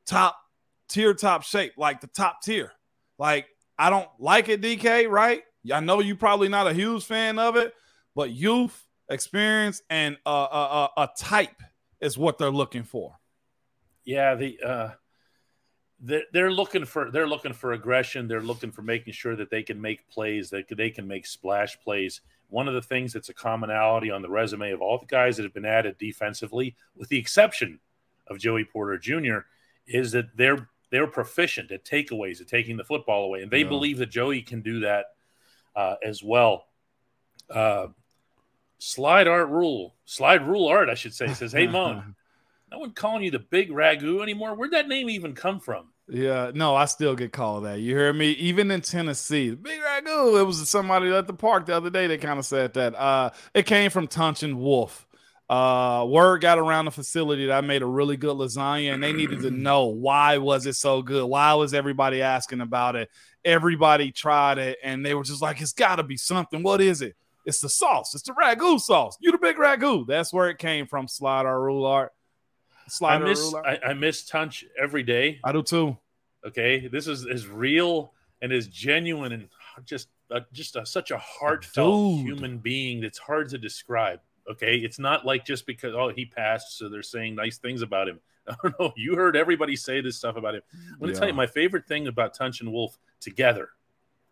top 0.07 0.37
tier, 0.89 1.13
top 1.15 1.43
shape, 1.43 1.73
like 1.77 2.01
the 2.01 2.07
top 2.07 2.41
tier. 2.43 2.73
Like, 3.19 3.47
I 3.77 3.91
don't 3.91 4.09
like 4.21 4.49
it, 4.49 4.61
DK, 4.61 5.11
right? 5.11 5.43
I 5.73 5.81
know 5.81 6.01
you're 6.01 6.17
probably 6.17 6.49
not 6.49 6.69
a 6.69 6.73
huge 6.75 7.05
fan 7.05 7.39
of 7.39 7.57
it, 7.57 7.75
but 8.15 8.31
youth 8.31 8.85
experience 9.09 9.83
and 9.90 10.17
a, 10.27 10.31
a, 10.31 10.90
a 10.97 11.11
type 11.17 11.62
is 12.01 12.19
what 12.19 12.38
they're 12.38 12.51
looking 12.51 12.85
for. 12.85 13.19
Yeah, 14.05 14.35
the 14.35 14.61
uh, 14.61 14.90
they're 16.01 16.53
looking 16.53 16.85
for 16.85 17.11
they're 17.11 17.27
looking 17.27 17.55
for 17.55 17.73
aggression. 17.73 18.29
They're 18.29 18.43
looking 18.43 18.71
for 18.71 18.83
making 18.83 19.14
sure 19.14 19.37
that 19.37 19.51
they 19.51 19.62
can 19.62 19.81
make 19.81 20.09
plays, 20.09 20.51
that 20.51 20.67
they 20.69 20.90
can 20.90 21.07
make 21.07 21.27
splash 21.27 21.81
plays. 21.81 22.21
One 22.49 22.69
of 22.69 22.75
the 22.75 22.83
things 22.83 23.14
that's 23.14 23.31
a 23.31 23.35
commonality 23.35 24.11
on 24.11 24.21
the 24.21 24.29
resume 24.29 24.73
of 24.73 24.83
all 24.83 24.99
the 24.99 25.07
guys 25.07 25.37
that 25.37 25.45
have 25.45 25.55
been 25.55 25.64
added 25.64 25.97
defensively, 25.99 26.77
with 26.95 27.09
the 27.09 27.19
exception 27.19 27.81
of 28.27 28.38
Joey 28.38 28.64
Porter 28.64 28.99
Jr., 28.99 29.38
is 29.87 30.12
that 30.12 30.37
they're 30.37 30.69
they're 30.90 31.07
proficient 31.07 31.73
at 31.73 31.85
takeaways, 31.85 32.40
at 32.40 32.49
taking 32.49 32.77
the 32.77 32.85
football 32.85 33.25
away, 33.25 33.43
and 33.43 33.51
they 33.51 33.62
yeah. 33.62 33.69
believe 33.69 33.99
that 33.99 34.11
Joey 34.11 34.43
can 34.43 34.61
do 34.61 34.81
that 34.81 35.07
uh, 35.75 35.97
as 36.05 36.23
well. 36.23 36.67
Uh, 37.49 37.88
Slide 38.85 39.27
Art 39.27 39.49
Rule, 39.49 39.94
Slide 40.05 40.47
Rule 40.47 40.68
Art, 40.68 40.90
I 40.90 40.94
should 40.94 41.14
say, 41.14 41.33
says, 41.33 41.53
Hey, 41.53 41.66
Mon, 41.68 42.14
no 42.70 42.79
one 42.79 42.90
calling 42.90 43.23
you 43.23 43.31
the 43.31 43.38
big 43.38 43.70
ragu 43.70 44.23
anymore. 44.23 44.55
Where'd 44.55 44.73
that 44.73 44.88
name 44.88 45.09
even 45.09 45.35
come 45.35 45.59
from? 45.59 45.87
Yeah, 46.07 46.51
no, 46.55 46.75
I 46.75 46.85
still 46.85 47.14
get 47.14 47.33
called 47.33 47.64
that. 47.64 47.81
You 47.81 47.97
hear 47.97 48.12
me? 48.12 48.33
Even 48.33 48.70
in 48.70 48.83
Tennessee, 48.83 49.51
the 49.51 49.57
big 49.57 49.81
ragu. 49.81 50.38
It 50.38 50.44
was 50.44 50.68
somebody 50.68 51.11
at 51.11 51.27
the 51.27 51.33
park 51.33 51.64
the 51.64 51.75
other 51.75 51.88
day 51.88 52.07
that 52.09 52.20
kind 52.20 52.38
of 52.38 52.44
said 52.44 52.75
that. 52.75 52.94
Uh, 52.94 53.31
it 53.55 53.64
came 53.64 53.90
from 53.90 54.07
Tunch 54.07 54.42
and 54.42 54.59
Wolf. 54.61 55.07
Uh, 55.49 56.05
word 56.07 56.42
got 56.42 56.59
around 56.59 56.85
the 56.85 56.90
facility 56.90 57.47
that 57.47 57.57
I 57.57 57.61
made 57.62 57.81
a 57.81 57.87
really 57.87 58.18
good 58.18 58.37
lasagna, 58.37 58.92
and 58.92 59.03
they 59.03 59.14
needed 59.14 59.40
to 59.42 59.51
know 59.51 59.87
why 59.87 60.37
was 60.37 60.66
it 60.66 60.75
so 60.75 61.01
good? 61.01 61.25
Why 61.25 61.55
was 61.55 61.73
everybody 61.73 62.20
asking 62.20 62.61
about 62.61 62.97
it? 62.97 63.09
Everybody 63.47 64.12
tried 64.12 64.59
it, 64.59 64.79
and 64.83 65.05
they 65.05 65.14
were 65.14 65.25
just 65.25 65.40
like, 65.40 65.61
"It's 65.62 65.73
got 65.73 65.97
to 65.97 66.03
be 66.03 66.18
something. 66.18 66.62
What 66.62 66.83
is 66.83 67.01
it?" 67.01 67.16
It's 67.45 67.61
the 67.61 67.69
sauce. 67.69 68.15
It's 68.15 68.25
the 68.25 68.33
ragu 68.33 68.81
sauce. 68.81 69.17
You 69.21 69.33
the 69.33 69.39
big 69.39 69.57
ragu. 69.57 70.07
That's 70.07 70.33
where 70.33 70.49
it 70.49 70.59
came 70.59 70.87
from. 70.87 71.09
Slide 71.09 71.47
our 71.47 71.61
rule 71.61 71.85
art. 71.85 72.13
Slide 72.89 73.23
I 73.23 73.25
miss 73.25 73.55
I, 73.55 73.79
I, 73.87 73.95
miss 73.95 74.25
Tunch 74.25 74.65
every 74.81 75.03
day. 75.03 75.41
I 75.43 75.53
do 75.53 75.63
too. 75.63 75.97
Okay, 76.47 76.87
this 76.89 77.07
is 77.07 77.27
as 77.27 77.47
real 77.47 78.13
and 78.43 78.53
as 78.53 78.67
genuine 78.69 79.33
and 79.33 79.49
just 79.85 80.09
uh, 80.31 80.41
just 80.53 80.77
a, 80.77 80.85
such 80.85 81.11
a 81.11 81.19
heartfelt 81.19 82.19
Dude. 82.19 82.27
human 82.27 82.59
being 82.59 83.01
that's 83.01 83.19
hard 83.19 83.49
to 83.51 83.59
describe. 83.59 84.21
Okay, 84.51 84.77
it's 84.77 84.99
not 84.99 85.25
like 85.25 85.47
just 85.47 85.67
because 85.67 85.95
oh 85.95 86.11
he 86.15 86.27
passed, 86.27 86.79
so 86.79 86.89
they're 86.89 87.03
saying 87.03 87.35
nice 87.35 87.59
things 87.59 87.83
about 87.83 88.09
him. 88.09 88.21
I 88.49 88.57
don't 88.63 88.79
know. 88.79 88.93
You 88.97 89.17
heard 89.17 89.37
everybody 89.37 89.77
say 89.77 90.01
this 90.03 90.17
stuff 90.17 90.37
about 90.37 90.55
him. 90.55 90.63
I'm 90.73 91.01
to 91.01 91.15
yeah. 91.15 91.19
tell 91.19 91.29
you 91.29 91.35
my 91.35 91.47
favorite 91.47 91.87
thing 91.87 92.07
about 92.07 92.35
Tunch 92.35 92.61
and 92.61 92.71
Wolf 92.71 92.99
together, 93.21 93.71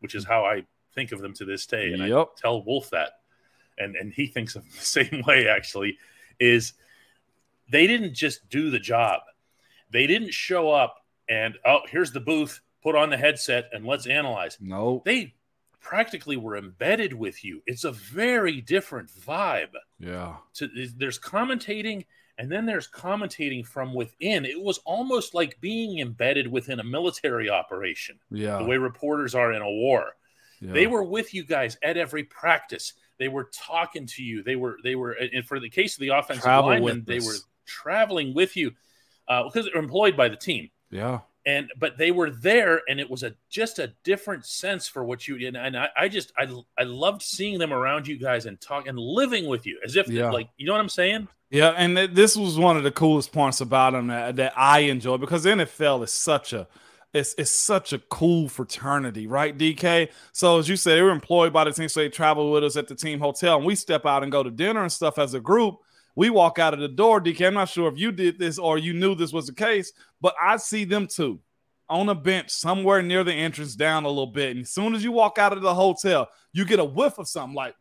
which 0.00 0.14
is 0.14 0.24
how 0.24 0.44
I 0.44 0.64
think 0.94 1.12
of 1.12 1.20
them 1.20 1.34
to 1.34 1.44
this 1.44 1.66
day. 1.66 1.92
And 1.92 2.06
yep. 2.06 2.28
I 2.36 2.40
tell 2.40 2.64
Wolf 2.64 2.90
that, 2.90 3.12
and 3.78 3.96
and 3.96 4.12
he 4.12 4.26
thinks 4.26 4.56
of 4.56 4.64
the 4.78 4.84
same 4.84 5.22
way. 5.26 5.48
Actually, 5.48 5.98
is 6.40 6.74
they 7.70 7.86
didn't 7.86 8.14
just 8.14 8.48
do 8.48 8.70
the 8.70 8.78
job. 8.78 9.20
They 9.90 10.06
didn't 10.06 10.32
show 10.32 10.70
up 10.70 11.02
and 11.28 11.56
oh, 11.64 11.80
here's 11.88 12.12
the 12.12 12.20
booth. 12.20 12.60
Put 12.82 12.96
on 12.96 13.10
the 13.10 13.16
headset 13.16 13.70
and 13.72 13.86
let's 13.86 14.06
analyze. 14.06 14.58
No, 14.60 15.02
they 15.04 15.34
practically 15.80 16.36
were 16.36 16.56
embedded 16.56 17.12
with 17.12 17.44
you. 17.44 17.62
It's 17.66 17.84
a 17.84 17.92
very 17.92 18.60
different 18.60 19.08
vibe. 19.08 19.74
Yeah. 19.98 20.36
There's 20.96 21.18
commentating 21.18 22.06
and 22.38 22.50
then 22.50 22.66
there's 22.66 22.88
commentating 22.88 23.64
from 23.64 23.94
within. 23.94 24.44
It 24.44 24.60
was 24.60 24.78
almost 24.78 25.34
like 25.34 25.60
being 25.60 26.00
embedded 26.00 26.48
within 26.48 26.80
a 26.80 26.84
military 26.84 27.48
operation. 27.48 28.18
Yeah. 28.30 28.58
The 28.58 28.64
way 28.64 28.76
reporters 28.78 29.34
are 29.34 29.52
in 29.52 29.62
a 29.62 29.70
war. 29.70 30.16
Yeah. 30.62 30.72
They 30.72 30.86
were 30.86 31.02
with 31.02 31.34
you 31.34 31.44
guys 31.44 31.76
at 31.82 31.96
every 31.96 32.22
practice. 32.24 32.92
They 33.18 33.28
were 33.28 33.50
talking 33.52 34.06
to 34.06 34.22
you. 34.22 34.42
They 34.42 34.56
were 34.56 34.78
they 34.82 34.94
were 34.94 35.12
and 35.12 35.44
for 35.44 35.58
the 35.58 35.68
case 35.68 35.96
of 35.96 36.00
the 36.00 36.08
offensive 36.08 36.44
Travel 36.44 36.70
linemen, 36.70 37.04
they 37.06 37.18
were 37.18 37.34
traveling 37.66 38.32
with 38.32 38.56
you 38.56 38.72
uh, 39.28 39.44
because 39.44 39.66
they're 39.66 39.82
employed 39.82 40.16
by 40.16 40.28
the 40.28 40.36
team. 40.36 40.70
Yeah. 40.90 41.20
And 41.44 41.72
but 41.76 41.98
they 41.98 42.12
were 42.12 42.30
there, 42.30 42.82
and 42.88 43.00
it 43.00 43.10
was 43.10 43.24
a 43.24 43.34
just 43.50 43.80
a 43.80 43.92
different 44.04 44.46
sense 44.46 44.86
for 44.86 45.04
what 45.04 45.26
you 45.26 45.44
and, 45.48 45.56
and 45.56 45.76
I, 45.76 45.88
I 45.96 46.08
just 46.08 46.32
I 46.38 46.46
I 46.78 46.84
loved 46.84 47.22
seeing 47.22 47.58
them 47.58 47.72
around 47.72 48.06
you 48.06 48.16
guys 48.16 48.46
and 48.46 48.60
talk 48.60 48.86
and 48.86 48.96
living 48.96 49.46
with 49.46 49.66
you 49.66 49.80
as 49.84 49.96
if 49.96 50.06
yeah. 50.06 50.30
like 50.30 50.48
you 50.56 50.66
know 50.66 50.72
what 50.72 50.80
I'm 50.80 50.88
saying. 50.88 51.26
Yeah, 51.50 51.70
and 51.70 51.96
this 51.96 52.36
was 52.36 52.56
one 52.56 52.76
of 52.76 52.84
the 52.84 52.92
coolest 52.92 53.32
points 53.32 53.60
about 53.60 53.92
them 53.92 54.06
that, 54.06 54.36
that 54.36 54.52
I 54.56 54.80
enjoy 54.80 55.16
because 55.16 55.44
NFL 55.44 56.04
is 56.04 56.12
such 56.12 56.52
a 56.52 56.68
it's 57.12 57.34
it's 57.36 57.50
such 57.50 57.92
a 57.92 57.98
cool 57.98 58.48
fraternity, 58.48 59.26
right, 59.26 59.56
DK? 59.56 60.10
So 60.32 60.58
as 60.58 60.68
you 60.68 60.76
said, 60.76 60.96
they 60.96 61.02
were 61.02 61.10
employed 61.10 61.52
by 61.52 61.64
the 61.64 61.72
team, 61.72 61.88
so 61.88 62.00
they 62.00 62.08
travel 62.08 62.50
with 62.50 62.64
us 62.64 62.76
at 62.76 62.88
the 62.88 62.94
team 62.94 63.20
hotel, 63.20 63.56
and 63.56 63.66
we 63.66 63.74
step 63.74 64.06
out 64.06 64.22
and 64.22 64.32
go 64.32 64.42
to 64.42 64.50
dinner 64.50 64.82
and 64.82 64.92
stuff 64.92 65.18
as 65.18 65.34
a 65.34 65.40
group. 65.40 65.76
We 66.14 66.30
walk 66.30 66.58
out 66.58 66.74
of 66.74 66.80
the 66.80 66.88
door, 66.88 67.20
DK. 67.20 67.46
I'm 67.46 67.54
not 67.54 67.68
sure 67.68 67.90
if 67.90 67.98
you 67.98 68.12
did 68.12 68.38
this 68.38 68.58
or 68.58 68.78
you 68.78 68.92
knew 68.92 69.14
this 69.14 69.32
was 69.32 69.46
the 69.46 69.54
case, 69.54 69.92
but 70.20 70.34
I 70.40 70.56
see 70.56 70.84
them 70.84 71.06
too 71.06 71.40
on 71.88 72.08
a 72.08 72.14
bench 72.14 72.50
somewhere 72.50 73.02
near 73.02 73.24
the 73.24 73.34
entrance 73.34 73.76
down 73.76 74.04
a 74.04 74.08
little 74.08 74.26
bit. 74.26 74.52
And 74.52 74.62
as 74.62 74.70
soon 74.70 74.94
as 74.94 75.04
you 75.04 75.12
walk 75.12 75.38
out 75.38 75.52
of 75.52 75.62
the 75.62 75.74
hotel, 75.74 76.28
you 76.52 76.64
get 76.64 76.78
a 76.78 76.84
whiff 76.84 77.18
of 77.18 77.28
something 77.28 77.54
like 77.54 77.74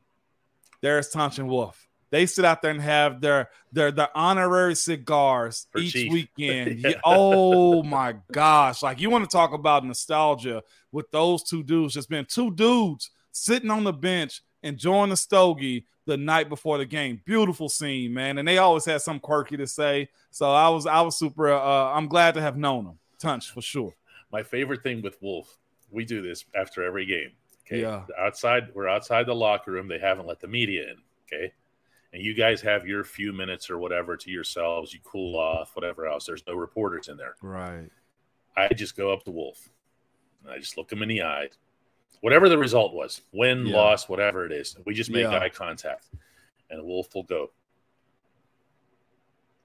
there's 0.81 1.09
Tunch 1.09 1.39
and 1.39 1.47
Wolf. 1.47 1.87
They 2.11 2.25
sit 2.25 2.45
out 2.45 2.61
there 2.61 2.71
and 2.71 2.81
have 2.81 3.21
their 3.21 3.49
their 3.71 3.91
their 3.91 4.09
honorary 4.15 4.75
cigars 4.75 5.67
For 5.71 5.79
each 5.79 5.93
chief. 5.93 6.11
weekend. 6.11 6.79
yeah. 6.83 6.99
Oh 7.03 7.81
my 7.83 8.15
gosh! 8.31 8.83
Like 8.83 8.99
you 8.99 9.09
want 9.09 9.23
to 9.23 9.35
talk 9.35 9.53
about 9.53 9.85
nostalgia 9.85 10.61
with 10.91 11.09
those 11.11 11.41
two 11.41 11.63
dudes? 11.63 11.93
Just 11.95 12.09
been 12.09 12.25
two 12.25 12.51
dudes 12.51 13.09
sitting 13.31 13.71
on 13.71 13.83
the 13.85 13.93
bench 13.93 14.41
enjoying 14.61 15.09
the 15.09 15.17
stogie 15.17 15.85
the 16.05 16.17
night 16.17 16.49
before 16.49 16.77
the 16.77 16.85
game. 16.85 17.21
Beautiful 17.25 17.69
scene, 17.69 18.13
man. 18.13 18.37
And 18.37 18.47
they 18.47 18.57
always 18.57 18.85
had 18.85 19.01
some 19.01 19.19
quirky 19.19 19.57
to 19.57 19.67
say. 19.67 20.09
So 20.31 20.51
I 20.51 20.69
was 20.69 20.85
I 20.85 21.01
was 21.01 21.17
super 21.17 21.51
uh, 21.51 21.93
I'm 21.93 22.07
glad 22.07 22.33
to 22.35 22.41
have 22.41 22.57
known 22.57 22.85
them. 22.85 22.99
Tunch 23.19 23.51
for 23.51 23.61
sure. 23.61 23.93
My 24.31 24.43
favorite 24.43 24.83
thing 24.83 25.01
with 25.01 25.21
Wolf, 25.21 25.57
we 25.89 26.05
do 26.05 26.21
this 26.21 26.43
after 26.55 26.83
every 26.83 27.05
game. 27.05 27.31
Okay. 27.65 27.81
Yeah. 27.81 28.03
Outside, 28.19 28.69
we're 28.73 28.87
outside 28.87 29.25
the 29.27 29.35
locker 29.35 29.71
room. 29.71 29.87
They 29.87 29.99
haven't 29.99 30.27
let 30.27 30.39
the 30.39 30.47
media 30.47 30.83
in. 30.89 30.95
Okay. 31.31 31.53
And 32.13 32.21
you 32.21 32.33
guys 32.33 32.61
have 32.61 32.85
your 32.85 33.03
few 33.03 33.31
minutes 33.31 33.69
or 33.69 33.77
whatever 33.77 34.17
to 34.17 34.29
yourselves. 34.31 34.93
You 34.93 34.99
cool 35.03 35.37
off, 35.37 35.75
whatever 35.75 36.07
else. 36.07 36.25
There's 36.25 36.45
no 36.45 36.55
reporters 36.55 37.07
in 37.07 37.15
there. 37.17 37.35
Right. 37.41 37.89
I 38.57 38.67
just 38.73 38.97
go 38.97 39.13
up 39.13 39.23
to 39.23 39.31
Wolf 39.31 39.69
and 40.43 40.51
I 40.51 40.57
just 40.57 40.77
look 40.77 40.91
him 40.91 41.01
in 41.03 41.09
the 41.09 41.21
eye. 41.23 41.49
Whatever 42.19 42.49
the 42.49 42.57
result 42.57 42.93
was, 42.93 43.21
win, 43.31 43.65
Yeah. 43.65 43.75
loss, 43.77 44.09
whatever 44.09 44.45
it 44.45 44.51
is, 44.51 44.75
we 44.85 44.93
just 44.93 45.09
make 45.09 45.23
Yeah. 45.23 45.39
eye 45.39 45.49
contact. 45.49 46.09
And 46.69 46.83
Wolf 46.83 47.15
will 47.15 47.23
go 47.23 47.51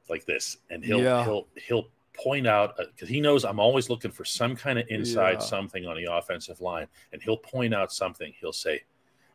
like 0.08 0.24
this. 0.24 0.58
And 0.70 0.84
he'll 0.84 1.02
Yeah. 1.02 1.24
he'll 1.24 1.48
he'll 1.56 1.88
point 2.12 2.46
out 2.46 2.78
uh, 2.80 2.84
because 2.86 3.08
he 3.08 3.20
knows 3.20 3.44
I'm 3.44 3.60
always 3.60 3.90
looking 3.90 4.10
for 4.10 4.24
some 4.24 4.56
kind 4.56 4.78
of 4.78 4.86
inside 4.88 5.42
something 5.42 5.84
on 5.84 5.96
the 5.96 6.04
offensive 6.10 6.60
line. 6.60 6.86
And 7.12 7.20
he'll 7.22 7.36
point 7.36 7.74
out 7.74 7.92
something. 7.92 8.32
He'll 8.40 8.52
say, 8.52 8.84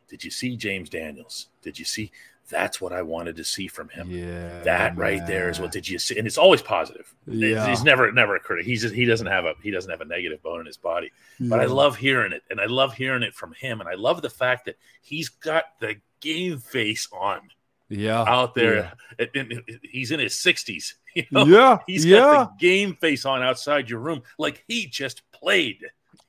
Did 0.08 0.24
you 0.24 0.30
see 0.30 0.56
James 0.56 0.88
Daniels? 0.90 1.48
Did 1.62 1.78
you 1.78 1.84
see 1.84 2.10
that's 2.48 2.80
what 2.80 2.92
I 2.92 3.02
wanted 3.02 3.36
to 3.36 3.44
see 3.44 3.66
from 3.68 3.88
him? 3.88 4.10
Yeah. 4.10 4.62
that 4.62 4.96
right 4.96 5.26
there 5.26 5.48
is 5.50 5.58
what 5.60 5.72
did 5.72 5.88
you 5.88 5.98
see 5.98 6.18
and 6.18 6.26
it's 6.26 6.38
always 6.38 6.60
positive 6.62 7.12
Yeah. 7.26 7.66
he's 7.68 7.82
never 7.82 8.10
never 8.12 8.36
a 8.36 8.40
critic 8.40 8.66
he's 8.66 8.82
just, 8.82 8.94
he 8.94 9.04
doesn't 9.04 9.26
have 9.26 9.44
a 9.44 9.54
he 9.62 9.70
doesn't 9.70 9.90
have 9.90 10.00
a 10.00 10.04
negative 10.04 10.42
bone 10.42 10.60
in 10.60 10.66
his 10.66 10.76
body 10.76 11.10
but 11.40 11.60
i 11.60 11.64
love 11.64 11.96
hearing 11.96 12.32
it 12.32 12.42
and 12.50 12.60
i 12.60 12.66
love 12.66 12.94
hearing 12.94 13.22
it 13.22 13.34
from 13.34 13.52
him 13.54 13.80
and 13.80 13.88
i 13.88 13.94
love 13.94 14.20
the 14.22 14.30
fact 14.30 14.66
that 14.66 14.76
he's 15.00 15.28
got 15.28 15.64
the 15.80 15.96
game 16.20 16.58
face 16.58 17.08
on 17.12 17.40
yeah. 17.88 18.22
out 18.26 18.54
there 18.54 18.92
And- 19.18 19.28
and 19.34 19.62
he's 19.82 20.10
in 20.12 20.20
his 20.20 20.34
60s 20.34 20.94
you 21.14 21.24
know? 21.30 21.44
Yeah. 21.44 21.78
He's 21.86 22.04
yeah. 22.06 22.18
got 22.18 22.58
the 22.58 22.66
game 22.66 22.96
face 22.96 23.24
on 23.26 23.42
outside 23.42 23.88
your 23.90 24.00
room 24.00 24.22
like 24.38 24.64
he 24.66 24.86
just 24.86 25.22
played 25.32 25.78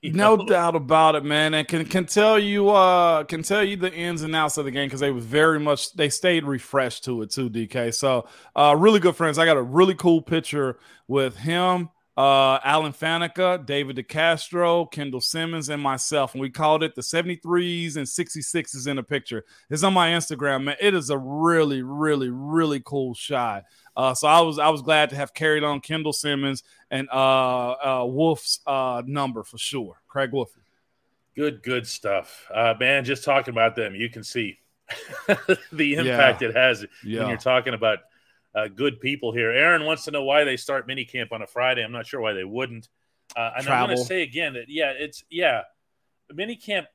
No 0.11 0.35
know? 0.35 0.45
doubt 0.45 0.75
about 0.75 1.15
it, 1.15 1.23
man. 1.23 1.53
And 1.53 1.67
can 1.67 1.85
can 1.85 2.05
tell 2.05 2.37
you 2.37 2.69
uh 2.69 3.23
can 3.23 3.41
tell 3.41 3.63
you 3.63 3.77
the 3.77 3.93
ins 3.93 4.21
and 4.21 4.35
outs 4.35 4.57
of 4.57 4.65
the 4.65 4.71
game 4.71 4.87
because 4.87 4.99
they 4.99 5.11
was 5.11 5.25
very 5.25 5.59
much 5.59 5.93
they 5.93 6.09
stayed 6.09 6.43
refreshed 6.43 7.05
to 7.05 7.21
it 7.21 7.31
too, 7.31 7.49
DK. 7.49 7.93
So 7.93 8.27
uh 8.55 8.75
really 8.77 8.99
good 8.99 9.15
friends. 9.15 9.37
I 9.37 9.45
got 9.45 9.57
a 9.57 9.61
really 9.61 9.95
cool 9.95 10.21
picture 10.21 10.77
with 11.07 11.37
him, 11.37 11.89
uh 12.17 12.59
Alan 12.65 12.91
Faneca, 12.91 13.65
David 13.65 13.95
DeCastro, 13.95 14.91
Kendall 14.91 15.21
Simmons, 15.21 15.69
and 15.69 15.81
myself. 15.81 16.33
And 16.33 16.41
we 16.41 16.49
called 16.49 16.83
it 16.83 16.95
the 16.95 17.01
73s 17.01 17.95
and 17.95 18.05
66s 18.05 18.87
in 18.87 18.97
the 18.97 19.03
picture. 19.03 19.45
It's 19.69 19.83
on 19.83 19.93
my 19.93 20.09
Instagram, 20.09 20.65
man. 20.65 20.75
It 20.81 20.93
is 20.93 21.09
a 21.11 21.17
really, 21.17 21.81
really, 21.81 22.29
really 22.29 22.81
cool 22.83 23.13
shot. 23.13 23.63
Uh, 23.95 24.13
so 24.13 24.27
I 24.27 24.41
was 24.41 24.57
I 24.57 24.69
was 24.69 24.81
glad 24.81 25.11
to 25.11 25.15
have 25.15 25.33
carried 25.33 25.63
on 25.63 25.79
Kendall 25.79 26.13
Simmons 26.13 26.63
and 26.89 27.07
uh, 27.11 27.71
uh, 27.71 28.05
Wolf's 28.05 28.59
uh, 28.65 29.03
number 29.05 29.43
for 29.43 29.57
sure. 29.57 30.01
Craig 30.07 30.31
Wolfley. 30.31 30.63
Good, 31.35 31.63
good 31.63 31.87
stuff. 31.87 32.47
Uh, 32.53 32.75
man, 32.79 33.05
just 33.05 33.23
talking 33.23 33.53
about 33.53 33.75
them, 33.75 33.95
you 33.95 34.09
can 34.09 34.23
see 34.23 34.59
the 35.71 35.95
impact 35.95 36.43
it 36.43 36.55
has 36.55 36.85
when 37.03 37.27
you're 37.27 37.37
talking 37.37 37.73
about 37.73 37.99
uh, 38.53 38.67
good 38.67 38.99
people 38.99 39.31
here. 39.31 39.51
Aaron 39.51 39.85
wants 39.85 40.05
to 40.05 40.11
know 40.11 40.23
why 40.23 40.43
they 40.43 40.57
start 40.57 40.87
minicamp 40.87 41.31
on 41.31 41.41
a 41.41 41.47
Friday. 41.47 41.83
I'm 41.83 41.91
not 41.91 42.05
sure 42.05 42.21
why 42.21 42.33
they 42.33 42.43
wouldn't. 42.43 42.87
Uh, 43.35 43.51
and 43.57 43.67
I'm 43.67 43.87
going 43.87 43.97
to 43.97 44.03
say 44.03 44.21
again 44.21 44.53
that, 44.53 44.65
yeah, 44.67 44.93
it's, 44.95 45.23
yeah, 45.29 45.61
minicamp, 46.31 46.85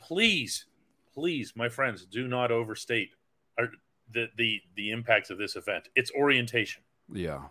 please, 0.00 0.64
please, 1.12 1.52
my 1.54 1.68
friends, 1.68 2.06
do 2.06 2.26
not 2.26 2.50
overstate 2.50 3.10
our, 3.58 3.68
the, 4.12 4.28
the, 4.36 4.60
the 4.76 4.90
impacts 4.90 5.30
of 5.30 5.38
this 5.38 5.56
event. 5.56 5.88
It's 5.94 6.10
orientation 6.12 6.82
Yeah. 7.12 7.42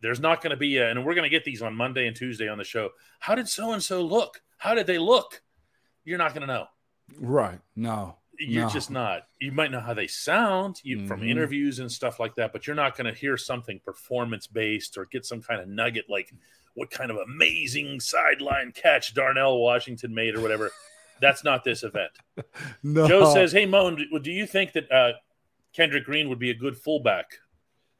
there's 0.00 0.20
not 0.20 0.42
going 0.42 0.50
to 0.50 0.56
be 0.56 0.76
a, 0.78 0.90
and 0.90 1.04
we're 1.04 1.14
going 1.14 1.24
to 1.24 1.28
get 1.30 1.44
these 1.44 1.62
on 1.62 1.74
Monday 1.74 2.06
and 2.06 2.14
Tuesday 2.16 2.48
on 2.48 2.58
the 2.58 2.64
show. 2.64 2.90
How 3.20 3.34
did 3.34 3.48
so 3.48 3.72
and 3.72 3.82
so 3.82 4.02
look? 4.02 4.42
How 4.58 4.74
did 4.74 4.86
they 4.86 4.98
look? 4.98 5.42
You're 6.04 6.18
not 6.18 6.34
going 6.34 6.46
to 6.46 6.52
know. 6.52 6.66
Right. 7.18 7.58
No. 7.76 8.16
You're 8.38 8.64
No. 8.64 8.70
just 8.70 8.90
not. 8.90 9.28
You 9.40 9.52
might 9.52 9.70
know 9.70 9.80
how 9.80 9.94
they 9.94 10.06
sound 10.08 10.80
you, 10.82 11.06
from 11.06 11.20
Mhm. 11.20 11.30
interviews 11.30 11.78
and 11.78 11.90
stuff 11.90 12.18
like 12.18 12.34
that, 12.34 12.52
but 12.52 12.66
you're 12.66 12.74
not 12.76 12.96
going 12.96 13.06
to 13.12 13.18
hear 13.18 13.36
something 13.36 13.78
performance 13.78 14.46
based 14.46 14.98
or 14.98 15.04
get 15.06 15.24
some 15.24 15.40
kind 15.40 15.60
of 15.60 15.68
nugget 15.68 16.06
like 16.10 16.32
what 16.74 16.90
kind 16.90 17.10
of 17.12 17.16
amazing 17.18 18.00
sideline 18.00 18.72
catch 18.72 19.14
Darnell 19.14 19.58
Washington 19.60 20.12
made 20.12 20.34
or 20.34 20.40
whatever. 20.40 20.72
That's 21.20 21.44
not 21.44 21.62
this 21.62 21.84
event. 21.84 22.10
No. 22.82 23.06
Joe 23.06 23.32
says, 23.32 23.52
"Hey 23.52 23.64
Moan, 23.66 23.94
do 23.96 24.18
do 24.18 24.32
you 24.32 24.46
think 24.46 24.72
that 24.72 24.90
uh, 24.90 25.12
Kendrick 25.74 26.04
Green 26.04 26.28
would 26.28 26.38
be 26.38 26.50
a 26.50 26.54
good 26.54 26.76
fullback?" 26.76 27.26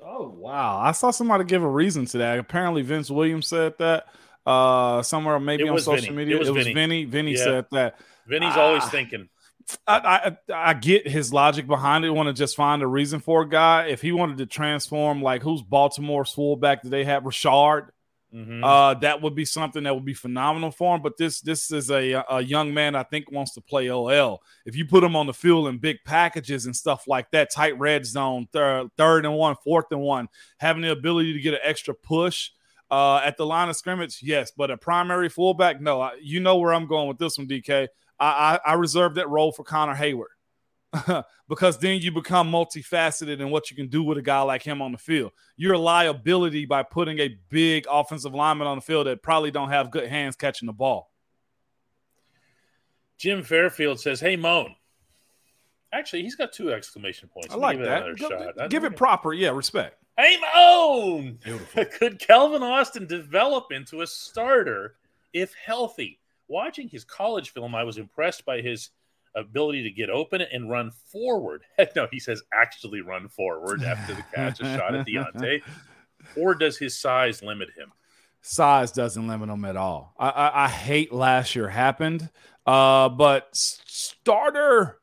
Oh 0.00 0.28
wow! 0.28 0.78
I 0.78 0.92
saw 0.92 1.10
somebody 1.10 1.44
give 1.44 1.62
a 1.62 1.68
reason 1.68 2.04
to 2.06 2.18
that. 2.18 2.38
Apparently, 2.38 2.82
Vince 2.82 3.10
Williams 3.10 3.46
said 3.46 3.74
that 3.78 4.06
uh, 4.46 5.02
somewhere, 5.02 5.38
maybe 5.40 5.68
on 5.68 5.78
social 5.78 6.06
Vinny. 6.06 6.16
media. 6.16 6.36
It 6.36 6.40
was 6.40 6.48
Vinny. 6.50 6.74
Vinny. 6.74 7.04
Vinny 7.04 7.32
Yeah. 7.32 7.44
said 7.44 7.66
that. 7.72 7.98
Vinny's 8.26 8.56
always 8.56 8.82
Ah. 8.84 8.88
thinking. 8.88 9.28
I, 9.86 10.36
I 10.50 10.54
I 10.70 10.74
get 10.74 11.08
his 11.08 11.32
logic 11.32 11.66
behind 11.66 12.04
it. 12.04 12.10
Want 12.10 12.26
to 12.26 12.34
just 12.34 12.54
find 12.54 12.82
a 12.82 12.86
reason 12.86 13.20
for 13.20 13.42
a 13.42 13.48
guy. 13.48 13.86
If 13.86 14.02
he 14.02 14.12
wanted 14.12 14.36
to 14.38 14.46
transform, 14.46 15.22
like 15.22 15.42
who's 15.42 15.62
Baltimore's 15.62 16.32
fullback? 16.32 16.82
Do 16.82 16.90
they 16.90 17.04
have 17.04 17.22
Ricard? 17.22 17.88
Mhm. 18.34 18.64
Uh, 18.64 18.94
that 18.94 19.22
would 19.22 19.34
be 19.36 19.44
something 19.44 19.84
that 19.84 19.94
would 19.94 20.04
be 20.04 20.14
phenomenal 20.14 20.72
for 20.72 20.96
him. 20.96 21.02
But 21.02 21.16
this 21.16 21.40
this 21.40 21.70
is 21.70 21.90
a 21.90 22.24
a 22.28 22.42
young 22.42 22.74
man 22.74 22.96
I 22.96 23.04
think 23.04 23.30
wants 23.30 23.52
to 23.54 23.60
play 23.60 23.88
OL. 23.88 24.42
If 24.66 24.74
you 24.74 24.86
put 24.86 25.04
him 25.04 25.14
on 25.14 25.26
the 25.26 25.34
field 25.34 25.68
in 25.68 25.78
big 25.78 25.98
packages 26.04 26.66
and 26.66 26.74
stuff 26.74 27.06
like 27.06 27.30
that, 27.30 27.52
tight 27.52 27.78
red 27.78 28.04
zone, 28.06 28.48
third 28.52 28.88
third 28.96 29.24
and 29.24 29.36
one, 29.36 29.54
fourth 29.62 29.86
and 29.92 30.00
one, 30.00 30.28
having 30.58 30.82
the 30.82 30.90
ability 30.90 31.32
to 31.32 31.40
get 31.40 31.54
an 31.54 31.60
extra 31.62 31.94
push 31.94 32.50
uh, 32.90 33.16
at 33.24 33.36
the 33.36 33.46
line 33.46 33.68
of 33.68 33.76
scrimmage, 33.76 34.18
yes. 34.22 34.50
But 34.56 34.70
a 34.70 34.76
primary 34.76 35.28
fullback, 35.28 35.80
no. 35.80 36.00
I, 36.00 36.12
you 36.20 36.40
know 36.40 36.56
where 36.58 36.74
I'm 36.74 36.86
going 36.86 37.08
with 37.08 37.18
this 37.18 37.38
one, 37.38 37.46
DK. 37.46 37.88
I, 38.18 38.58
I, 38.64 38.70
I 38.70 38.74
reserve 38.74 39.14
that 39.14 39.28
role 39.28 39.52
for 39.52 39.62
Connor 39.64 39.94
Heyward. 39.94 40.32
because 41.48 41.78
then 41.78 42.00
you 42.00 42.12
become 42.12 42.50
multifaceted 42.50 43.40
in 43.40 43.50
what 43.50 43.70
you 43.70 43.76
can 43.76 43.88
do 43.88 44.02
with 44.02 44.18
a 44.18 44.22
guy 44.22 44.40
like 44.42 44.62
him 44.62 44.80
on 44.80 44.92
the 44.92 44.98
field. 44.98 45.32
You're 45.56 45.74
a 45.74 45.78
liability 45.78 46.66
by 46.66 46.82
putting 46.82 47.18
a 47.18 47.36
big 47.48 47.86
offensive 47.90 48.34
lineman 48.34 48.66
on 48.66 48.76
the 48.76 48.82
field 48.82 49.06
that 49.06 49.22
probably 49.22 49.50
don't 49.50 49.70
have 49.70 49.90
good 49.90 50.08
hands 50.08 50.36
catching 50.36 50.66
the 50.66 50.72
ball. 50.72 51.10
Jim 53.16 53.42
Fairfield 53.42 54.00
says, 54.00 54.20
"Hey 54.20 54.36
Moan." 54.36 54.74
Actually, 55.92 56.22
he's 56.22 56.34
got 56.34 56.52
two 56.52 56.72
exclamation 56.72 57.28
points. 57.28 57.54
I 57.54 57.56
like 57.56 57.76
give 57.78 57.86
it 57.86 57.88
that. 57.88 58.02
another 58.02 58.14
Go- 58.16 58.52
shot. 58.56 58.70
Give 58.70 58.84
it 58.84 58.96
proper, 58.96 59.32
yeah, 59.32 59.50
respect. 59.50 60.02
Hey 60.18 60.36
Moan. 60.54 61.38
Beautiful. 61.44 61.84
Could 61.98 62.18
Calvin 62.18 62.62
Austin 62.62 63.06
develop 63.06 63.70
into 63.70 64.02
a 64.02 64.06
starter 64.06 64.96
if 65.32 65.54
healthy? 65.54 66.18
Watching 66.48 66.88
his 66.88 67.04
college 67.04 67.50
film, 67.50 67.74
I 67.74 67.84
was 67.84 67.96
impressed 67.96 68.44
by 68.44 68.60
his 68.60 68.90
ability 69.36 69.82
to 69.82 69.90
get 69.90 70.10
open 70.10 70.40
and 70.40 70.70
run 70.70 70.90
forward. 71.10 71.62
Heck 71.78 71.94
no, 71.96 72.06
he 72.10 72.20
says 72.20 72.42
actually 72.52 73.00
run 73.00 73.28
forward 73.28 73.82
after 73.82 74.14
the 74.14 74.24
catch 74.34 74.60
a 74.60 74.64
shot 74.76 74.94
at 74.94 75.06
Diontae. 75.06 75.62
Or 76.38 76.54
does 76.54 76.78
his 76.78 76.98
size 76.98 77.42
limit 77.42 77.68
him? 77.76 77.92
Size 78.40 78.92
doesn't 78.92 79.28
limit 79.28 79.50
him 79.50 79.66
at 79.66 79.76
all. 79.76 80.14
I, 80.18 80.30
I, 80.30 80.64
I 80.64 80.68
hate 80.68 81.12
last 81.12 81.54
year 81.54 81.68
happened, 81.68 82.30
uh, 82.66 83.10
but 83.10 83.48
starter, 83.52 85.00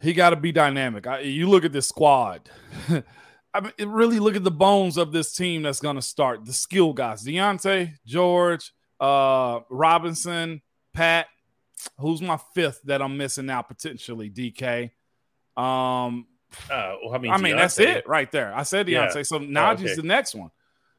he 0.00 0.12
got 0.12 0.30
to 0.30 0.36
be 0.36 0.50
dynamic. 0.50 1.06
I, 1.06 1.20
you 1.20 1.48
look 1.48 1.64
at 1.64 1.72
this 1.72 1.86
squad. 1.86 2.50
I 3.54 3.60
mean, 3.60 3.72
really 3.86 4.18
look 4.18 4.34
at 4.34 4.42
the 4.42 4.50
bones 4.50 4.96
of 4.96 5.12
this 5.12 5.32
team 5.32 5.62
that's 5.62 5.80
going 5.80 5.96
to 5.96 6.02
start. 6.02 6.44
The 6.44 6.52
skill 6.52 6.92
guys: 6.92 7.24
Diontae, 7.24 7.94
George, 8.04 8.72
uh, 9.00 9.60
Robinson, 9.70 10.62
Pat. 10.92 11.26
Who's 11.98 12.20
my 12.22 12.38
fifth 12.54 12.80
that 12.84 13.00
I'm 13.02 13.16
missing 13.16 13.48
out 13.50 13.68
potentially? 13.68 14.30
DK. 14.30 14.90
Um, 15.56 16.26
Uh, 16.70 16.94
well, 17.04 17.14
I 17.14 17.18
mean, 17.18 17.32
I 17.32 17.36
mean, 17.38 17.56
that's 17.56 17.78
it 17.80 18.06
right 18.08 18.30
there. 18.30 18.54
I 18.54 18.62
said 18.62 18.88
Yeah. 18.88 19.08
Diontae. 19.08 19.26
So 19.26 19.38
Najee's 19.40 19.82
okay. 19.82 19.94
the 19.96 20.02
next 20.02 20.34
one. 20.34 20.50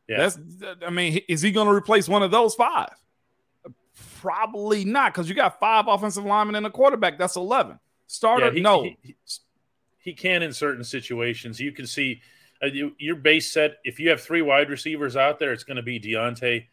Yeah. 0.08 0.18
That's, 0.18 0.38
I 0.86 0.90
mean, 0.90 1.22
is 1.30 1.42
he 1.42 1.52
going 1.52 1.68
to 1.68 1.74
replace 1.74 2.08
one 2.10 2.24
of 2.24 2.32
those 2.32 2.56
five? 2.56 2.90
Probably 4.20 4.84
not, 4.86 5.14
because 5.14 5.30
you 5.30 5.36
got 5.36 5.60
five 5.60 5.86
offensive 5.88 6.26
linemen 6.26 6.56
and 6.56 6.66
a 6.66 6.70
quarterback. 6.70 7.18
That's 7.18 7.36
11. 7.36 7.80
Starter, 8.08 8.48
Yeah, 8.48 8.52
he- 8.54 8.60
no. 8.62 8.84
he- 8.84 8.98
he- 9.02 9.16
he 10.00 10.14
can 10.14 10.44
in 10.44 10.54
certain 10.54 10.84
situations. 10.84 11.60
You 11.60 11.72
can 11.72 11.88
see 11.88 12.22
uh, 12.64 12.68
you, 12.68 12.96
your 13.00 13.16
base 13.16 13.52
set. 13.52 13.80
If 13.84 14.00
you 14.00 14.10
have 14.10 14.22
three 14.22 14.42
wide 14.42 14.70
receivers 14.70 15.16
out 15.18 15.40
there, 15.40 15.52
it's 15.52 15.64
going 15.66 15.76
to 15.78 15.84
be 15.84 16.00
Diontae, 16.00 16.68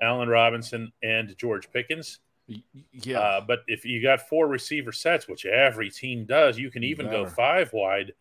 Allen 0.00 0.28
Robinson, 0.28 0.92
and 1.02 1.36
George 1.36 1.70
Pickens. 1.72 2.20
Yeah. 2.92 3.18
Uh, 3.18 3.40
but 3.40 3.60
if 3.66 3.84
you 3.84 4.02
got 4.02 4.28
four 4.28 4.46
receiver 4.46 4.92
sets, 4.92 5.28
which 5.28 5.46
every 5.46 5.90
team 5.90 6.24
does, 6.24 6.58
you 6.58 6.70
can 6.70 6.84
even 6.84 7.06
go 7.06 7.26
five 7.26 7.72
wide. 7.72 8.12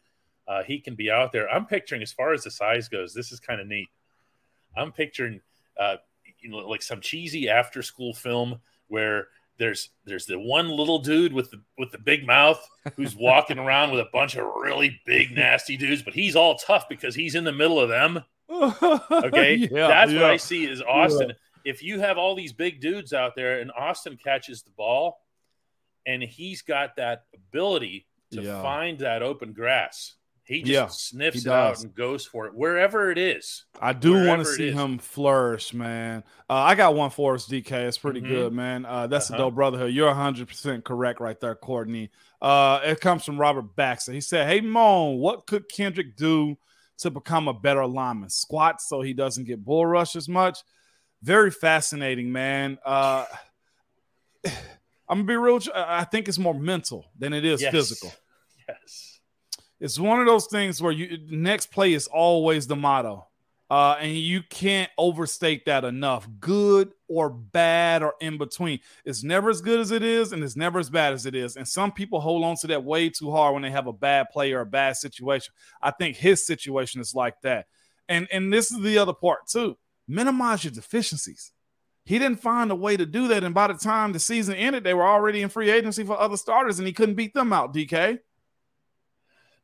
Uh, 0.47 0.63
he 0.63 0.80
can 0.80 0.95
be 0.95 1.09
out 1.09 1.32
there. 1.32 1.49
I'm 1.49 1.65
picturing, 1.65 2.01
as 2.01 2.11
far 2.11 2.34
as 2.34 2.43
the 2.43 2.51
size 2.51 2.88
goes, 2.88 3.13
this 3.13 3.32
is 3.32 3.39
kind 3.39 3.59
of 3.59 3.67
neat. 3.67 3.88
I'm 4.78 4.91
picturing, 4.91 5.41
uh, 5.80 5.97
you 6.39 6.49
know, 6.49 6.57
like 6.57 6.82
some 6.82 7.01
cheesy 7.01 7.49
after 7.49 7.82
school 7.82 8.13
film 8.13 8.59
where 8.88 9.28
there's 9.57 9.89
there's 10.05 10.26
the 10.26 10.38
one 10.38 10.67
little 10.67 10.99
dude 10.99 11.34
with 11.34 11.49
the 11.49 11.61
with 11.78 11.91
the 11.91 11.97
big 11.97 12.28
mouth 12.28 12.67
who's 12.95 13.15
walking 13.19 13.57
around 13.57 13.91
with 13.91 14.01
a 14.01 14.09
bunch 14.11 14.36
of 14.36 14.45
really 14.61 14.99
big 15.05 15.32
nasty 15.32 15.78
dudes, 15.78 16.01
but 16.01 16.13
he's 16.13 16.36
all 16.36 16.55
tough 16.55 16.88
because 16.89 17.15
he's 17.15 17.36
in 17.36 17.43
the 17.43 17.51
middle 17.53 17.80
of 17.80 17.89
them. 17.89 18.23
Okay, 19.11 19.55
Yeah, 19.55 19.88
that's 19.88 20.11
yeah. 20.11 20.21
what 20.21 20.30
I 20.32 20.38
see 20.38 20.65
is 20.65 20.82
Austin. 20.82 21.34
If 21.66 21.82
you 21.84 21.99
have 21.99 22.18
all 22.18 22.36
these 22.36 22.53
big 22.53 22.80
dudes 22.80 23.11
out 23.11 23.36
there 23.36 23.59
and 23.59 23.72
Austin 23.78 24.18
catches 24.24 24.61
the 24.61 24.72
ball, 24.72 25.22
and 26.05 26.22
he's 26.22 26.61
got 26.61 26.95
that 26.97 27.26
ability 27.34 28.05
to 28.32 28.43
Yeah. 28.43 28.61
find 28.61 28.99
that 28.99 29.24
open 29.24 29.51
grass, 29.51 30.13
he 30.43 30.59
just 30.61 30.70
Yeah, 30.70 30.88
sniffs 30.88 31.41
he 31.43 31.49
it 31.49 31.51
out 31.51 31.80
and 31.82 31.95
goes 31.95 32.24
for 32.24 32.45
it 32.45 32.53
wherever 32.53 33.09
it 33.09 33.18
is. 33.18 33.66
I 33.82 33.93
do 33.93 34.28
want 34.28 34.43
to 34.43 34.45
see 34.45 34.70
him 34.72 34.99
flourish, 34.99 35.74
man. 35.74 36.24
Uh, 36.47 36.53
I 36.53 36.76
got 36.76 36.93
one 36.93 37.09
for 37.09 37.34
us, 37.34 37.47
DK. 37.47 37.88
It's 37.88 37.97
pretty 37.97 38.22
Mhm. 38.22 38.28
good, 38.28 38.53
man. 38.53 38.86
Uh, 38.86 39.07
that's 39.07 39.32
Uh-huh. 39.32 39.41
a 39.41 39.45
dope 39.45 39.55
brotherhood. 39.55 39.91
You're 39.91 40.09
100% 40.09 40.84
correct 40.86 41.20
right 41.20 41.39
there, 41.39 41.55
Courtney. 41.55 42.11
Uh, 42.39 42.80
it 42.84 43.01
comes 43.01 43.26
from 43.26 43.39
Robert 43.39 43.76
Baxter. 43.76 44.11
He 44.11 44.22
said, 44.22 44.47
Hey, 44.47 44.61
Moan, 44.61 45.18
what 45.18 45.47
could 45.47 45.68
Kendrick 45.68 46.16
do 46.16 46.59
to 46.99 47.09
become 47.09 47.47
a 47.47 47.53
better 47.53 47.88
lineman? 47.88 48.30
Squat 48.30 48.82
so 48.84 49.01
he 49.01 49.13
doesn't 49.13 49.45
get 49.45 49.66
bull 49.66 49.88
rush 49.88 50.16
as 50.16 50.30
much. 50.30 50.59
Very 51.26 51.49
fascinating, 51.49 52.32
man. 52.32 52.78
Uh, 52.86 53.26
I'm 54.45 55.17
going 55.17 55.28
to 55.28 55.32
be 55.34 55.36
real. 55.36 55.59
I 55.73 56.01
I 56.01 56.03
think 56.03 56.28
it's 56.28 56.38
more 56.38 56.53
mental 56.53 57.07
than 57.17 57.34
it 57.34 57.43
is 57.43 57.61
Yes. 57.61 57.71
physical 57.71 58.13
Yes. 58.69 59.19
it's 59.80 59.99
one 59.99 60.19
of 60.19 60.28
those 60.28 60.45
things 60.47 60.82
where 60.82 60.91
you 60.91 61.17
next 61.30 61.71
play 61.71 61.93
is 61.93 62.05
always 62.07 62.65
the 62.67 62.76
motto 62.76 63.28
uh, 63.69 63.95
and 63.99 64.15
you 64.15 64.41
can't 64.49 64.89
overstate 64.97 65.65
that 65.65 65.84
enough 65.84 66.28
good 66.39 66.91
or 67.07 67.30
bad 67.30 68.01
or 68.03 68.13
in 68.21 68.38
between 68.39 68.80
it's 69.03 69.23
never 69.23 69.49
as 69.51 69.61
good 69.61 69.80
as 69.80 69.91
it 69.91 70.01
is 70.03 70.32
and 70.32 70.43
it's 70.43 70.55
never 70.55 70.80
as 70.80 70.89
bad 70.89 71.13
as 71.13 71.26
it 71.28 71.36
is 71.36 71.57
and 71.57 71.67
some 71.67 71.91
people 71.91 72.19
hold 72.19 72.43
on 72.43 72.55
to 72.55 72.67
that 72.67 72.84
way 72.84 73.09
too 73.09 73.30
hard 73.32 73.53
when 73.53 73.61
they 73.63 73.71
have 73.71 73.86
a 73.88 73.93
bad 73.93 74.28
play 74.32 74.51
or 74.53 74.61
a 74.61 74.65
bad 74.65 74.95
situation 74.95 75.53
i 75.84 75.91
think 75.91 76.15
his 76.17 76.45
situation 76.45 76.99
is 77.01 77.13
like 77.13 77.39
that 77.41 77.67
and 78.09 78.28
and 78.32 78.51
this 78.51 78.71
is 78.71 78.80
the 78.82 78.97
other 78.97 79.13
part 79.13 79.47
too 79.47 79.78
minimize 80.08 80.64
your 80.64 80.72
deficiencies. 80.72 81.51
He 82.06 82.20
didn't 82.20 82.41
find 82.41 82.70
a 82.70 82.76
way 82.76 82.97
to 82.97 83.06
do 83.06 83.28
that 83.30 83.43
and 83.43 83.56
by 83.56 83.68
the 83.68 83.74
time 83.74 84.14
the 84.14 84.20
season 84.20 84.53
ended 84.56 84.84
they 84.84 84.93
were 84.93 85.08
already 85.08 85.41
in 85.41 85.49
free 85.49 85.72
agency 85.72 86.03
for 86.03 86.20
other 86.20 86.38
starters 86.38 86.78
and 86.78 86.88
he 86.88 86.93
couldn't 86.93 87.16
beat 87.16 87.34
them 87.34 87.51
out 87.51 87.74
dk 87.74 88.20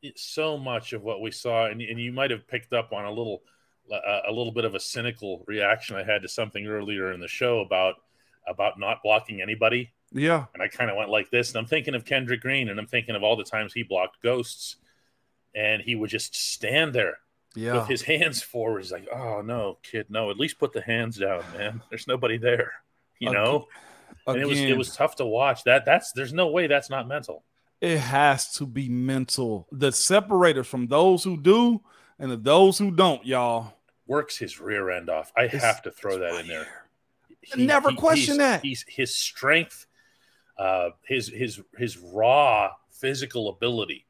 It's 0.02 0.24
so 0.24 0.58
much 0.58 0.94
of 0.94 1.04
what 1.04 1.22
we 1.22 1.30
saw, 1.30 1.68
and, 1.68 1.80
and 1.80 2.00
you 2.00 2.12
might 2.12 2.32
have 2.32 2.48
picked 2.48 2.74
up 2.74 2.92
on 2.94 3.06
a 3.06 3.12
little, 3.12 3.44
uh, 3.92 4.22
a 4.28 4.32
little 4.32 4.52
bit 4.52 4.66
of 4.66 4.74
a 4.74 4.80
cynical 4.80 5.44
reaction 5.46 5.96
I 5.96 6.04
had 6.04 6.24
to 6.24 6.28
something 6.28 6.66
earlier 6.66 7.12
in 7.12 7.20
the 7.20 7.28
show 7.28 7.60
about 7.60 7.96
about 8.48 8.80
not 8.80 9.04
blocking 9.04 9.40
anybody, 9.40 9.94
yeah. 10.12 10.46
And 10.54 10.62
I 10.62 10.68
kind 10.68 10.92
of 10.92 10.98
went 10.98 11.10
like 11.10 11.30
this, 11.32 11.50
and 11.50 11.58
I'm 11.58 11.66
thinking 11.66 11.96
of 11.96 12.06
Kendrick 12.06 12.42
Green, 12.42 12.70
and 12.70 12.80
I'm 12.80 12.88
thinking 12.88 13.16
of 13.16 13.24
all 13.24 13.38
the 13.38 13.44
times 13.44 13.74
he 13.74 13.84
blocked 13.84 14.22
ghosts, 14.22 14.76
and 15.56 15.82
he 15.82 15.96
would 15.96 16.10
just 16.10 16.36
stand 16.36 16.94
there 16.94 17.18
yeah 17.56 17.80
with 17.80 17.88
his 17.88 18.02
hands 18.02 18.42
forward. 18.42 18.80
He's 18.82 18.92
like, 18.92 19.08
"Oh 19.14 19.42
no, 19.42 19.78
kid, 19.84 20.08
no! 20.10 20.30
At 20.32 20.38
least 20.38 20.60
put 20.60 20.74
the 20.74 20.82
hands 20.82 21.18
down, 21.18 21.44
man. 21.58 21.82
There's 21.90 22.08
nobody 22.08 22.38
there, 22.38 22.74
you 23.20 23.30
Again- 23.30 23.44
know." 23.44 23.68
And 24.28 24.38
it 24.40 24.46
was 24.48 24.60
it 24.60 24.78
was 24.78 24.96
tough 24.96 25.16
to 25.16 25.26
watch. 25.26 25.64
That 25.64 25.84
that's 25.86 26.12
there's 26.12 26.34
no 26.34 26.48
way 26.50 26.68
that's 26.68 26.90
not 26.90 27.08
mental. 27.08 27.44
it 27.82 27.98
has 27.98 28.54
to 28.54 28.68
be 28.68 28.88
mental. 28.88 29.68
The 29.72 29.92
separator 29.92 30.64
from 30.64 30.88
those 30.88 31.24
who 31.24 31.38
do 31.42 31.82
and 32.20 32.30
the 32.32 32.38
those 32.38 32.78
who 32.78 32.92
don't, 32.92 33.26
y'all. 33.26 33.74
Works 34.06 34.38
his 34.38 34.60
rear 34.60 34.90
end 34.92 35.10
off. 35.10 35.32
I 35.36 35.46
It's- 35.46 35.64
have 35.64 35.82
to 35.84 35.92
throw 35.92 36.20
that 36.20 36.40
in 36.42 36.48
there. 36.48 36.68
here. 37.42 37.66
Never 37.66 37.94
question 37.94 38.34
he's, 38.34 38.38
that. 38.38 38.62
He's 38.62 38.86
his 38.88 39.16
strength, 39.16 39.88
uh, 40.58 40.90
his 41.08 41.28
his 41.30 41.60
his 41.78 41.98
raw 41.98 42.72
physical 42.92 43.50
ability 43.50 44.06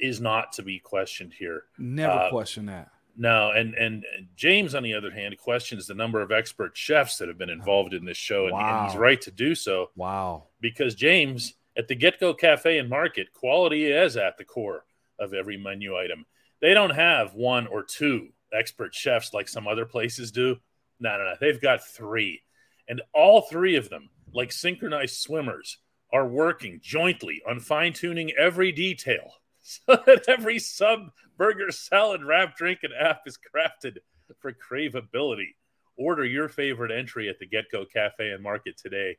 is 0.00 0.20
not 0.20 0.52
to 0.54 0.62
be 0.62 0.78
questioned 0.78 1.32
here. 1.34 1.64
Never 1.78 2.12
Uh, 2.12 2.30
question 2.30 2.66
that. 2.66 2.90
No, 3.16 3.50
and 3.50 3.74
and 3.74 4.04
James, 4.36 4.74
on 4.74 4.82
the 4.82 4.94
other 4.94 5.10
hand, 5.10 5.36
questions 5.36 5.86
the 5.86 5.94
number 5.94 6.22
of 6.22 6.30
expert 6.32 6.76
chefs 6.76 7.18
that 7.18 7.28
have 7.28 7.36
been 7.38 7.50
involved 7.50 7.92
in 7.92 8.04
this 8.04 8.16
show, 8.16 8.46
and, 8.46 8.54
and 8.56 8.86
he's 8.88 8.96
right 8.96 9.20
to 9.22 9.30
do 9.30 9.54
so 9.54 9.90
Wow. 9.96 10.46
because 10.60 10.94
James 10.94 11.54
at 11.76 11.86
the 11.88 11.96
GetGo 11.96 12.36
Cafe 12.38 12.78
and 12.78 12.88
Market, 12.88 13.32
quality 13.32 13.86
is 13.86 14.16
at 14.16 14.36
the 14.38 14.44
core 14.44 14.84
of 15.18 15.34
every 15.34 15.56
menu 15.56 15.96
item. 15.96 16.24
They 16.60 16.72
don't 16.74 16.90
have 16.94 17.34
one 17.34 17.66
or 17.66 17.82
two 17.82 18.32
expert 18.52 18.94
chefs 18.94 19.32
like 19.34 19.48
some 19.48 19.68
other 19.68 19.86
places 19.86 20.30
do. 20.32 20.58
No, 20.98 21.16
no, 21.18 21.24
no. 21.24 21.34
They've 21.40 21.60
got 21.60 21.86
three. 21.86 22.42
And 22.88 23.00
all 23.14 23.42
three 23.42 23.76
of 23.76 23.88
them, 23.88 24.10
like 24.32 24.50
synchronized 24.52 25.16
swimmers, 25.16 25.78
are 26.12 26.26
working 26.26 26.80
jointly 26.82 27.40
on 27.48 27.60
fine 27.60 27.92
tuning 27.92 28.32
every 28.32 28.72
detail 28.72 29.34
so 29.86 29.98
that 30.06 30.24
every 30.28 30.58
sub, 30.58 31.10
burger, 31.36 31.70
salad, 31.70 32.24
wrap, 32.24 32.56
drink, 32.56 32.80
and 32.82 32.92
app 32.98 33.22
is 33.26 33.38
crafted 33.38 33.98
for 34.40 34.52
craveability. 34.52 35.54
Order 35.96 36.24
your 36.24 36.48
favorite 36.48 36.90
entry 36.90 37.28
at 37.28 37.38
the 37.38 37.46
GetGo 37.46 37.90
Cafe 37.92 38.30
and 38.30 38.42
Market 38.42 38.76
today. 38.78 39.18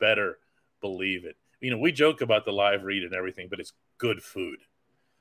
Better 0.00 0.38
believe 0.80 1.24
it. 1.24 1.36
You 1.60 1.70
know, 1.70 1.78
we 1.78 1.92
joke 1.92 2.20
about 2.20 2.44
the 2.44 2.52
live 2.52 2.84
read 2.84 3.04
and 3.04 3.14
everything, 3.14 3.48
but 3.48 3.60
it's 3.60 3.72
good 3.98 4.22
food. 4.22 4.58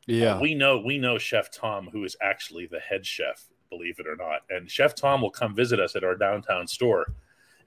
Uh, 0.10 0.14
yeah. 0.14 0.40
We 0.40 0.56
know 0.56 0.80
we 0.80 0.98
know 0.98 1.18
Chef 1.18 1.52
Tom, 1.52 1.90
who 1.92 2.04
is 2.04 2.16
actually 2.22 2.68
the 2.68 2.80
head 2.80 3.06
chef, 3.06 3.48
believe 3.70 4.00
it 4.00 4.08
or 4.08 4.16
not. 4.16 4.42
And 4.50 4.70
Chef 4.70 4.96
Tom 4.96 5.22
will 5.22 5.32
come 5.32 5.56
visit 5.56 5.80
us 5.80 5.96
at 5.96 6.04
our 6.04 6.16
downtown 6.16 6.68
store, 6.68 7.14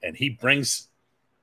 and 0.03 0.17
he 0.17 0.31
brings 0.31 0.89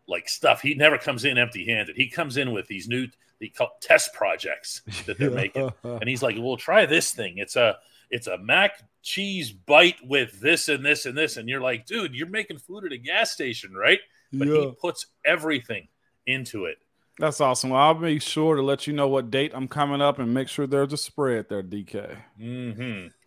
like 0.07 0.27
stuff. 0.27 0.61
He 0.61 0.73
never 0.73 0.97
comes 0.97 1.25
in 1.25 1.37
empty-handed. 1.37 1.95
He 1.95 2.09
comes 2.09 2.37
in 2.37 2.51
with 2.51 2.67
these 2.67 2.87
new 2.87 3.07
they 3.39 3.49
call 3.49 3.71
test 3.81 4.13
projects 4.13 4.81
that 5.05 5.17
they're 5.17 5.31
making, 5.45 5.71
and 5.83 6.07
he's 6.07 6.23
like, 6.23 6.35
"Well, 6.39 6.57
try 6.57 6.85
this 6.85 7.11
thing. 7.11 7.37
It's 7.37 7.55
a 7.55 7.77
it's 8.09 8.27
a 8.27 8.37
mac 8.37 8.81
cheese 9.01 9.51
bite 9.51 9.97
with 10.03 10.39
this 10.39 10.69
and 10.69 10.85
this 10.85 11.05
and 11.05 11.17
this." 11.17 11.37
And 11.37 11.47
you're 11.47 11.61
like, 11.61 11.85
"Dude, 11.85 12.15
you're 12.15 12.27
making 12.27 12.59
food 12.59 12.85
at 12.85 12.91
a 12.91 12.97
gas 12.97 13.31
station, 13.31 13.73
right?" 13.73 13.99
But 14.33 14.47
yeah. 14.47 14.61
he 14.61 14.71
puts 14.79 15.07
everything 15.25 15.87
into 16.25 16.65
it. 16.65 16.77
That's 17.19 17.41
awesome. 17.41 17.73
I'll 17.73 17.95
be 17.95 18.19
sure 18.19 18.55
to 18.55 18.61
let 18.61 18.85
you 18.85 18.93
know 18.93 19.07
what 19.07 19.31
date 19.31 19.51
I'm 19.55 19.67
coming 19.67 20.01
up 20.01 20.19
and 20.19 20.33
make 20.33 20.47
sure 20.47 20.67
there's 20.67 20.93
a 20.93 20.97
spread 20.97 21.49
there, 21.49 21.63
DK. 21.63 22.15
hmm 22.37 23.07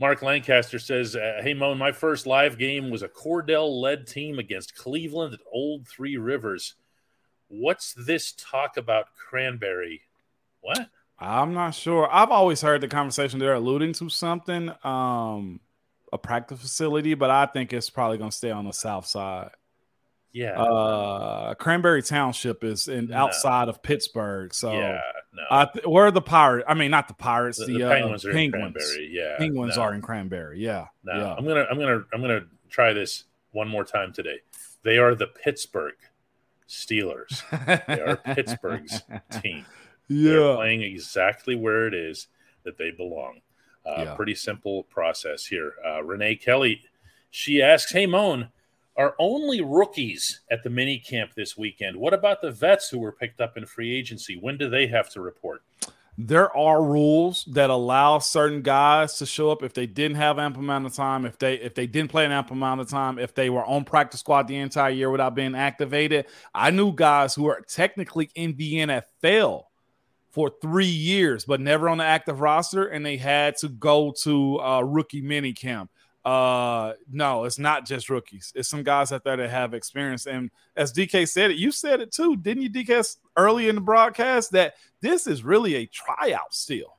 Mark 0.00 0.22
Lancaster 0.22 0.78
says, 0.78 1.14
uh, 1.14 1.40
"Hey 1.42 1.52
Moan, 1.52 1.76
my 1.76 1.92
first 1.92 2.26
live 2.26 2.56
game 2.56 2.90
was 2.90 3.02
a 3.02 3.08
Kordell-led 3.08 4.06
team 4.06 4.38
against 4.38 4.74
Cleveland 4.74 5.34
at 5.34 5.40
Old 5.52 5.86
Three 5.86 6.16
Rivers. 6.16 6.74
What's 7.50 7.94
this 7.94 8.32
talk 8.32 8.76
about 8.76 9.06
Cranberry? 9.16 10.02
What? 10.60 10.88
I'm 11.18 11.52
not 11.52 11.74
sure. 11.74 12.08
I've 12.10 12.30
always 12.30 12.62
heard 12.62 12.80
the 12.80 12.88
conversation 12.88 13.38
they're 13.40 13.54
alluding 13.54 13.92
to 13.94 14.08
something, 14.08 14.70
um, 14.84 15.60
a 16.12 16.16
practice 16.18 16.60
facility, 16.60 17.14
but 17.14 17.28
I 17.30 17.46
think 17.46 17.72
it's 17.72 17.90
probably 17.90 18.18
going 18.18 18.30
to 18.30 18.36
stay 18.36 18.50
on 18.50 18.64
the 18.64 18.72
south 18.72 19.06
side. 19.06 19.50
Yeah, 20.32 20.60
Uh, 20.62 21.54
Cranberry 21.54 22.02
Township 22.02 22.62
is 22.62 22.86
in 22.86 23.06
No. 23.08 23.16
outside 23.16 23.68
of 23.68 23.82
Pittsburgh, 23.82 24.54
so 24.54 24.72
yeah, 24.72 25.00
no. 25.34 25.42
I 25.50 25.64
th- 25.64 25.84
where 25.86 26.08
the 26.12 26.22
Pirates? 26.22 26.64
I 26.68 26.74
mean, 26.74 26.92
not 26.92 27.08
the 27.08 27.14
Pirates. 27.14 27.58
the, 27.58 27.66
The, 27.66 27.78
the 27.78 27.84
uh, 27.84 27.90
Penguins 27.94 28.24
are 28.24 28.32
Penguins. 28.32 28.54
in 28.54 28.60
Cranberry. 28.72 29.10
Yeah, 29.12 29.36
Penguins 29.38 29.76
no, 29.76 29.82
are 29.82 29.92
in 29.94 30.00
Cranberry. 30.02 30.60
Yeah, 30.60 30.86
No, 31.02 31.14
yeah. 31.16 31.34
I'm 31.34 31.44
gonna, 31.44 31.66
I'm 31.68 31.78
gonna, 31.80 32.04
I'm 32.14 32.20
gonna 32.20 32.44
try 32.68 32.92
this 32.92 33.24
one 33.50 33.66
more 33.66 33.84
time 33.84 34.12
today. 34.12 34.38
They 34.84 34.98
are 34.98 35.16
the 35.16 35.26
Pittsburgh 35.26 35.96
Steelers. 36.70 37.42
They 37.86 38.00
are 38.00 38.16
Pittsburgh's 38.34 39.02
team. 39.42 39.66
They're 40.08 40.40
yeah. 40.40 40.54
playing 40.56 40.82
exactly 40.82 41.56
where 41.56 41.86
it 41.86 41.94
is 41.94 42.28
that 42.64 42.78
they 42.78 42.90
belong. 42.90 43.40
Uh, 43.84 43.94
Yeah. 44.04 44.14
Pretty 44.14 44.34
simple 44.34 44.84
process 44.84 45.46
here. 45.46 45.74
Uh, 45.86 46.02
Renee 46.02 46.36
Kelly, 46.36 46.82
she 47.30 47.60
asks, 47.62 47.92
"Hey 47.92 48.06
Moan, 48.06 48.48
are 48.96 49.14
only 49.18 49.60
rookies 49.62 50.40
at 50.50 50.62
the 50.62 50.70
mini 50.70 50.98
camp 50.98 51.34
this 51.34 51.56
weekend? 51.56 51.96
What 51.96 52.12
about 52.14 52.40
the 52.42 52.50
vets 52.50 52.88
who 52.88 52.98
were 52.98 53.12
picked 53.12 53.40
up 53.40 53.56
in 53.56 53.66
free 53.66 53.94
agency? 53.96 54.36
When 54.36 54.56
do 54.56 54.68
they 54.68 54.86
have 54.88 55.10
to 55.10 55.20
report?" 55.20 55.62
There 56.26 56.54
are 56.56 56.82
rules 56.82 57.44
that 57.46 57.70
allow 57.70 58.18
certain 58.18 58.62
guys 58.62 59.18
to 59.18 59.26
show 59.26 59.50
up 59.50 59.62
if 59.62 59.72
they 59.72 59.86
didn't 59.86 60.16
have 60.16 60.38
ample 60.38 60.62
amount 60.62 60.86
of 60.86 60.94
time, 60.94 61.24
if 61.24 61.38
they 61.38 61.54
if 61.54 61.74
they 61.74 61.86
didn't 61.86 62.10
play 62.10 62.24
an 62.24 62.32
ample 62.32 62.56
amount 62.56 62.80
of 62.80 62.88
time, 62.88 63.18
if 63.18 63.34
they 63.34 63.48
were 63.48 63.64
on 63.64 63.84
practice 63.84 64.20
squad 64.20 64.48
the 64.48 64.56
entire 64.56 64.90
year 64.90 65.10
without 65.10 65.34
being 65.34 65.54
activated. 65.54 66.26
I 66.54 66.70
knew 66.70 66.92
guys 66.92 67.34
who 67.34 67.48
are 67.48 67.60
technically 67.62 68.30
in 68.34 68.56
the 68.56 68.74
NFL 68.74 69.64
for 70.30 70.52
three 70.62 70.86
years, 70.86 71.44
but 71.44 71.60
never 71.60 71.88
on 71.88 71.98
the 71.98 72.04
active 72.04 72.40
roster, 72.40 72.86
and 72.86 73.04
they 73.04 73.16
had 73.16 73.56
to 73.58 73.68
go 73.68 74.12
to 74.22 74.60
uh, 74.60 74.82
rookie 74.82 75.22
mini 75.22 75.52
camp. 75.52 75.90
Uh, 76.24 76.92
no, 77.10 77.44
it's 77.44 77.58
not 77.58 77.86
just 77.86 78.10
rookies. 78.10 78.52
It's 78.54 78.68
some 78.68 78.82
guys 78.82 79.10
out 79.10 79.24
there 79.24 79.36
that 79.36 79.50
have 79.50 79.72
experience. 79.72 80.26
And 80.26 80.50
as 80.76 80.92
DK 80.92 81.26
said 81.26 81.50
it, 81.50 81.56
you 81.56 81.72
said 81.72 82.00
it 82.00 82.12
too, 82.12 82.36
didn't 82.36 82.62
you, 82.62 82.70
DK, 82.70 83.16
early 83.36 83.68
in 83.68 83.74
the 83.74 83.80
broadcast 83.80 84.52
that 84.52 84.74
this 85.00 85.26
is 85.26 85.42
really 85.42 85.76
a 85.76 85.86
tryout 85.86 86.52
still. 86.52 86.96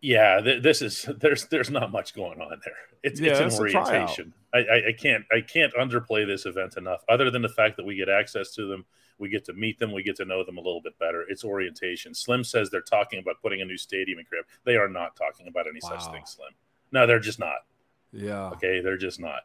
Yeah, 0.00 0.40
th- 0.40 0.62
this 0.62 0.82
is 0.82 1.08
there's 1.20 1.46
there's 1.46 1.70
not 1.70 1.90
much 1.92 2.14
going 2.14 2.40
on 2.40 2.60
there. 2.64 2.74
It's 3.02 3.20
Yeah, 3.20 3.32
it's 3.32 3.40
it's 3.40 3.54
an 3.56 3.60
a 3.60 3.62
orientation. 3.62 4.32
I, 4.54 4.58
I 4.58 4.88
I 4.88 4.92
can't 4.92 5.24
I 5.32 5.40
can't 5.40 5.74
underplay 5.74 6.26
this 6.26 6.46
event 6.46 6.76
enough. 6.76 7.02
Other 7.08 7.30
than 7.30 7.42
the 7.42 7.48
fact 7.48 7.76
that 7.76 7.84
we 7.84 7.96
get 7.96 8.08
access 8.08 8.52
to 8.54 8.66
them, 8.66 8.84
we 9.18 9.28
get 9.28 9.44
to 9.46 9.52
meet 9.52 9.78
them, 9.78 9.92
we 9.92 10.02
get 10.02 10.16
to 10.16 10.24
know 10.24 10.44
them 10.44 10.58
a 10.58 10.60
little 10.60 10.80
bit 10.80 10.98
better. 10.98 11.24
It's 11.28 11.44
orientation. 11.44 12.14
Slim 12.14 12.44
says 12.44 12.70
they're 12.70 12.80
talking 12.80 13.18
about 13.18 13.40
putting 13.42 13.62
a 13.62 13.64
new 13.64 13.76
stadium 13.76 14.18
in 14.18 14.24
Crib. 14.24 14.44
They 14.64 14.76
are 14.76 14.88
not 14.88 15.16
talking 15.16 15.48
about 15.48 15.66
any 15.66 15.80
such 15.80 16.04
thing, 16.12 16.22
Slim. 16.24 16.52
No, 16.96 17.06
they're 17.06 17.20
just 17.20 17.38
not. 17.38 17.58
Yeah. 18.10 18.48
Okay, 18.52 18.80
they're 18.80 18.96
just 18.96 19.20
not. 19.20 19.40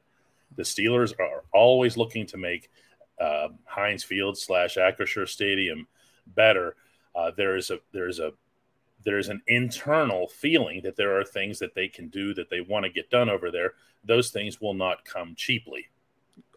The 0.55 0.63
Steelers 0.63 1.11
are 1.19 1.43
always 1.53 1.97
looking 1.97 2.25
to 2.27 2.37
make 2.37 2.71
uh, 3.19 3.49
Heinz 3.65 4.05
Field 4.05 4.37
slash 4.37 4.77
Acrisure 4.77 5.27
Stadium 5.27 5.85
better. 6.27 6.77
Uh, 7.13 7.31
there 7.35 7.57
is 7.57 7.69
a 7.69 7.79
there 7.91 8.07
is 8.07 8.19
a 8.19 8.31
there 9.03 9.17
is 9.17 9.27
an 9.27 9.41
internal 9.47 10.29
feeling 10.29 10.79
that 10.83 10.95
there 10.95 11.19
are 11.19 11.25
things 11.25 11.59
that 11.59 11.75
they 11.75 11.89
can 11.89 12.07
do 12.07 12.33
that 12.35 12.49
they 12.49 12.61
want 12.61 12.85
to 12.85 12.89
get 12.89 13.09
done 13.09 13.29
over 13.29 13.51
there. 13.51 13.73
Those 14.05 14.29
things 14.29 14.61
will 14.61 14.73
not 14.73 15.03
come 15.03 15.35
cheaply. 15.35 15.89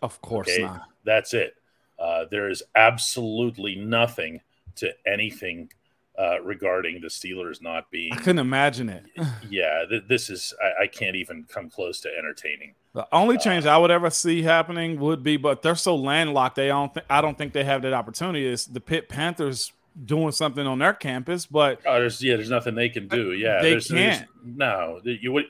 Of 0.00 0.20
course 0.20 0.48
Okay. 0.48 0.62
not. 0.62 0.82
That's 1.02 1.34
it. 1.34 1.56
Uh, 1.98 2.26
there 2.30 2.48
is 2.48 2.62
absolutely 2.76 3.74
nothing 3.74 4.40
to 4.76 4.94
anything 5.04 5.72
uh, 6.18 6.40
regarding 6.42 7.00
the 7.00 7.08
Steelers 7.08 7.60
not 7.60 7.90
being. 7.90 8.12
I 8.12 8.16
couldn't 8.16 8.38
imagine 8.38 8.88
it. 8.88 9.04
Yeah, 9.50 9.84
th- 9.88 10.04
this 10.08 10.30
is 10.30 10.54
I, 10.62 10.84
I 10.84 10.86
can't 10.86 11.16
even 11.16 11.44
come 11.48 11.68
close 11.70 12.00
to 12.02 12.08
entertaining. 12.16 12.74
The 12.94 13.06
only 13.12 13.36
change 13.38 13.66
I 13.66 13.76
would 13.76 13.90
ever 13.90 14.10
see 14.10 14.42
happening 14.42 15.00
would 15.00 15.22
be, 15.24 15.36
but 15.36 15.62
they're 15.62 15.74
so 15.74 15.96
landlocked. 15.96 16.54
They 16.56 16.68
don't. 16.68 16.94
Th- 16.94 17.04
I 17.10 17.20
don't 17.20 17.36
think 17.36 17.52
they 17.52 17.64
have 17.64 17.82
that 17.82 17.92
opportunity. 17.92 18.46
Is 18.46 18.66
the 18.66 18.80
Pitt 18.80 19.08
Panthers 19.08 19.72
doing 20.04 20.30
something 20.32 20.64
on 20.66 20.78
their 20.78 20.92
campus? 20.92 21.46
But 21.46 21.80
Oh, 21.86 21.94
there's 21.98 22.22
yeah, 22.22 22.36
there's 22.36 22.50
nothing 22.50 22.74
they 22.76 22.88
can 22.88 23.08
do. 23.08 23.32
Yeah, 23.32 23.60
They 23.62 23.70
there's, 23.70 23.88
there's- 23.88 24.18
can't. 24.18 24.30
no, 24.44 25.00
you 25.04 25.32
would. 25.32 25.46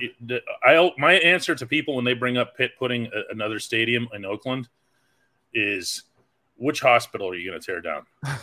I 0.62 0.90
my 0.96 1.14
answer 1.14 1.54
to 1.54 1.66
people 1.66 1.96
when 1.96 2.06
they 2.06 2.14
bring 2.14 2.38
up 2.38 2.56
Pitt 2.56 2.72
putting 2.78 3.06
a, 3.06 3.30
another 3.30 3.58
stadium 3.58 4.08
in 4.14 4.24
Oakland 4.24 4.68
is, 5.52 6.04
which 6.56 6.80
hospital 6.80 7.28
are 7.28 7.34
you 7.34 7.50
going 7.50 7.60
to 7.60 7.64
tear 7.66 7.80
down? 7.82 8.06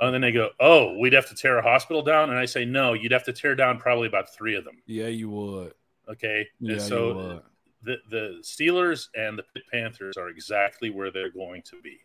and 0.00 0.14
then 0.14 0.20
they 0.22 0.32
go, 0.32 0.50
oh, 0.58 0.96
we'd 0.98 1.12
have 1.12 1.28
to 1.28 1.34
tear 1.34 1.58
a 1.58 1.62
hospital 1.62 2.02
down, 2.02 2.30
and 2.30 2.38
I 2.38 2.46
say 2.46 2.64
no, 2.64 2.94
you'd 2.94 3.12
have 3.12 3.24
to 3.24 3.32
tear 3.32 3.54
down 3.54 3.78
probably 3.78 4.08
about 4.08 4.32
three 4.34 4.56
of 4.56 4.64
them. 4.64 4.82
yeah, 4.86 5.06
you 5.08 5.28
would. 5.30 5.74
Okay, 6.08 6.48
Yeah, 6.58 6.72
and 6.74 6.82
so 6.82 7.42
the 7.82 7.96
the 8.10 8.38
Steelers 8.42 9.08
and 9.14 9.38
the 9.38 9.44
Panthers 9.72 10.16
are 10.16 10.28
exactly 10.28 10.90
where 10.90 11.10
they're 11.10 11.30
going 11.30 11.62
to 11.62 11.80
be. 11.80 12.00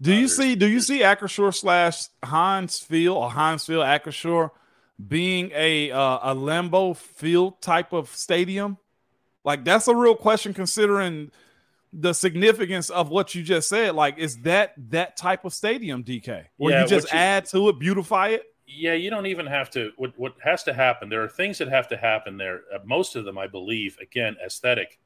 Do 0.00 0.10
Uh, 0.12 0.14
you 0.14 0.20
there's- 0.20 0.36
see? 0.36 0.54
Do 0.56 0.66
you 0.66 0.80
see 0.80 1.00
Acrisure 1.00 1.54
slash 1.54 2.04
Heinz 2.24 2.78
Field 2.78 3.16
or 3.18 3.30
Heinz 3.30 3.66
Field 3.66 3.84
Acrisure 3.84 4.50
being 5.08 5.50
a 5.54 5.90
uh, 5.90 6.32
a 6.32 6.34
Lambeau 6.34 6.96
Field 6.96 7.60
type 7.60 7.92
of 7.92 8.08
stadium? 8.08 8.78
Like 9.44 9.64
that's 9.64 9.88
a 9.88 9.94
real 9.94 10.14
question 10.16 10.54
considering 10.54 11.30
the 11.92 12.12
significance 12.12 12.88
of 12.90 13.08
what 13.08 13.34
you 13.34 13.42
just 13.42 13.68
said. 13.68 13.94
Like, 13.94 14.18
is 14.18 14.36
that 14.42 14.74
that 14.90 15.16
type 15.16 15.44
of 15.44 15.52
stadium, 15.52 16.04
DK, 16.04 16.44
where 16.56 16.74
Yeah, 16.74 16.82
you 16.82 16.88
just 16.88 17.12
you- 17.12 17.18
add 17.18 17.46
to 17.46 17.68
it, 17.68 17.78
beautify 17.78 18.28
it? 18.28 18.44
Yeah, 18.66 18.92
you 18.94 19.10
don't 19.10 19.26
even 19.26 19.46
have 19.46 19.68
to. 19.70 19.90
What 19.96 20.16
what 20.16 20.34
has 20.44 20.62
to 20.64 20.72
happen? 20.72 21.08
There 21.08 21.22
are 21.24 21.28
things 21.28 21.58
that 21.58 21.68
have 21.68 21.88
to 21.88 21.96
happen 21.96 22.36
there. 22.36 22.62
Uh, 22.72 22.78
most 22.84 23.16
of 23.16 23.24
them, 23.24 23.36
I 23.36 23.48
believe, 23.48 23.98
again, 24.00 24.36
aesthetic, 24.46 25.00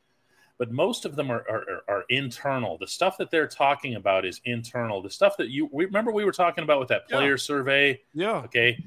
but 0.59 0.71
most 0.71 1.07
of 1.07 1.17
them 1.17 1.31
are, 1.31 1.41
are 1.49 1.83
are- 1.89 2.05
internal. 2.11 2.77
The 2.77 2.87
stuff 2.87 3.17
that 3.17 3.31
they're 3.31 3.49
talking 3.49 3.95
about 3.95 4.27
is 4.27 4.43
internal. 4.45 5.01
The 5.01 5.09
stuff 5.09 5.39
that 5.39 5.49
you 5.49 5.71
we, 5.73 5.87
remember 5.87 6.13
we 6.13 6.27
were 6.27 6.33
talking 6.33 6.63
about 6.65 6.79
with 6.79 6.89
that 6.89 7.05
Yeah. 7.09 7.17
player 7.17 7.39
survey. 7.39 8.03
Yeah, 8.13 8.43
Okay, 8.43 8.85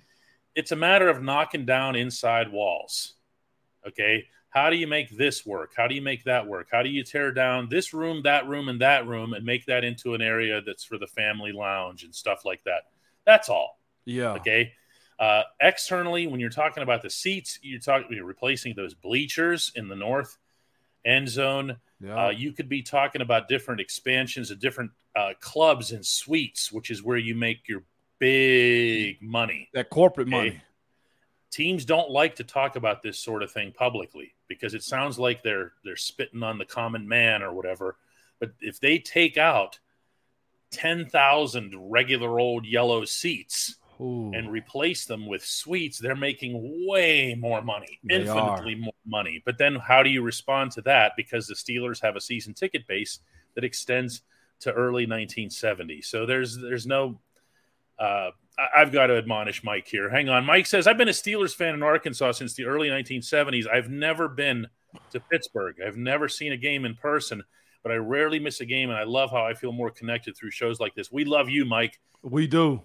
it's 0.53 0.71
a 0.71 0.75
matter 0.75 1.09
of 1.09 1.23
knocking 1.23 1.65
down 1.65 1.95
inside 1.95 2.51
walls. 2.51 3.15
Okay, 3.87 4.27
how 4.49 4.69
do 4.69 4.75
you 4.77 4.87
make 4.87 5.09
this 5.09 5.45
work? 5.45 5.73
How 5.75 5.87
do 5.87 5.95
you 5.95 6.01
make 6.01 6.23
that 6.23 6.47
work? 6.47 6.67
How 6.71 6.81
do 6.81 6.89
you 6.89 7.03
tear 7.03 7.31
down 7.31 7.67
this 7.69 7.93
room, 7.93 8.23
that 8.23 8.47
room, 8.47 8.69
and 8.69 8.81
that 8.81 9.05
room, 9.05 9.33
and 9.33 9.45
make 9.45 9.65
that 9.65 9.83
into 9.83 10.13
an 10.13 10.21
area 10.21 10.61
that's 10.61 10.83
for 10.83 10.97
the 10.97 11.07
family 11.07 11.51
lounge 11.51 12.03
and 12.03 12.15
stuff 12.15 12.45
like 12.45 12.63
that? 12.63 12.83
That's 13.25 13.49
all. 13.49 13.79
yeah. 14.05 14.33
Okay. 14.33 14.73
Uh, 15.19 15.43
externally, 15.59 16.27
when 16.27 16.39
you're 16.39 16.49
talking 16.49 16.83
about 16.83 17.01
the 17.01 17.09
seats, 17.09 17.59
you're 17.61 17.79
talking 17.79 18.07
you're 18.15 18.25
replacing 18.25 18.75
those 18.75 18.93
bleachers 18.93 19.71
in 19.75 19.87
the 19.87 19.95
north 19.95 20.37
end 21.05 21.27
zone. 21.27 21.77
Yeah. 21.99 22.27
Uh, 22.27 22.29
you 22.29 22.51
could 22.51 22.69
be 22.69 22.83
talking 22.83 23.21
about 23.21 23.47
different 23.47 23.81
expansions 23.81 24.51
of 24.51 24.59
different 24.59 24.91
uh, 25.15 25.33
clubs 25.39 25.91
and 25.91 26.05
suites, 26.05 26.71
which 26.71 26.91
is 26.91 27.01
where 27.01 27.17
you 27.17 27.33
make 27.33 27.67
your 27.67 27.83
big 28.19 29.21
money. 29.21 29.69
that 29.73 29.89
corporate 29.89 30.27
okay. 30.27 30.37
money. 30.37 30.61
Teams 31.51 31.85
don't 31.85 32.11
like 32.11 32.35
to 32.35 32.43
talk 32.43 32.75
about 32.75 33.01
this 33.01 33.17
sort 33.17 33.41
of 33.41 33.51
thing 33.51 33.71
publicly 33.71 34.33
because 34.47 34.73
it 34.73 34.83
sounds 34.83 35.17
like 35.17 35.43
they're 35.43 35.73
they're 35.83 35.95
spitting 35.95 36.43
on 36.43 36.57
the 36.57 36.65
common 36.65 37.07
man 37.07 37.41
or 37.41 37.53
whatever. 37.53 37.97
But 38.39 38.51
if 38.59 38.79
they 38.79 38.99
take 38.99 39.37
out 39.37 39.79
ten 40.71 41.05
thousand 41.05 41.73
regular 41.77 42.39
old 42.39 42.65
yellow 42.65 43.05
seats, 43.05 43.77
Ooh. 43.99 44.31
and 44.33 44.51
replace 44.51 45.05
them 45.05 45.25
with 45.25 45.43
suites, 45.43 45.99
they're 45.99 46.15
making 46.15 46.85
way 46.87 47.35
more 47.37 47.61
money, 47.61 47.99
They 48.03 48.15
infinitely 48.15 48.75
more 48.75 48.93
money. 49.05 49.41
But 49.43 49.57
then 49.57 49.75
how 49.75 50.03
do 50.03 50.09
you 50.09 50.21
respond 50.21 50.71
to 50.73 50.81
that? 50.81 51.13
Because 51.17 51.47
the 51.47 51.55
Steelers 51.55 52.01
have 52.01 52.15
a 52.15 52.21
season 52.21 52.53
ticket 52.53 52.87
base 52.87 53.19
that 53.55 53.63
extends 53.63 54.21
to 54.59 54.71
early 54.71 55.03
1970. 55.03 56.01
So 56.01 56.25
there's 56.25 56.57
there's 56.57 56.85
no. 56.85 57.19
Uh, 57.97 58.29
I've 58.75 58.91
got 58.91 59.07
to 59.07 59.17
admonish 59.17 59.63
Mike 59.63 59.87
here. 59.87 60.09
Hang 60.09 60.29
on, 60.29 60.45
Mike 60.45 60.65
says 60.65 60.87
I've 60.87 60.97
been 60.97 61.09
a 61.09 61.11
Steelers 61.11 61.55
fan 61.55 61.75
in 61.75 61.83
Arkansas 61.83 62.33
since 62.33 62.53
the 62.53 62.65
early 62.65 62.89
1970s. 62.89 63.69
I've 63.69 63.89
never 63.89 64.27
been 64.27 64.67
to 65.11 65.19
Pittsburgh. 65.19 65.75
I've 65.85 65.97
never 65.97 66.27
seen 66.27 66.51
a 66.53 66.57
game 66.57 66.85
in 66.85 66.95
person, 66.95 67.43
but 67.83 67.91
I 67.91 67.95
rarely 67.95 68.39
miss 68.39 68.61
a 68.61 68.65
game, 68.65 68.89
and 68.89 68.97
I 68.97 69.03
love 69.03 69.29
how 69.31 69.45
I 69.45 69.53
feel 69.53 69.71
more 69.71 69.91
connected 69.91 70.35
through 70.35 70.51
shows 70.51 70.79
like 70.79 70.95
this. 70.95 71.11
We 71.11 71.23
love 71.23 71.49
you, 71.49 71.65
Mike. 71.65 71.99
we 72.23 72.47
do. 72.47 72.83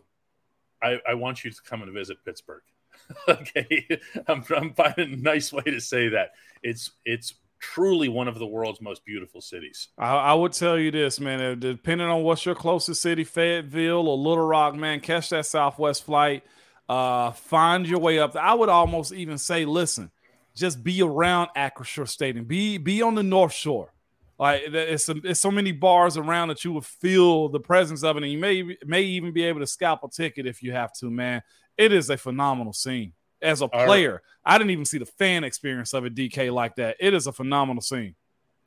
I, 0.82 0.98
I 1.08 1.14
want 1.14 1.44
you 1.44 1.50
to 1.50 1.62
come 1.62 1.82
and 1.82 1.92
visit 1.92 2.18
Pittsburgh. 2.24 2.62
okay, 3.28 3.86
I'm, 4.28 4.44
I'm 4.54 4.74
finding 4.74 5.12
a 5.14 5.16
nice 5.16 5.52
way 5.52 5.62
to 5.62 5.80
say 5.80 6.08
that. 6.08 6.32
It's 6.62 6.92
it's 7.04 7.34
truly 7.62 8.08
one 8.08 8.28
of 8.28 8.38
the 8.38 8.46
world's 8.46 8.80
most 8.82 9.04
beautiful 9.04 9.40
cities. 9.40 9.88
I, 9.96 10.10
I 10.14 10.34
would 10.34 10.52
tell 10.52 10.78
you 10.78 10.90
this, 10.90 11.18
man. 11.20 11.40
uh, 11.40 11.54
Depending 11.54 12.08
on 12.08 12.22
what's 12.22 12.44
your 12.44 12.56
closest 12.56 13.00
city, 13.00 13.24
Fayetteville 13.24 14.08
or 14.08 14.18
Little 14.18 14.44
Rock, 14.44 14.74
man, 14.74 15.00
catch 15.00 15.30
that 15.30 15.46
Southwest 15.46 16.04
flight. 16.04 16.44
Uh, 16.88 17.30
find 17.30 17.86
your 17.86 18.00
way 18.00 18.18
up. 18.18 18.36
I 18.36 18.52
would 18.52 18.68
almost 18.68 19.12
even 19.12 19.38
say, 19.38 19.64
listen, 19.64 20.10
just 20.54 20.84
be 20.84 21.00
around 21.00 21.48
Acrisure 21.56 22.08
Stadium. 22.08 22.44
Be 22.44 22.76
be 22.76 23.00
on 23.00 23.14
the 23.14 23.22
North 23.22 23.52
Shore. 23.54 23.94
Like 24.38 24.62
it's, 24.66 25.08
it's 25.08 25.40
so 25.40 25.52
many 25.52 25.70
bars 25.70 26.16
around 26.16 26.48
that 26.48 26.64
you 26.64 26.72
would 26.72 26.84
feel 26.84 27.48
the 27.48 27.60
presence 27.60 28.02
of 28.02 28.16
it, 28.16 28.24
and 28.24 28.32
you 28.32 28.38
may 28.38 28.76
may 28.84 29.02
even 29.02 29.32
be 29.32 29.44
able 29.44 29.60
to 29.60 29.66
scalp 29.66 30.02
a 30.02 30.08
ticket 30.08 30.46
if 30.46 30.62
you 30.62 30.72
have 30.72 30.92
to. 30.94 31.08
Man, 31.08 31.42
it 31.78 31.92
is 31.92 32.10
a 32.10 32.16
phenomenal 32.16 32.72
scene. 32.72 33.12
As 33.42 33.60
a 33.60 33.66
right. 33.66 33.86
player, 33.86 34.22
I 34.44 34.56
didn't 34.58 34.70
even 34.70 34.84
see 34.84 34.98
the 34.98 35.06
fan 35.06 35.44
experience 35.44 35.92
of 35.92 36.04
a 36.04 36.10
DK 36.10 36.52
like 36.52 36.76
that. 36.76 36.96
It 37.00 37.12
is 37.14 37.26
a 37.26 37.32
phenomenal 37.32 37.82
scene. 37.82 38.14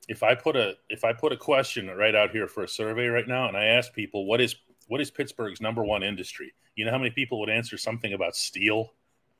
If 0.07 0.21
I 0.21 0.36
put 0.36 0.55
a 0.55 0.76
if 0.89 1.03
I 1.03 1.13
put 1.13 1.32
a 1.32 1.38
question 1.38 1.88
right 1.88 2.13
out 2.13 2.32
here 2.32 2.47
for 2.47 2.63
a 2.63 2.67
survey 2.67 3.07
right 3.07 3.28
now, 3.28 3.47
and 3.47 3.57
I 3.57 3.65
ask 3.65 3.93
people 3.93 4.26
what 4.26 4.39
is 4.41 4.55
what 4.88 5.01
is 5.01 5.09
Pittsburgh's 5.09 5.61
number 5.61 5.84
one 5.84 6.03
industry, 6.03 6.53
you 6.76 6.86
know 6.86 6.91
how 6.91 6.97
many 6.99 7.09
people 7.09 7.39
would 7.39 7.49
answer 7.49 7.78
something 7.78 8.13
about 8.13 8.36
steel? 8.36 8.93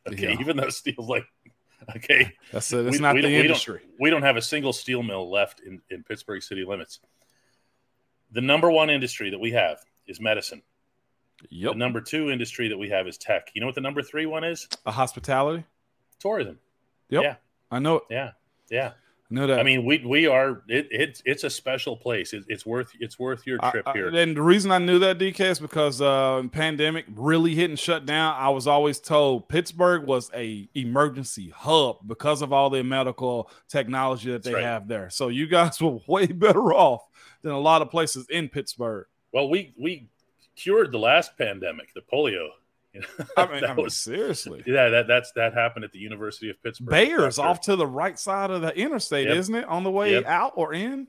Okay, 0.07 0.33
Yeah. 0.33 0.39
even 0.39 0.57
though 0.57 0.69
steel's 0.69 1.07
like 1.09 1.25
okay, 1.97 2.31
That's 2.51 2.71
it. 2.73 2.86
It's 2.88 2.97
We- 2.97 3.01
not 3.01 3.13
we 3.15 3.21
the 3.21 3.27
don't- 3.27 3.33
don't- 3.33 3.45
industry. 3.45 3.81
we 3.99 4.09
don't 4.09 4.23
have 4.23 4.38
a 4.38 4.41
single 4.41 4.73
steel 4.73 5.03
mill 5.03 5.29
left 5.29 5.59
in, 5.59 5.81
in 5.89 6.03
Pittsburgh 6.03 6.41
city 6.41 6.63
limits. 6.65 6.99
The 8.31 8.41
number 8.41 8.71
one 8.71 8.89
industry 8.89 9.29
that 9.29 9.39
we 9.39 9.51
have 9.51 9.79
is 10.07 10.19
medicine. 10.19 10.63
Yep. 11.49 11.73
The 11.73 11.77
number 11.77 12.01
two 12.01 12.29
industry 12.29 12.67
that 12.67 12.77
we 12.77 12.89
have 12.89 13.07
is 13.07 13.17
tech. 13.17 13.49
You 13.53 13.61
know 13.61 13.67
what 13.67 13.75
the 13.75 13.81
number 13.81 14.01
three 14.01 14.25
one 14.25 14.43
is? 14.43 14.67
A 14.85 14.91
hospitality. 14.91 15.63
Tourism. 16.19 16.59
Yep. 17.09 17.23
Yeah. 17.23 17.35
I 17.71 17.79
know 17.79 17.97
it. 17.97 18.03
Yeah, 18.09 18.31
yeah. 18.69 18.91
I 19.31 19.33
know 19.33 19.47
that. 19.47 19.59
I 19.59 19.63
mean, 19.63 19.85
we 19.85 20.03
we 20.05 20.27
are 20.27 20.61
it, 20.67 20.87
it's 20.91 21.21
it's 21.25 21.43
a 21.43 21.49
special 21.49 21.97
place. 21.97 22.31
It, 22.31 22.43
it's 22.47 22.63
worth 22.63 22.91
it's 22.99 23.17
worth 23.17 23.47
your 23.47 23.57
trip 23.57 23.87
I- 23.87 23.93
here. 23.93 24.09
and 24.09 24.37
the 24.37 24.41
reason 24.41 24.71
I 24.71 24.77
knew 24.77 24.99
that 24.99 25.17
DK 25.17 25.39
is 25.39 25.59
because 25.59 25.99
uh 25.99 26.43
pandemic 26.51 27.05
really 27.15 27.55
hit 27.55 27.71
and 27.71 27.79
shut 27.79 28.05
down. 28.05 28.35
I 28.37 28.49
was 28.49 28.67
always 28.67 28.99
told 28.99 29.49
Pittsburgh 29.49 30.05
was 30.05 30.29
a 30.35 30.69
emergency 30.75 31.49
hub 31.49 32.07
because 32.07 32.43
of 32.43 32.53
all 32.53 32.69
the 32.69 32.83
medical 32.83 33.49
technology 33.67 34.31
that 34.31 34.43
they 34.43 34.53
right. 34.53 34.63
have 34.63 34.87
there. 34.87 35.09
So 35.09 35.29
you 35.29 35.47
guys 35.47 35.81
were 35.81 35.97
way 36.07 36.27
better 36.27 36.71
off 36.73 37.01
than 37.41 37.51
a 37.51 37.59
lot 37.59 37.81
of 37.81 37.89
places 37.89 38.27
in 38.29 38.47
Pittsburgh. 38.47 39.07
well, 39.33 39.49
we 39.49 39.73
we 39.81 40.07
cured 40.55 40.91
the 40.91 40.99
last 40.99 41.37
pandemic, 41.37 41.93
the 41.93 42.01
polio. 42.01 42.49
You 42.93 43.01
know, 43.01 43.07
I 43.37 43.45
mean, 43.51 43.61
that 43.61 43.69
I 43.71 43.73
mean 43.75 43.83
was 43.83 43.97
seriously. 43.97 44.63
yeah. 44.65 44.89
That 44.89 45.07
that's 45.07 45.31
that 45.33 45.53
happened 45.53 45.85
at 45.85 45.91
the 45.91 45.99
University 45.99 46.49
of 46.49 46.61
Pittsburgh. 46.63 46.89
Bears 46.89 47.37
off 47.39 47.61
to 47.61 47.75
the 47.75 47.87
right 47.87 48.17
side 48.17 48.51
of 48.51 48.61
the 48.61 48.75
interstate, 48.77 49.27
Yep. 49.27 49.37
isn't 49.37 49.55
it? 49.55 49.65
On 49.65 49.83
the 49.83 49.91
way 49.91 50.13
Yep. 50.13 50.25
out 50.25 50.53
or 50.55 50.73
in? 50.73 51.07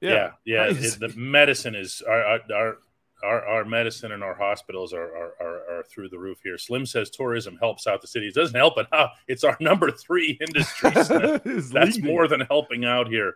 Yeah, 0.00 0.32
yeah. 0.44 0.64
crazy. 0.64 0.88
it- 0.88 1.00
the 1.12 1.18
medicine 1.18 1.74
is 1.74 2.02
our, 2.06 2.22
our, 2.22 2.78
our 3.24 3.46
our, 3.48 3.64
medicine 3.64 4.12
and 4.12 4.22
our 4.22 4.34
hospitals 4.34 4.92
are, 4.92 5.02
are, 5.16 5.32
are, 5.40 5.78
are, 5.78 5.82
through 5.84 6.08
the 6.10 6.18
roof 6.18 6.38
here. 6.44 6.58
Slim 6.58 6.84
says 6.84 7.08
tourism 7.10 7.56
helps 7.56 7.86
out 7.86 8.02
the 8.02 8.06
city. 8.06 8.28
It 8.28 8.34
doesn't 8.34 8.54
help 8.54 8.76
it. 8.78 8.86
Huh? 8.92 9.08
It's 9.26 9.42
our 9.42 9.56
number 9.58 9.90
three 9.90 10.38
industry. 10.46 10.90
That's 11.72 11.98
more 11.98 12.28
than 12.28 12.40
helping 12.42 12.84
out 12.84 13.08
here. 13.08 13.34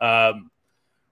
Um, 0.00 0.50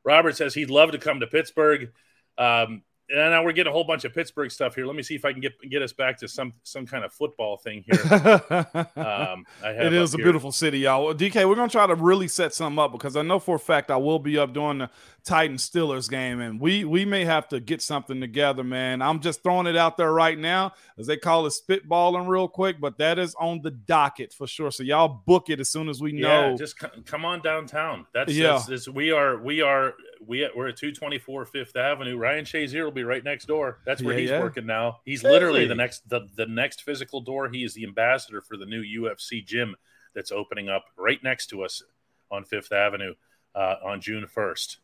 Robert 0.03 0.37
says 0.37 0.55
he'd 0.55 0.71
love 0.71 0.91
to 0.91 0.99
come 0.99 1.21
to 1.21 1.27
Pittsburgh. 1.29 1.93
Um, 2.37 2.83
and 3.11 3.19
now 3.19 3.45
we're 3.45 3.53
getting 3.53 3.71
a 3.71 3.73
whole 3.73 3.85
bunch 3.85 4.05
of 4.05 4.15
Pittsburgh 4.15 4.51
stuff 4.51 4.75
here. 4.75 4.87
Let 4.87 4.97
me 4.97 5.03
see 5.03 5.15
if 5.15 5.25
I 5.25 5.33
can 5.33 5.41
get 5.41 5.53
get 5.69 5.83
us 5.83 5.93
back 5.93 6.19
to 6.19 6.29
some 6.29 6.53
some 6.63 6.87
kind 6.87 7.05
of 7.05 7.13
football 7.13 7.59
thing 7.59 7.85
here. 7.87 8.01
um, 8.97 9.45
it 9.63 9.93
is 9.93 10.15
a 10.15 10.17
here. 10.17 10.25
beautiful 10.25 10.53
city, 10.53 10.81
y'all. 10.81 11.13
DK, 11.15 11.47
we're 11.47 11.55
gonna 11.55 11.69
try 11.69 11.87
to 11.87 11.95
really 11.95 12.29
set 12.29 12.55
something 12.55 12.79
up 12.79 12.93
because 12.93 13.17
I 13.17 13.23
know 13.23 13.39
for 13.39 13.57
a 13.57 13.59
fact 13.59 13.91
I 13.91 13.97
will 13.97 14.19
be 14.19 14.39
up 14.39 14.55
doing 14.55 14.79
the 14.79 14.91
Titan 15.23 15.59
Steelers 15.59 16.09
game, 16.09 16.41
and 16.41 16.59
we 16.59 16.85
we 16.85 17.05
may 17.05 17.25
have 17.27 17.47
to 17.49 17.61
get 17.61 17.83
something 17.83 18.21
together, 18.21 18.65
man. 18.65 19.03
I'm 19.03 19.21
just 19.21 19.43
throwing 19.43 19.67
it 19.67 19.77
out 19.77 19.99
there 19.99 20.13
right 20.13 20.39
now, 20.39 20.73
as 20.97 21.07
they 21.07 21.19
call 21.19 21.47
it 21.47 21.53
spitballing 21.53 22.27
real 22.27 22.49
quick, 22.49 22.81
but 22.81 22.97
that 22.99 23.19
is 23.19 23.35
on 23.35 23.61
the 23.63 23.71
docket 23.71 24.33
for 24.33 24.47
sure. 24.47 24.71
So 24.71 24.83
y'all 24.83 25.23
book 25.27 25.51
it 25.51 25.61
as 25.61 25.69
soon 25.69 25.91
as 25.91 26.01
we 26.01 26.13
know. 26.13 26.51
Yeah, 26.51 26.57
just 26.57 26.77
come 26.79 27.25
on 27.27 27.43
downtown. 27.43 28.07
That's 28.15 28.33
yeah. 28.33 28.53
That's, 28.53 28.67
that's, 28.67 28.89
we 28.89 29.13
are 29.13 29.37
we 29.37 29.61
are 29.61 29.95
we 30.27 30.49
we're 30.55 30.69
at 30.69 30.77
224 30.77 31.47
Fifth 31.47 31.77
Avenue. 31.77 32.17
Ryan 32.17 32.45
Shazier 32.45 32.85
will 32.85 32.93
be 32.93 33.05
right 33.05 33.23
next 33.23 33.47
door. 33.47 33.79
That's 33.85 34.03
where 34.03 34.15
yeah, 34.15 34.21
he's 34.21 34.31
yeah. 34.31 34.41
working 34.41 34.67
now. 34.67 35.01
He's 35.05 35.23
hey. 35.23 35.31
literally 35.31 35.67
the 35.67 35.75
next 35.75 36.09
the, 36.09 36.29
the 36.37 36.47
next 36.47 36.83
physical 36.83 37.21
door. 37.21 37.49
He 37.49 37.65
is 37.65 37.75
the 37.75 37.85
ambassador 37.85 38.41
for 38.41 38.57
the 38.57 38.67
new 38.67 38.83
UFC 38.83 39.45
gym 39.45 39.77
that's 40.15 40.33
opening 40.33 40.69
up 40.69 40.85
right 40.97 41.23
next 41.23 41.49
to 41.49 41.63
us 41.63 41.83
on 42.31 42.45
Fifth 42.45 42.73
Avenue 42.73 43.15
uh, 43.55 43.77
on 43.85 44.01
June 44.01 44.27
1st. 44.27 44.77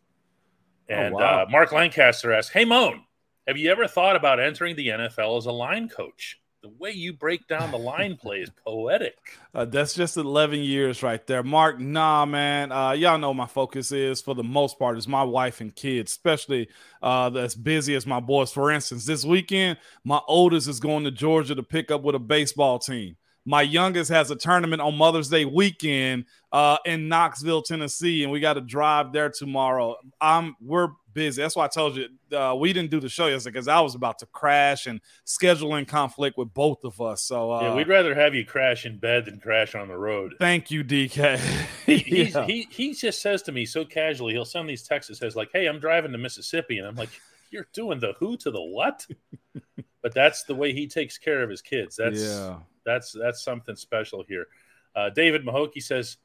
And 0.88 1.14
oh, 1.14 1.18
wow. 1.18 1.43
uh, 1.43 1.47
Mark 1.51 1.72
Lancaster 1.72 2.32
asks, 2.32 2.53
"Hey 2.53 2.64
Moan, 2.64 3.05
have 3.47 3.57
you 3.57 3.70
ever 3.70 3.86
thought 3.86 4.16
about 4.16 4.41
entering 4.41 4.76
the 4.76 4.88
NFL 4.88 5.38
as 5.38 5.47
a 5.47 5.53
line 5.53 5.88
coach?" 5.88 6.39
The 6.63 6.69
way 6.79 6.91
you 6.91 7.13
break 7.15 7.47
down 7.49 7.71
the 7.71 7.79
line 7.79 8.17
play 8.17 8.39
is 8.39 8.51
poetic. 8.67 9.17
Uh, 9.53 9.65
that's 9.65 9.95
just 9.95 10.17
11 10.17 10.61
years 10.61 11.03
right 11.03 11.27
there. 11.27 11.43
Mark, 11.43 11.81
nah, 11.81 12.25
man. 12.25 12.71
Uh, 12.71 12.93
y'all 12.93 13.19
know 13.19 13.35
my 13.35 13.49
focus 13.49 13.91
is 13.91 14.23
for 14.23 14.33
the 14.33 14.45
most 14.45 14.79
part 14.79 14.97
is 14.97 15.09
my 15.09 15.25
wife 15.25 15.61
and 15.61 15.75
kids, 15.75 16.13
especially 16.13 16.69
uh, 17.03 17.29
as 17.35 17.57
busy 17.57 17.97
as 17.97 18.07
my 18.07 18.21
boys. 18.21 18.53
For 18.53 18.71
instance, 18.71 19.07
this 19.07 19.25
weekend, 19.25 19.77
my 20.05 20.21
oldest 20.29 20.69
is 20.69 20.79
going 20.79 21.03
to 21.03 21.11
Georgia 21.11 21.57
to 21.57 21.65
pick 21.65 21.91
up 21.91 22.03
with 22.03 22.15
a 22.15 22.21
baseball 22.21 22.79
team. 22.79 23.17
My 23.45 23.63
youngest 23.63 24.09
has 24.13 24.31
a 24.31 24.37
tournament 24.37 24.81
on 24.81 24.97
Mother's 24.97 25.29
Day 25.29 25.45
weekend 25.45 26.27
uh, 26.53 26.77
in 26.85 27.09
Knoxville, 27.09 27.63
Tennessee, 27.63 28.23
and 28.23 28.31
we 28.31 28.39
got 28.39 28.55
to 28.55 28.61
drive 28.61 29.13
there 29.13 29.31
tomorrow. 29.31 29.97
I'm 30.21 30.55
we're 30.61 30.91
busy. 31.13 31.43
That's 31.43 31.57
why 31.57 31.65
I 31.65 31.69
told 31.69 31.97
you 31.97 32.09
uh, 32.37 32.55
we 32.59 32.73
didn't 32.73 32.91
do 32.91 33.01
the 33.01 33.09
show 33.09 33.27
yesterday 33.27 33.53
because 33.53 33.69
I 33.69 33.81
was 33.81 33.95
about 33.95 34.19
to 34.21 34.27
crash 34.27 34.87
and 34.87 35.01
scheduling 35.27 35.87
conflict 35.87 36.37
with 36.37 36.53
both 36.53 36.85
of 36.85 37.01
us. 37.01 37.23
So 37.23 37.53
uh, 37.53 37.63
yeah, 37.63 37.75
we'd 37.75 37.89
rather 37.89 38.15
have 38.15 38.35
you 38.35 38.45
crash 38.45 38.87
in 38.87 38.99
bed 38.99 39.27
than 39.27 39.41
crash 39.41 39.75
on 39.75 39.89
the 39.89 39.97
road. 39.97 40.35
Thank 40.39 40.71
you, 40.71 40.85
DK. 40.85 41.39
he, 41.87 42.25
yeah. 42.25 42.47
he 42.47 42.67
he 42.71 42.95
just 42.95 43.21
says 43.21 43.43
to 43.43 43.53
me 43.53 43.67
so 43.67 43.85
casually, 43.85 44.33
he'll 44.33 44.45
send 44.45 44.69
these 44.69 44.83
texts 44.83 45.19
says 45.19 45.37
like, 45.37 45.51
"Hey, 45.53 45.67
I'm 45.67 45.81
driving 45.81 46.13
to 46.13 46.19
Mississippi," 46.19 46.79
and 46.79 46.87
I'm 46.87 46.97
like, 46.97 47.11
"You're 47.51 47.69
doing 47.73 48.01
the 48.01 48.15
who 48.19 48.37
to 48.39 48.51
the 48.51 48.63
what?" 48.63 49.07
but 50.03 50.15
that's 50.15 50.45
the 50.45 50.55
way 50.55 50.73
he 50.73 50.87
takes 50.87 51.19
care 51.19 51.43
of 51.43 51.51
his 51.51 51.63
kids. 51.63 51.97
That's 51.97 52.23
yeah. 52.23 52.59
that's 52.85 53.13
that's 53.13 53.43
something 53.43 53.77
special 53.77 54.25
here. 54.27 54.47
Uh, 54.95 55.11
David 55.11 55.45
Mahokey 55.45 55.83
says, 55.83 56.17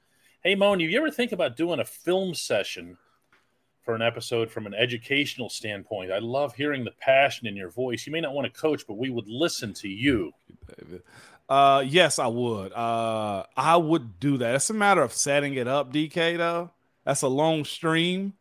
"Hey, 0.43 0.55
Moan, 0.55 0.79
you 0.79 0.97
ever 0.97 1.11
think 1.11 1.31
about 1.31 1.57
doing 1.57 1.79
a 1.79 1.85
film 1.85 2.33
session?" 2.33 2.97
For 3.85 3.93
an 3.93 4.01
episode 4.01 4.49
from 4.49 4.65
an 4.65 4.73
educational 4.73 5.47
standpoint. 5.47 6.11
I 6.11 6.17
love 6.17 6.55
hearing 6.55 6.83
the 6.83 6.91
passion 6.99 7.45
in 7.47 7.55
your 7.55 7.69
voice. 7.69 8.05
You 8.07 8.11
may 8.11 8.19
not 8.19 8.33
want 8.33 8.51
to 8.51 8.59
coach, 8.59 8.85
but 8.87 8.95
we 8.95 9.11
would 9.11 9.27
listen 9.27 9.73
to 9.75 9.87
you. 9.87 10.31
Uh, 11.47 11.83
yes, 11.85 12.17
I 12.17 12.25
would. 12.25 12.73
Uh, 12.73 13.43
I 13.55 13.77
would 13.77 14.19
do 14.19 14.37
that. 14.37 14.55
It's 14.55 14.69
a 14.71 14.73
matter 14.73 15.03
of 15.03 15.13
setting 15.13 15.53
it 15.53 15.67
up, 15.67 15.93
DK. 15.93 16.37
Though 16.37 16.71
that's 17.05 17.21
a 17.21 17.27
long 17.27 17.63
stream. 17.63 18.33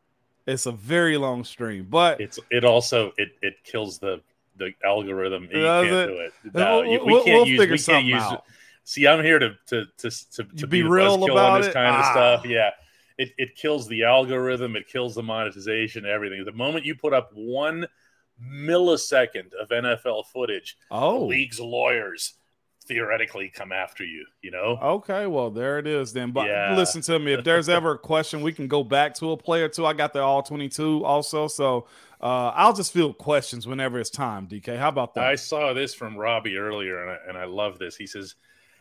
It's 0.46 0.66
a 0.66 0.72
very 0.72 1.16
long 1.16 1.44
stream, 1.44 1.86
but 1.88 2.20
it's 2.20 2.38
it 2.50 2.64
also 2.64 3.12
it 3.18 3.32
it 3.42 3.54
kills 3.64 3.98
the 3.98 4.22
the 4.56 4.72
algorithm. 4.84 5.44
You 5.44 5.62
can't 5.62 5.86
it? 5.86 6.06
do 6.06 6.18
it. 6.18 6.32
No, 6.54 6.80
we'll, 6.80 7.04
we 7.04 7.24
can't 7.24 7.26
we'll 7.26 7.46
use 7.46 7.88
we 7.88 7.92
can't 7.92 8.06
use. 8.06 8.22
Out. 8.22 8.44
See, 8.84 9.06
I'm 9.06 9.22
here 9.22 9.38
to 9.38 9.54
to 9.66 9.84
to 9.98 10.10
to, 10.10 10.44
to 10.44 10.66
be, 10.66 10.82
be 10.82 10.82
real 10.82 11.22
about 11.24 11.62
this 11.62 11.72
kind 11.72 11.94
ah. 11.94 11.98
of 11.98 12.04
stuff. 12.06 12.46
Yeah 12.46 12.70
it, 13.18 13.30
it 13.38 13.56
kills 13.56 13.88
the 13.88 14.04
algorithm, 14.04 14.76
it 14.76 14.88
kills 14.88 15.14
the 15.14 15.22
monetization, 15.22 16.06
everything. 16.06 16.44
The 16.44 16.52
moment 16.52 16.84
you 16.84 16.94
put 16.94 17.12
up 17.12 17.30
one 17.32 17.86
millisecond 18.42 19.52
of 19.60 19.68
NFL 19.68 20.26
footage, 20.26 20.76
oh, 20.90 21.26
league's 21.26 21.60
lawyers 21.60 22.34
theoretically 22.86 23.50
come 23.54 23.72
after 23.72 24.04
you, 24.04 24.26
you 24.42 24.50
know? 24.50 24.78
Okay, 24.82 25.26
well, 25.26 25.50
there 25.50 25.78
it 25.78 25.86
is 25.86 26.12
then. 26.12 26.32
But 26.32 26.48
yeah. 26.48 26.76
listen 26.76 27.00
to 27.02 27.18
me, 27.18 27.32
if 27.32 27.44
there's 27.44 27.68
ever 27.68 27.92
a 27.92 27.98
question, 27.98 28.42
we 28.42 28.52
can 28.52 28.68
go 28.68 28.84
back 28.84 29.14
to 29.16 29.32
a 29.32 29.36
player 29.36 29.68
too. 29.68 29.86
I 29.86 29.92
got 29.94 30.12
the 30.12 30.20
all 30.20 30.42
22 30.42 31.04
also. 31.04 31.48
So 31.48 31.86
uh, 32.20 32.52
I'll 32.54 32.74
just 32.74 32.92
field 32.92 33.18
questions 33.18 33.66
whenever 33.66 33.98
it's 33.98 34.10
time, 34.10 34.46
DK. 34.46 34.78
How 34.78 34.88
about 34.88 35.14
that? 35.14 35.24
I 35.24 35.36
saw 35.36 35.72
this 35.72 35.94
from 35.94 36.16
Robbie 36.16 36.56
earlier, 36.56 37.02
and 37.02 37.10
I, 37.10 37.18
and 37.28 37.38
I 37.38 37.44
love 37.44 37.78
this. 37.78 37.96
He 37.96 38.06
says, 38.06 38.34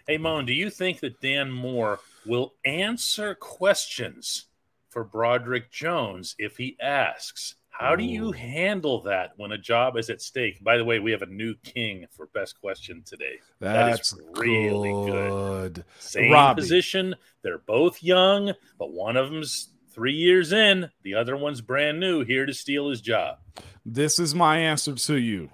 Hey, 0.07 0.17
Moan, 0.17 0.45
do 0.45 0.53
you 0.53 0.69
think 0.69 0.99
that 0.99 1.21
Dan 1.21 1.49
Moore 1.49 1.99
will 2.25 2.53
answer 2.65 3.35
questions 3.35 4.45
for 4.89 5.03
Broderick 5.03 5.71
Jones 5.71 6.35
if 6.37 6.57
he 6.57 6.77
asks. 6.81 7.55
How 7.69 7.95
do 7.95 8.03
you 8.03 8.31
handle 8.31 9.01
that 9.01 9.31
when 9.37 9.51
a 9.51 9.57
job 9.57 9.97
is 9.97 10.11
at 10.11 10.21
stake? 10.21 10.63
By 10.63 10.77
the 10.77 10.85
way, 10.85 10.99
we 10.99 11.11
have 11.11 11.23
a 11.23 11.27
new 11.27 11.55
king 11.63 12.05
for 12.11 12.27
best 12.27 12.59
question 12.61 13.01
today. 13.03 13.39
That's 13.59 14.11
that 14.11 14.19
is 14.19 14.25
really 14.37 14.91
good. 14.91 15.73
good. 15.73 15.85
Same 15.97 16.31
Robbie. 16.31 16.61
position. 16.61 17.15
They're 17.41 17.57
both 17.57 18.03
young, 18.03 18.53
but 18.77 18.93
one 18.93 19.17
of 19.17 19.31
them's 19.31 19.69
three 19.89 20.13
years 20.13 20.53
in, 20.53 20.91
the 21.01 21.15
other 21.15 21.35
one's 21.35 21.61
brand 21.61 21.99
new, 21.99 22.23
here 22.23 22.45
to 22.45 22.53
steal 22.53 22.89
his 22.89 23.01
job. 23.01 23.37
This 23.83 24.19
is 24.19 24.35
my 24.35 24.57
answer 24.57 24.93
to 24.93 25.17
you. 25.17 25.49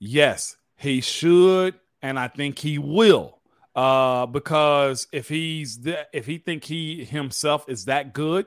Yes, 0.00 0.56
he 0.76 1.00
should, 1.00 1.74
and 2.02 2.18
I 2.18 2.26
think 2.26 2.58
he 2.58 2.78
will 2.78 3.35
uh, 3.76 4.24
because 4.26 5.06
if 5.12 5.28
he's 5.28 5.82
the, 5.82 6.06
if 6.12 6.26
he 6.26 6.38
think 6.38 6.64
he 6.64 7.04
himself 7.04 7.68
is 7.68 7.84
that 7.84 8.14
good, 8.14 8.46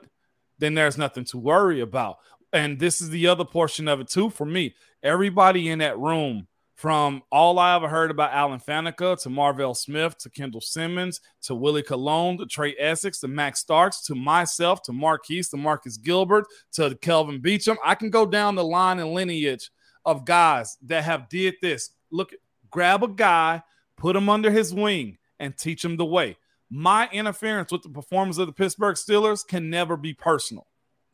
then 0.58 0.74
there's 0.74 0.98
nothing 0.98 1.24
to 1.26 1.38
worry 1.38 1.80
about. 1.80 2.16
And 2.52 2.80
this 2.80 3.00
is 3.00 3.10
the 3.10 3.28
other 3.28 3.44
portion 3.44 3.86
of 3.86 4.00
it 4.00 4.08
too 4.08 4.28
for 4.28 4.44
me. 4.44 4.74
Everybody 5.02 5.68
in 5.68 5.78
that 5.78 5.98
room, 5.98 6.48
from 6.74 7.22
all 7.30 7.58
I 7.58 7.76
ever 7.76 7.88
heard 7.88 8.10
about 8.10 8.32
Alan 8.32 8.58
Faneca 8.58 9.20
to 9.22 9.30
Marvel 9.30 9.74
Smith 9.74 10.18
to 10.18 10.30
Kendall 10.30 10.62
Simmons 10.62 11.20
to 11.42 11.54
Willie 11.54 11.82
Colon 11.82 12.38
to 12.38 12.46
Trey 12.46 12.74
Essex 12.78 13.20
to 13.20 13.28
Max 13.28 13.60
Starks 13.60 14.02
to 14.06 14.14
myself 14.14 14.82
to 14.84 14.92
Maurkice 14.92 15.50
to 15.50 15.58
Marcus 15.58 15.96
Gilbert 15.96 16.46
to 16.72 16.96
Kelvin 17.02 17.40
Beachum. 17.40 17.76
I 17.84 17.94
can 17.94 18.10
go 18.10 18.26
down 18.26 18.54
the 18.54 18.64
line 18.64 18.98
and 18.98 19.12
lineage 19.12 19.70
of 20.04 20.24
guys 20.24 20.76
that 20.86 21.04
have 21.04 21.28
did 21.28 21.54
this. 21.62 21.90
Look, 22.10 22.32
grab 22.70 23.04
a 23.04 23.08
guy, 23.08 23.62
put 23.96 24.16
him 24.16 24.28
under 24.28 24.50
his 24.50 24.72
wing, 24.72 25.18
and 25.40 25.56
teach 25.56 25.82
them 25.82 25.96
the 25.96 26.04
way. 26.04 26.36
My 26.70 27.08
interference 27.10 27.72
with 27.72 27.82
the 27.82 27.88
performance 27.88 28.38
of 28.38 28.46
the 28.46 28.52
Pittsburgh 28.52 28.94
Steelers 28.94 29.44
can 29.44 29.70
never 29.70 29.96
be 29.96 30.14
personal. 30.14 30.68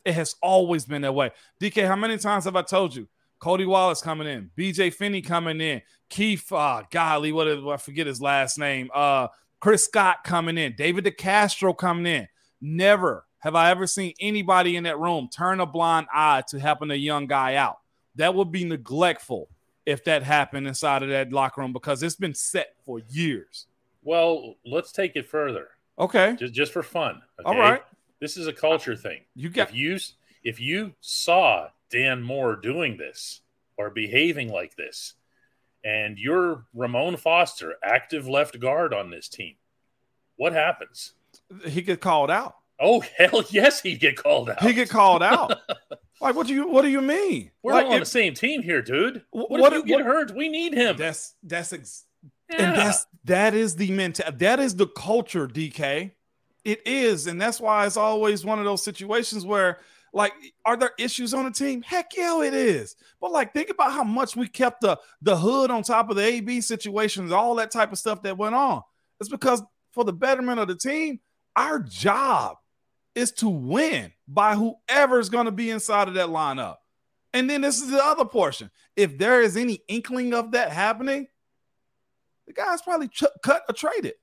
It 0.05 0.15
has 0.15 0.37
always 0.43 0.85
been 0.85 1.03
that 1.03 1.15
way. 1.15 1.31
DK, 1.61 1.87
how 1.87 1.97
many 1.97 2.19
times 2.19 2.45
have 2.45 2.57
I 2.57 2.63
told 2.63 2.95
you? 2.95 3.09
Cody 3.39 3.65
Wallace 3.65 4.03
coming 4.03 4.27
in, 4.27 4.51
BJ 4.57 4.93
Finney 4.93 5.21
coming 5.21 5.61
in, 5.61 5.83
Keith, 6.09 6.51
uh, 6.53 6.83
golly, 6.91 7.33
what 7.33 7.47
is, 7.47 7.63
I 7.67 7.77
forget 7.77 8.07
his 8.07 8.21
last 8.21 8.59
name, 8.59 8.91
uh, 8.95 9.29
Chris 9.61 9.85
Scott 9.85 10.25
coming 10.25 10.59
in, 10.59 10.75
David 10.77 11.05
DeCastro 11.05 11.77
coming 11.77 12.07
in. 12.07 12.29
Never 12.61 13.27
have 13.41 13.55
I 13.55 13.71
ever 13.71 13.87
seen 13.87 14.15
anybody 14.21 14.77
in 14.77 14.85
that 14.85 14.99
room 14.99 15.29
turn 15.29 15.61
a 15.61 15.67
blind 15.67 16.07
eye 16.13 16.43
to 16.49 16.59
helping 16.59 16.91
a 16.91 16.95
young 16.95 17.27
guy 17.27 17.57
out. 17.57 17.77
That 18.15 18.35
would 18.35 18.51
be 18.51 18.65
neglectful 18.65 19.49
if 19.85 20.03
that 20.05 20.23
happened 20.23 20.67
inside 20.67 21.03
of 21.03 21.11
that 21.11 21.33
locker 21.33 21.61
room 21.61 21.73
because 21.73 22.03
it's 22.03 22.17
been 22.17 22.35
set 22.35 22.75
for 22.85 23.01
years. 23.09 23.67
Well, 24.07 24.55
let's 24.65 24.93
take 24.93 25.17
it 25.17 25.29
further. 25.29 25.67
Okay. 25.99 26.37
Just 26.39 26.55
just 26.55 26.73
for 26.73 26.85
fun. 26.85 27.23
Okay? 27.41 27.49
All 27.49 27.59
right. 27.59 27.83
This 28.21 28.37
is 28.37 28.47
a 28.47 28.53
culture 28.53 28.95
thing. 28.95 29.23
You 29.35 29.51
get 29.51 29.71
if 29.71 29.75
you 29.75 29.99
if 30.45 30.61
you 30.61 30.95
saw 31.01 31.69
Dan 31.91 32.23
Moore 32.23 32.55
doing 32.55 32.99
this 32.99 33.41
or 33.77 33.91
behaving 33.91 34.49
like 34.49 34.77
this, 34.77 35.15
and 35.85 36.19
you're 36.19 36.67
Ramon 36.73 37.17
Foster, 37.17 37.75
active 37.83 38.29
left 38.29 38.61
guard 38.61 38.95
on 38.95 39.11
this 39.11 39.29
team, 39.29 39.57
what 40.37 40.53
happens? 40.53 41.15
He 41.67 41.83
get 41.83 42.01
called 42.01 42.31
out. 42.31 42.55
Oh 42.79 43.03
hell 43.19 43.43
yes, 43.51 43.81
he'd 43.81 43.99
get 43.99 44.17
called 44.17 44.51
out. 44.51 44.63
He 44.63 44.73
get 44.73 44.89
called 44.89 45.25
out. 45.25 45.59
like 46.21 46.37
what 46.37 46.47
do 46.47 46.55
you 46.55 46.69
what 46.69 46.83
do 46.83 46.89
you 46.91 47.03
mean? 47.03 47.51
We're 47.61 47.73
like, 47.73 47.87
all 47.87 47.91
on 47.91 47.97
if, 47.97 48.03
the 48.05 48.11
same 48.11 48.35
team 48.35 48.63
here, 48.63 48.83
dude. 48.83 49.25
What, 49.31 49.51
what 49.51 49.73
if 49.73 49.85
you 49.85 49.97
get 49.97 50.07
hurt? 50.07 50.33
We 50.33 50.49
need 50.49 50.75
him. 50.75 50.97
That's 50.97 51.35
that's 51.43 51.73
ex- 51.73 52.05
yeah. 52.51 52.57
And 52.59 52.77
that's 52.77 53.07
that 53.25 53.55
is 53.55 53.77
the 53.77 53.91
mental 53.91 54.31
that 54.33 54.61
is 54.61 54.77
the 54.77 54.87
culture, 54.87 55.49
DK. 55.49 56.13
It 56.65 56.87
is, 56.87 57.27
and 57.27 57.41
that's 57.41 57.61
why 57.61 57.87
it's 57.87 57.97
always 57.97 58.45
one 58.45 58.59
of 58.59 58.65
those 58.65 58.83
situations 58.85 59.45
where 59.47 59.79
Like, 60.13 60.33
are 60.65 60.79
there 60.79 60.93
issues 60.99 61.35
on 61.35 61.45
the 61.45 61.51
team? 61.51 61.83
Heck 61.83 62.17
yeah, 62.17 62.43
it 62.43 62.55
is. 62.55 62.97
But 63.21 63.33
like, 63.33 63.53
think 63.53 63.69
about 63.69 63.93
how 63.93 64.05
much 64.05 64.35
we 64.35 64.49
kept 64.49 64.81
the 64.81 64.99
the 65.21 65.37
hood 65.37 65.71
on 65.71 65.83
top 65.83 66.09
of 66.09 66.17
the 66.17 66.23
AB 66.25 66.63
situations, 66.63 67.33
all 67.33 67.55
that 67.57 67.71
type 67.71 67.93
of 67.93 67.99
stuff 67.99 68.23
that 68.23 68.39
went 68.39 68.55
on. 68.55 68.83
It's 69.21 69.29
because 69.29 69.63
for 69.93 70.05
the 70.05 70.15
betterment 70.15 70.59
of 70.59 70.69
the 70.69 70.75
team, 70.75 71.21
our 71.55 71.79
job 71.81 72.57
is 73.15 73.31
to 73.33 73.49
win 73.49 74.13
by 74.27 74.55
whoever's 74.57 75.29
going 75.29 75.47
to 75.47 75.53
be 75.53 75.71
inside 75.71 76.09
of 76.09 76.15
that 76.15 76.29
lineup. 76.29 76.77
And 77.35 77.51
then 77.51 77.61
this 77.61 77.83
is 77.83 77.91
the 77.91 78.03
other 78.03 78.25
portion. 78.25 78.71
If 78.95 79.19
there 79.19 79.43
is 79.43 79.57
any 79.57 79.83
inkling 79.89 80.33
of 80.33 80.53
that 80.53 80.73
happening, 80.73 81.29
the 82.47 82.53
guy's 82.53 82.83
probably 82.83 83.09
ch- 83.09 83.25
cut 83.43 83.63
or 83.69 83.75
traded. 83.75 84.15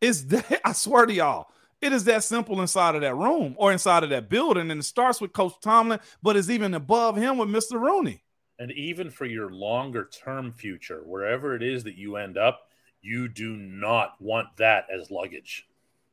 Is 0.00 0.26
that 0.28 0.60
I 0.64 0.72
swear 0.72 1.06
to 1.06 1.12
y'all, 1.12 1.46
it 1.80 1.92
is 1.92 2.04
that 2.04 2.24
simple 2.24 2.60
inside 2.60 2.94
of 2.94 3.00
that 3.00 3.16
room 3.16 3.54
or 3.58 3.72
inside 3.72 4.04
of 4.04 4.10
that 4.10 4.28
building. 4.28 4.70
And 4.70 4.80
it 4.80 4.84
starts 4.84 5.20
with 5.20 5.32
Coach 5.32 5.54
Tomlin, 5.60 6.00
but 6.22 6.36
it's 6.36 6.48
even 6.48 6.74
above 6.74 7.16
him 7.16 7.38
with 7.38 7.48
Mr. 7.48 7.80
Rooney. 7.80 8.22
And 8.58 8.70
even 8.72 9.10
for 9.10 9.26
your 9.26 9.50
longer 9.50 10.08
term 10.24 10.52
future, 10.52 11.02
wherever 11.04 11.56
it 11.56 11.62
is 11.62 11.82
that 11.84 11.96
you 11.96 12.16
end 12.16 12.38
up, 12.38 12.68
you 13.00 13.26
do 13.26 13.56
not 13.56 14.14
want 14.20 14.56
that 14.58 14.86
as 14.96 15.10
luggage. 15.10 15.66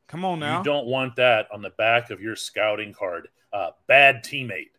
Come 0.08 0.24
on 0.24 0.40
now. 0.40 0.58
You 0.58 0.64
don't 0.64 0.86
want 0.86 1.14
that 1.16 1.46
on 1.52 1.62
the 1.62 1.70
back 1.70 2.10
of 2.10 2.20
your 2.20 2.34
scouting 2.34 2.92
card. 2.92 3.28
Uh, 3.52 3.70
bad 3.86 4.24
teammate. 4.24 4.70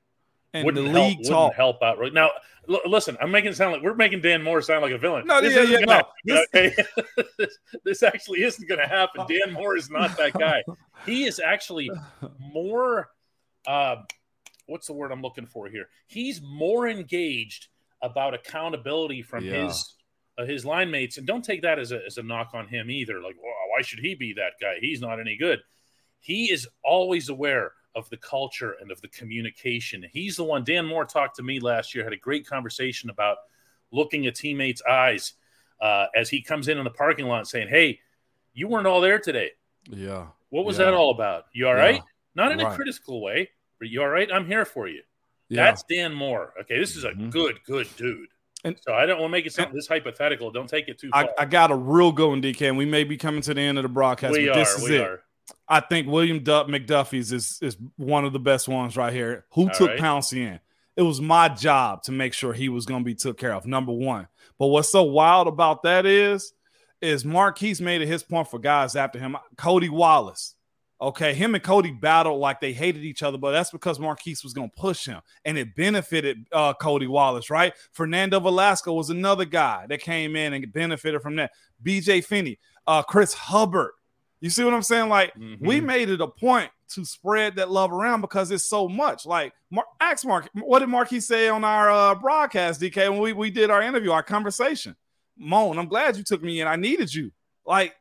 And 0.53 0.65
wouldn't 0.65 0.87
the 0.87 0.91
help, 0.91 1.07
league 1.07 1.19
wouldn't 1.19 1.53
help 1.53 1.81
out 1.81 1.97
right 1.97 2.13
now. 2.13 2.31
L- 2.71 2.81
listen, 2.89 3.17
I'm 3.21 3.31
making 3.31 3.51
it 3.51 3.55
sound 3.55 3.73
like 3.73 3.81
we're 3.81 3.95
making 3.95 4.21
Dan 4.21 4.41
Moore 4.41 4.61
sound 4.61 4.81
like 4.81 4.91
a 4.91 4.97
villain. 4.97 5.25
No, 5.25 5.41
this 5.41 5.53
yeah, 5.53 5.61
isn't 5.61 5.79
yeah, 5.81 5.85
gonna, 5.85 6.03
no. 6.25 6.43
okay? 6.55 6.75
this, 7.37 7.57
this 7.83 8.03
actually 8.03 8.43
isn't 8.43 8.67
going 8.67 8.79
to 8.79 8.87
happen. 8.87 9.25
Dan 9.27 9.53
Moore 9.53 9.75
is 9.77 9.89
not 9.89 10.17
that 10.17 10.33
guy. 10.33 10.63
He 11.05 11.25
is 11.25 11.39
actually 11.39 11.89
more. 12.39 13.09
Uh, 13.67 13.97
what's 14.67 14.87
the 14.87 14.93
word 14.93 15.11
I'm 15.11 15.21
looking 15.21 15.45
for 15.45 15.67
here? 15.67 15.87
He's 16.07 16.41
more 16.41 16.87
engaged 16.87 17.67
about 18.01 18.33
accountability 18.33 19.21
from 19.21 19.45
Yeah. 19.45 19.65
his 19.65 19.95
uh, 20.37 20.45
his 20.45 20.65
line 20.65 20.89
mates, 20.89 21.17
and 21.17 21.27
don't 21.27 21.43
take 21.43 21.61
that 21.63 21.77
as 21.77 21.91
a 21.91 21.99
as 22.05 22.17
a 22.17 22.23
knock 22.23 22.51
on 22.53 22.67
him 22.67 22.89
either. 22.89 23.21
Like, 23.21 23.35
well, 23.41 23.53
why 23.75 23.81
should 23.81 23.99
he 23.99 24.15
be 24.15 24.33
that 24.33 24.53
guy? 24.61 24.75
He's 24.79 25.01
not 25.01 25.19
any 25.19 25.37
good. 25.37 25.59
He 26.19 26.51
is 26.51 26.67
always 26.83 27.29
aware 27.29 27.73
of 27.95 28.09
the 28.09 28.17
culture 28.17 28.75
and 28.81 28.91
of 28.91 29.01
the 29.01 29.07
communication. 29.09 30.05
He's 30.11 30.35
the 30.37 30.43
one. 30.43 30.63
Dan 30.63 30.85
Moore 30.85 31.05
talked 31.05 31.35
to 31.37 31.43
me 31.43 31.59
last 31.59 31.93
year, 31.93 32.03
had 32.03 32.13
a 32.13 32.17
great 32.17 32.45
conversation 32.47 33.09
about 33.09 33.37
looking 33.91 34.27
at 34.27 34.35
teammates' 34.35 34.81
eyes 34.89 35.33
uh, 35.81 36.05
as 36.15 36.29
he 36.29 36.41
comes 36.41 36.67
in 36.67 36.77
in 36.77 36.83
the 36.83 36.89
parking 36.91 37.25
lot 37.25 37.47
saying, 37.47 37.67
Hey, 37.67 37.99
you 38.53 38.67
weren't 38.67 38.87
all 38.87 39.01
there 39.01 39.19
today. 39.19 39.51
Yeah. 39.89 40.27
What 40.49 40.65
was 40.65 40.77
Yeah. 40.77 40.85
that 40.85 40.93
all 40.93 41.11
about? 41.11 41.45
You 41.53 41.67
all 41.67 41.75
Yeah. 41.75 41.81
right? 41.81 42.01
Not 42.35 42.51
in 42.51 42.59
a 42.61 42.73
critical 42.75 43.21
way, 43.21 43.49
but 43.79 43.89
you 43.89 44.01
all 44.01 44.07
right? 44.09 44.31
I'm 44.31 44.45
here 44.45 44.63
for 44.63 44.87
you. 44.87 45.01
Yeah. 45.49 45.65
That's 45.65 45.83
Dan 45.83 46.13
Moore. 46.13 46.53
Okay, 46.61 46.79
this 46.79 46.95
is 46.95 47.03
a 47.03 47.11
Mhm. 47.11 47.29
good, 47.31 47.59
good 47.65 47.87
dude. 47.97 48.29
And- 48.63 48.77
so 48.79 48.93
I 48.93 49.05
don't 49.05 49.19
want 49.19 49.31
to 49.31 49.33
make 49.33 49.45
it 49.47 49.53
sound 49.53 49.73
this 49.75 49.87
hypothetical. 49.87 50.51
Don't 50.51 50.69
take 50.69 50.87
it 50.87 50.97
too 50.99 51.09
I, 51.11 51.23
far. 51.23 51.33
I 51.39 51.45
got 51.45 51.71
a 51.71 51.75
real 51.75 52.11
going, 52.11 52.41
DK, 52.41 52.67
and 52.69 52.77
we 52.77 52.85
may 52.85 53.03
be 53.03 53.17
coming 53.17 53.41
to 53.41 53.53
the 53.53 53.59
end 53.61 53.77
of 53.77 53.81
the 53.83 53.89
broadcast, 53.89 54.33
we 54.33 54.45
but 54.45 54.55
are. 54.55 54.59
this 54.59 54.75
is 54.77 54.87
we 54.89 54.95
it. 54.97 55.01
are. 55.01 55.23
I 55.67 55.79
think 55.79 56.07
William 56.07 56.43
Duck 56.43 56.67
McDuffie's 56.67 57.31
is 57.31 57.57
is 57.61 57.77
one 57.97 58.25
of 58.25 58.33
the 58.33 58.39
best 58.39 58.67
ones 58.67 58.97
right 58.97 59.13
here. 59.13 59.45
Who 59.53 59.63
All 59.63 59.69
took 59.69 59.89
right. 59.89 59.99
Pouncey 59.99 60.37
in? 60.37 60.59
It 60.97 61.03
was 61.03 61.21
my 61.21 61.47
job 61.49 62.03
to 62.03 62.11
make 62.11 62.33
sure 62.33 62.53
he 62.53 62.69
was 62.69 62.85
going 62.85 63.01
to 63.01 63.05
be 63.05 63.15
took 63.15 63.37
care 63.37 63.53
of. 63.53 63.65
Number 63.65 63.93
one. 63.93 64.27
But 64.59 64.67
what's 64.67 64.91
so 64.91 65.03
wild 65.03 65.47
about 65.47 65.83
that 65.83 66.05
is, 66.05 66.53
is 67.01 67.25
Maurkice 67.25 67.81
made 67.81 68.01
it 68.01 68.07
his 68.07 68.23
point 68.23 68.49
for 68.49 68.59
guys 68.59 68.95
after 68.95 69.17
him. 69.17 69.37
Cody 69.57 69.89
Wallace. 69.89 70.55
Okay, 71.01 71.33
him 71.33 71.55
and 71.55 71.63
Cody 71.63 71.89
battled 71.89 72.39
like 72.39 72.61
they 72.61 72.73
hated 72.73 73.03
each 73.03 73.23
other, 73.23 73.39
but 73.39 73.53
that's 73.53 73.71
because 73.71 73.99
Maurkice 73.99 74.43
was 74.43 74.53
going 74.53 74.69
to 74.69 74.75
push 74.79 75.07
him, 75.07 75.19
and 75.43 75.57
it 75.57 75.75
benefited 75.75 76.45
uh, 76.51 76.75
Cody 76.75 77.07
Wallace, 77.07 77.49
right? 77.49 77.73
Fernando 77.91 78.39
Velasco 78.39 78.93
was 78.93 79.09
another 79.09 79.45
guy 79.45 79.87
that 79.89 80.01
came 80.01 80.35
in 80.35 80.53
and 80.53 80.71
benefited 80.71 81.23
from 81.23 81.37
that. 81.37 81.53
B.J. 81.81 82.21
Finney, 82.21 82.59
uh, 82.85 83.01
Chris 83.01 83.33
Hubbard. 83.33 83.93
You 84.41 84.49
see 84.49 84.63
what 84.63 84.73
I'm 84.73 84.81
saying? 84.81 85.07
Like 85.09 85.33
we 85.35 85.79
Mhm. 85.79 85.85
made 85.85 86.09
it 86.09 86.19
a 86.19 86.27
point 86.27 86.69
to 86.89 87.05
spread 87.05 87.55
that 87.55 87.71
love 87.71 87.91
around 87.93 88.19
because 88.21 88.51
it's 88.51 88.65
so 88.65 88.89
much. 88.89 89.25
Like, 89.25 89.53
Mar- 89.69 89.85
ask 90.01 90.25
Mark, 90.25 90.49
what 90.53 90.79
did 90.79 90.89
Maurkice 90.89 91.25
say 91.27 91.47
on 91.47 91.63
our 91.63 91.89
uh, 91.89 92.15
broadcast, 92.15 92.81
DK, 92.81 93.09
when 93.09 93.19
we, 93.19 93.31
we 93.31 93.49
did 93.49 93.69
our 93.69 93.81
interview, 93.81 94.11
our 94.11 94.23
conversation? 94.23 94.95
Moan, 95.37 95.79
I'm 95.79 95.87
glad 95.87 96.17
you 96.17 96.23
took 96.23 96.41
me 96.43 96.59
in. 96.59 96.67
I 96.67 96.75
needed 96.75 97.13
you. 97.13 97.31
Like, 97.65 97.95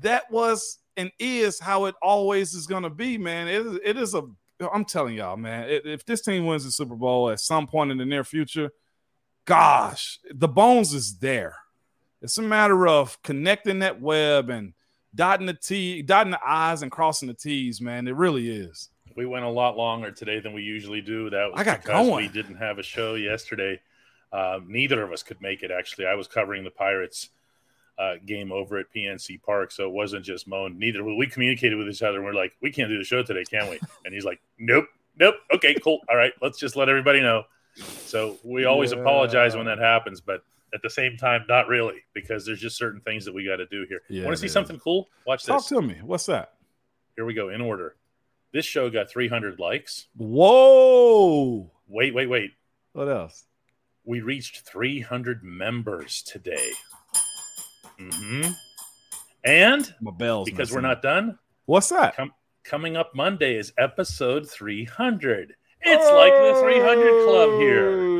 that 0.00 0.30
was 0.30 0.78
and 0.96 1.10
is 1.18 1.58
how 1.58 1.84
it 1.86 1.94
always 2.00 2.54
is 2.54 2.66
going 2.66 2.84
to 2.84 2.90
be, 2.90 3.18
man. 3.18 3.48
It 3.48 3.66
is, 3.66 3.78
it 3.84 3.96
is 3.98 4.14
a, 4.14 4.22
I'm 4.72 4.84
telling 4.86 5.16
y'all, 5.16 5.36
man, 5.36 5.64
i- 5.64 5.80
if 5.84 6.04
this 6.06 6.22
team 6.22 6.46
wins 6.46 6.64
the 6.64 6.70
Super 6.70 6.94
Bowl 6.94 7.28
at 7.28 7.40
some 7.40 7.66
point 7.66 7.90
in 7.90 7.98
the 7.98 8.06
near 8.06 8.24
future, 8.24 8.70
gosh, 9.44 10.18
the 10.30 10.48
bones 10.48 10.94
is 10.94 11.18
there. 11.18 11.56
It's 12.20 12.38
a 12.38 12.42
matter 12.42 12.86
of 12.86 13.20
connecting 13.22 13.80
that 13.80 14.00
web 14.00 14.48
and 14.48 14.74
dotting 15.14 15.46
the 15.46 15.54
T, 15.54 16.02
dotting 16.02 16.30
the 16.32 16.40
I's 16.44 16.82
and 16.82 16.90
crossing 16.90 17.28
the 17.28 17.34
T's, 17.34 17.80
man. 17.80 18.06
It 18.08 18.14
really 18.16 18.48
is. 18.50 18.88
We 19.16 19.26
went 19.26 19.44
a 19.44 19.48
lot 19.50 19.76
longer 19.76 20.10
today 20.10 20.40
than 20.40 20.52
we 20.54 20.62
usually 20.62 21.00
do. 21.02 21.28
That 21.30 21.50
was 21.52 21.60
I 21.60 21.64
got 21.64 21.82
because 21.82 22.06
going. 22.08 22.24
we 22.24 22.28
didn't 22.32 22.56
have 22.56 22.78
a 22.78 22.82
show 22.82 23.14
yesterday. 23.14 23.80
Uh, 24.32 24.60
neither 24.66 25.02
of 25.02 25.12
us 25.12 25.22
could 25.22 25.40
make 25.42 25.62
it. 25.62 25.70
Actually, 25.70 26.06
I 26.06 26.14
was 26.14 26.26
covering 26.28 26.64
the 26.64 26.70
Pirates 26.70 27.28
uh, 27.98 28.14
game 28.24 28.50
over 28.50 28.78
at 28.78 28.86
PNC 28.96 29.42
Park, 29.42 29.70
so 29.70 29.84
it 29.86 29.92
wasn't 29.92 30.24
just 30.24 30.48
Moan. 30.48 30.78
Neither 30.78 31.04
we 31.04 31.26
communicated 31.26 31.76
with 31.76 31.88
each 31.88 32.02
other. 32.02 32.16
and 32.16 32.24
We're 32.24 32.32
like, 32.32 32.54
we 32.62 32.70
can't 32.72 32.88
do 32.88 32.96
the 32.96 33.04
show 33.04 33.22
today, 33.22 33.44
can 33.44 33.68
we? 33.68 33.78
And 34.06 34.14
he's 34.14 34.24
like, 34.24 34.40
Nope, 34.58 34.86
nope. 35.18 35.34
Okay, 35.54 35.74
cool. 35.84 35.98
All 36.08 36.16
right, 36.16 36.32
let's 36.40 36.58
just 36.58 36.74
let 36.74 36.88
everybody 36.88 37.20
know. 37.20 37.42
So 38.06 38.38
we 38.42 38.64
always 38.64 38.92
Yeah. 38.92 39.00
apologize 39.00 39.54
when 39.54 39.66
that 39.66 39.78
happens, 39.78 40.22
but 40.22 40.42
at 40.74 40.82
the 40.82 40.90
same 40.90 41.16
time, 41.16 41.44
not 41.48 41.68
really, 41.68 42.02
because 42.14 42.44
there's 42.46 42.60
just 42.60 42.76
certain 42.76 43.00
things 43.02 43.24
that 43.24 43.34
we 43.34 43.44
got 43.46 43.56
to 43.56 43.66
do 43.66 43.84
here. 43.88 44.00
Yeah, 44.08 44.24
Want 44.24 44.34
to 44.34 44.40
see 44.40 44.46
man. 44.46 44.52
something 44.52 44.78
cool? 44.78 45.08
Watch 45.26 45.44
Talk 45.44 45.60
this. 45.60 45.68
to 45.68 45.82
me. 45.82 45.96
What's 46.02 46.26
that? 46.26 46.54
Here 47.16 47.24
we 47.24 47.34
go 47.34 47.50
in 47.50 47.60
order. 47.60 47.96
This 48.52 48.64
show 48.64 48.88
got 48.90 49.10
300 49.10 49.58
likes. 49.58 50.06
Whoa. 50.16 51.70
Wait, 51.88 52.14
wait, 52.14 52.26
wait. 52.28 52.52
What 52.92 53.08
else? 53.08 53.44
We 54.04 54.20
reached 54.20 54.60
300 54.66 55.42
members 55.42 56.22
today. 56.22 56.70
hmm 57.98 58.42
And 59.44 59.94
My 60.00 60.10
bells. 60.10 60.48
because 60.50 60.72
we're 60.72 60.80
not 60.80 61.02
done, 61.02 61.38
What's 61.66 61.88
that? 61.90 62.16
coming 62.64 62.96
up 62.96 63.14
Monday 63.14 63.56
is 63.56 63.72
episode 63.78 64.48
300. 64.48 65.54
It's 65.84 66.10
like 66.12 66.32
the 66.32 66.60
300 66.60 67.24
club 67.24 67.60
here. 67.60 68.11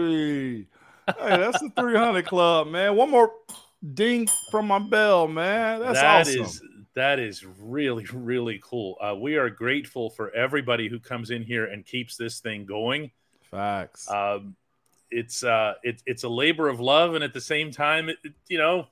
Hey, 1.06 1.36
that's 1.36 1.60
the 1.60 1.70
300 1.76 2.24
club, 2.26 2.68
man. 2.68 2.96
One 2.96 3.10
more 3.10 3.32
ding 3.94 4.28
from 4.50 4.66
my 4.68 4.78
bell, 4.78 5.26
man. 5.28 5.80
That's 5.80 6.00
That 6.00 6.20
awesome. 6.28 6.42
is- 6.42 6.62
that 6.94 7.18
is 7.18 7.42
really 7.58 8.04
really 8.12 8.60
cool. 8.62 8.98
Uh, 9.00 9.14
we 9.18 9.36
are 9.36 9.48
grateful 9.48 10.10
for 10.10 10.30
everybody 10.32 10.88
who 10.88 11.00
comes 11.00 11.30
in 11.30 11.42
here 11.42 11.64
and 11.64 11.86
keeps 11.86 12.16
this 12.18 12.40
thing 12.40 12.66
going. 12.66 13.10
Facts. 13.50 14.10
Um, 14.10 14.56
it's 15.10 15.42
uh, 15.42 15.74
it, 15.82 16.02
it's 16.04 16.24
a 16.24 16.28
labor 16.28 16.68
of 16.68 16.80
love, 16.80 17.14
and 17.14 17.24
at 17.24 17.32
the 17.32 17.40
same 17.40 17.70
time, 17.70 18.10
it- 18.10 18.18
you 18.48 18.58
know, 18.58 18.86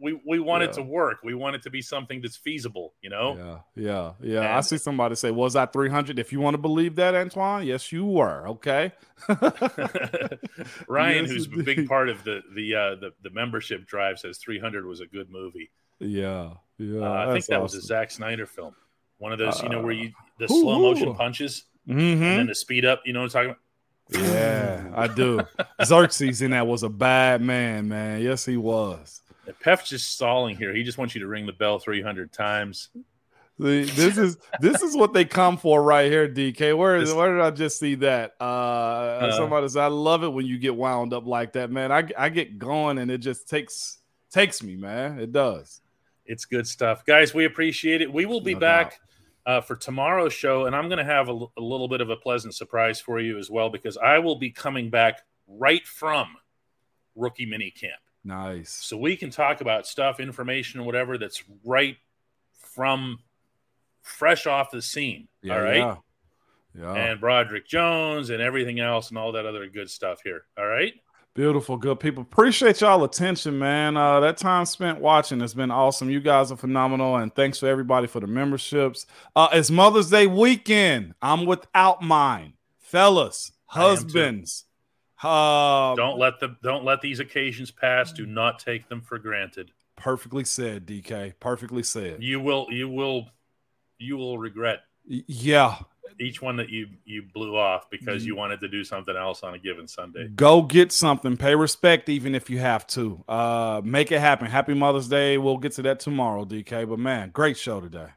we 0.00 0.20
we 0.26 0.38
want 0.40 0.62
it 0.64 0.72
to 0.74 0.82
work. 0.82 1.18
We 1.22 1.34
want 1.34 1.56
it 1.56 1.62
to 1.62 1.70
be 1.70 1.80
something 1.82 2.20
that's 2.20 2.36
feasible. 2.36 2.94
You 3.00 3.10
know, 3.10 3.62
Yeah, 3.76 4.12
yeah, 4.20 4.32
yeah. 4.42 4.56
I 4.56 4.60
see 4.60 4.78
somebody 4.78 5.14
say, 5.14 5.30
"Was 5.30 5.54
I 5.56 5.66
300?" 5.66 6.18
If 6.18 6.32
you 6.32 6.40
want 6.40 6.54
to 6.54 6.58
believe 6.58 6.96
that, 6.96 7.14
Antoine, 7.14 7.66
yes, 7.66 7.92
you 7.92 8.04
were. 8.04 8.48
Okay. 8.48 8.92
Ryan, 10.88 11.24
Yes, 11.24 11.30
who's 11.30 11.46
a 11.46 11.62
big 11.62 11.88
part 11.88 12.08
of 12.08 12.24
the 12.24 12.42
the 12.54 12.74
uh, 12.74 12.94
the, 12.96 13.12
the 13.22 13.30
membership 13.30 13.86
drive, 13.86 14.18
says 14.18 14.38
300 14.38 14.84
was 14.86 15.00
a 15.00 15.06
good 15.06 15.30
movie. 15.30 15.70
Yeah, 16.00 16.50
yeah. 16.78 17.00
Uh, 17.00 17.26
I 17.28 17.32
think 17.32 17.46
that 17.46 17.62
was 17.62 17.74
a 17.74 17.78
awesome. 17.78 17.86
Zack 17.86 18.10
Snyder 18.10 18.46
film. 18.46 18.74
One 19.18 19.32
of 19.32 19.38
those, 19.38 19.62
you 19.62 19.68
know, 19.68 19.80
where 19.80 19.92
you 19.92 20.12
the 20.38 20.44
Ooh, 20.46 20.60
slow 20.62 20.78
motion 20.80 21.08
ooh. 21.08 21.14
punches 21.14 21.64
Mhm. 21.88 21.98
and 21.98 22.20
then 22.22 22.46
the 22.48 22.54
speed 22.54 22.84
up. 22.84 23.02
You 23.04 23.12
know 23.12 23.20
what 23.22 23.34
I'm 23.36 23.46
talking 23.46 23.50
about? 23.50 23.60
Yeah, 24.34 24.92
I 24.94 25.06
do. 25.06 25.40
Xerxes 25.82 26.42
in 26.42 26.50
that 26.50 26.66
was 26.66 26.82
a 26.82 26.88
bad 26.90 27.40
man, 27.40 27.88
man. 27.88 28.20
Yes, 28.20 28.44
he 28.44 28.56
was. 28.56 29.22
Pef's 29.60 29.88
just 29.88 30.12
stalling 30.12 30.56
here. 30.56 30.74
He 30.74 30.82
just 30.82 30.98
wants 30.98 31.14
you 31.14 31.20
to 31.20 31.26
ring 31.26 31.46
the 31.46 31.52
bell 31.52 31.78
300 31.78 32.32
times. 32.32 32.90
See, 33.60 33.84
this 33.84 34.18
is 34.18 34.36
this 34.60 34.82
is 34.82 34.96
what 34.96 35.12
they 35.12 35.24
come 35.24 35.56
for 35.56 35.80
right 35.80 36.10
here, 36.10 36.28
DK. 36.28 36.76
Where 36.76 36.96
is 36.96 37.14
where 37.14 37.32
did 37.32 37.40
I 37.40 37.52
just 37.52 37.78
see 37.78 37.94
that? 37.96 38.34
Uh, 38.40 39.30
somebody 39.36 39.68
said, 39.68 39.84
I 39.84 39.86
love 39.86 40.24
it 40.24 40.32
when 40.32 40.44
you 40.44 40.58
get 40.58 40.74
wound 40.74 41.12
up 41.12 41.24
like 41.24 41.52
that, 41.52 41.70
man. 41.70 41.92
I 41.92 42.08
I 42.18 42.30
get 42.30 42.58
going 42.58 42.98
and 42.98 43.12
it 43.12 43.18
just 43.18 43.48
takes 43.48 43.98
takes 44.32 44.60
me, 44.60 44.74
man. 44.74 45.20
It 45.20 45.30
does. 45.30 45.80
It's 46.26 46.46
good 46.46 46.66
stuff, 46.66 47.04
guys. 47.04 47.32
We 47.32 47.44
appreciate 47.44 48.02
it. 48.02 48.12
We 48.12 48.26
will 48.26 48.40
be 48.40 48.54
No 48.54 48.60
back 48.60 49.00
uh, 49.46 49.60
for 49.60 49.76
tomorrow's 49.76 50.32
show, 50.32 50.66
and 50.66 50.74
I'm 50.74 50.88
going 50.88 50.98
to 50.98 51.04
have 51.04 51.28
a 51.28 51.32
little 51.60 51.88
bit 51.88 52.00
of 52.00 52.10
a 52.10 52.16
pleasant 52.16 52.54
surprise 52.54 53.00
for 53.00 53.20
you 53.20 53.38
as 53.38 53.50
well 53.50 53.68
because 53.70 53.96
I 53.96 54.18
will 54.18 54.36
be 54.36 54.50
coming 54.50 54.90
back 54.90 55.22
right 55.46 55.86
from 55.86 56.34
rookie 57.14 57.46
mini 57.46 57.70
camp, 57.70 58.00
Nice. 58.24 58.70
so 58.70 58.96
we 58.96 59.16
can 59.16 59.30
talk 59.30 59.60
about 59.60 59.86
stuff, 59.86 60.18
information, 60.18 60.84
whatever 60.84 61.18
that's 61.18 61.44
right 61.64 61.96
from 62.54 63.18
fresh 64.02 64.46
off 64.46 64.70
the 64.70 64.82
scene. 64.82 65.28
all 65.50 65.60
right. 65.60 65.76
Yeah. 65.76 65.96
Yeah. 66.76 66.92
and 66.94 67.20
Broderick 67.20 67.68
Jones 67.68 68.30
and 68.30 68.42
everything 68.42 68.80
else 68.80 69.10
and 69.10 69.18
all 69.18 69.30
that 69.32 69.46
other 69.46 69.68
good 69.68 69.88
stuff 69.88 70.20
here. 70.24 70.42
All 70.58 70.66
right. 70.66 70.92
Beautiful, 71.34 71.76
good 71.76 71.98
people. 71.98 72.22
Appreciate 72.22 72.80
y'all 72.80 73.02
attention, 73.02 73.58
man. 73.58 73.96
Uh, 73.96 74.20
that 74.20 74.36
time 74.36 74.64
spent 74.64 75.00
watching 75.00 75.40
has 75.40 75.52
been 75.52 75.70
awesome. 75.72 76.08
You 76.08 76.20
guys 76.20 76.52
are 76.52 76.56
phenomenal, 76.56 77.16
and 77.16 77.34
thanks 77.34 77.58
for 77.58 77.66
everybody 77.66 78.06
for 78.06 78.20
the 78.20 78.28
memberships. 78.28 79.06
Uh, 79.34 79.48
it's 79.52 79.68
Mother's 79.68 80.10
Day 80.10 80.28
weekend. 80.28 81.14
I'm 81.20 81.44
without 81.44 82.02
mine, 82.02 82.52
fellas, 82.78 83.50
I 83.68 83.80
am 83.80 83.96
too. 83.96 84.02
husbands. 84.04 84.64
Uh, 85.24 85.94
Don't 85.96 86.18
let 86.18 86.38
the 86.40 86.56
don't 86.62 86.84
let 86.84 87.00
these 87.00 87.20
occasions 87.20 87.70
pass. 87.70 88.12
Do 88.12 88.26
not 88.26 88.58
take 88.58 88.88
them 88.88 89.00
for 89.00 89.18
granted. 89.18 89.70
perfectly 89.96 90.44
said, 90.44 90.86
DK. 90.86 91.34
Perfectly 91.40 91.82
said. 91.82 92.22
You 92.22 92.40
will 92.40 92.66
you 92.70 92.88
will 92.88 93.28
you 93.98 94.16
will 94.16 94.38
regret 94.38 94.80
Yeah, 95.06 95.76
each 96.20 96.42
one 96.42 96.56
that 96.56 96.68
you 96.68 96.88
you 97.04 97.22
blew 97.32 97.56
off 97.56 97.88
because 97.90 98.26
you 98.26 98.36
wanted 98.36 98.60
to 98.60 98.68
do 98.68 98.84
something 98.84 99.16
else 99.16 99.42
on 99.42 99.54
a 99.54 99.58
given 99.58 99.88
Sunday. 99.88 100.28
Go 100.28 100.62
get 100.62 100.92
something. 100.92 101.36
Pay 101.36 101.54
respect, 101.54 102.08
even 102.08 102.34
if 102.34 102.50
you 102.50 102.58
have 102.58 102.86
to. 102.88 103.24
Uh, 103.28 103.80
make 103.84 104.12
it 104.12 104.20
happen. 104.20 104.46
Happy 104.46 104.74
Mother's 104.74 105.08
Day. 105.08 105.38
We'll 105.38 105.58
get 105.58 105.72
to 105.72 105.82
that 105.82 106.00
tomorrow, 106.00 106.44
DK. 106.44 106.88
But 106.88 106.98
man, 106.98 107.30
great 107.30 107.56
show 107.56 107.80
today. 107.80 108.08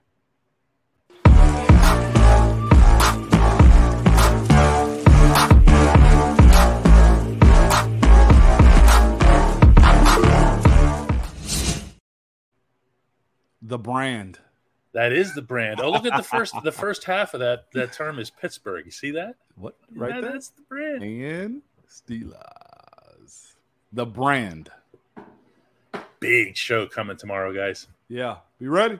The 13.67 13.77
brand. 13.77 14.39
That 14.93 15.11
is 15.11 15.35
the 15.35 15.41
brand. 15.41 15.81
Oh, 15.81 15.91
look 15.91 16.05
at 16.05 16.15
the 16.15 16.23
first 16.23 16.55
the 16.63 16.71
first 16.71 17.03
half 17.03 17.33
of 17.33 17.41
that 17.41 17.65
that 17.73 17.91
term 17.91 18.17
is 18.17 18.29
Pittsburgh. 18.29 18.85
You 18.85 18.91
see 18.91 19.11
that? 19.11 19.35
What 19.55 19.75
right 19.93 20.15
Yeah, 20.15 20.21
That's 20.21 20.49
the 20.49 20.61
brand. 20.61 21.03
And 21.03 21.61
Steelers. 21.89 23.55
The 23.91 24.05
brand. 24.05 24.69
Big 26.21 26.55
show 26.55 26.87
coming 26.87 27.17
tomorrow, 27.17 27.53
guys. 27.53 27.87
Yeah. 28.07 28.37
Be 28.57 28.69
ready. 28.69 28.99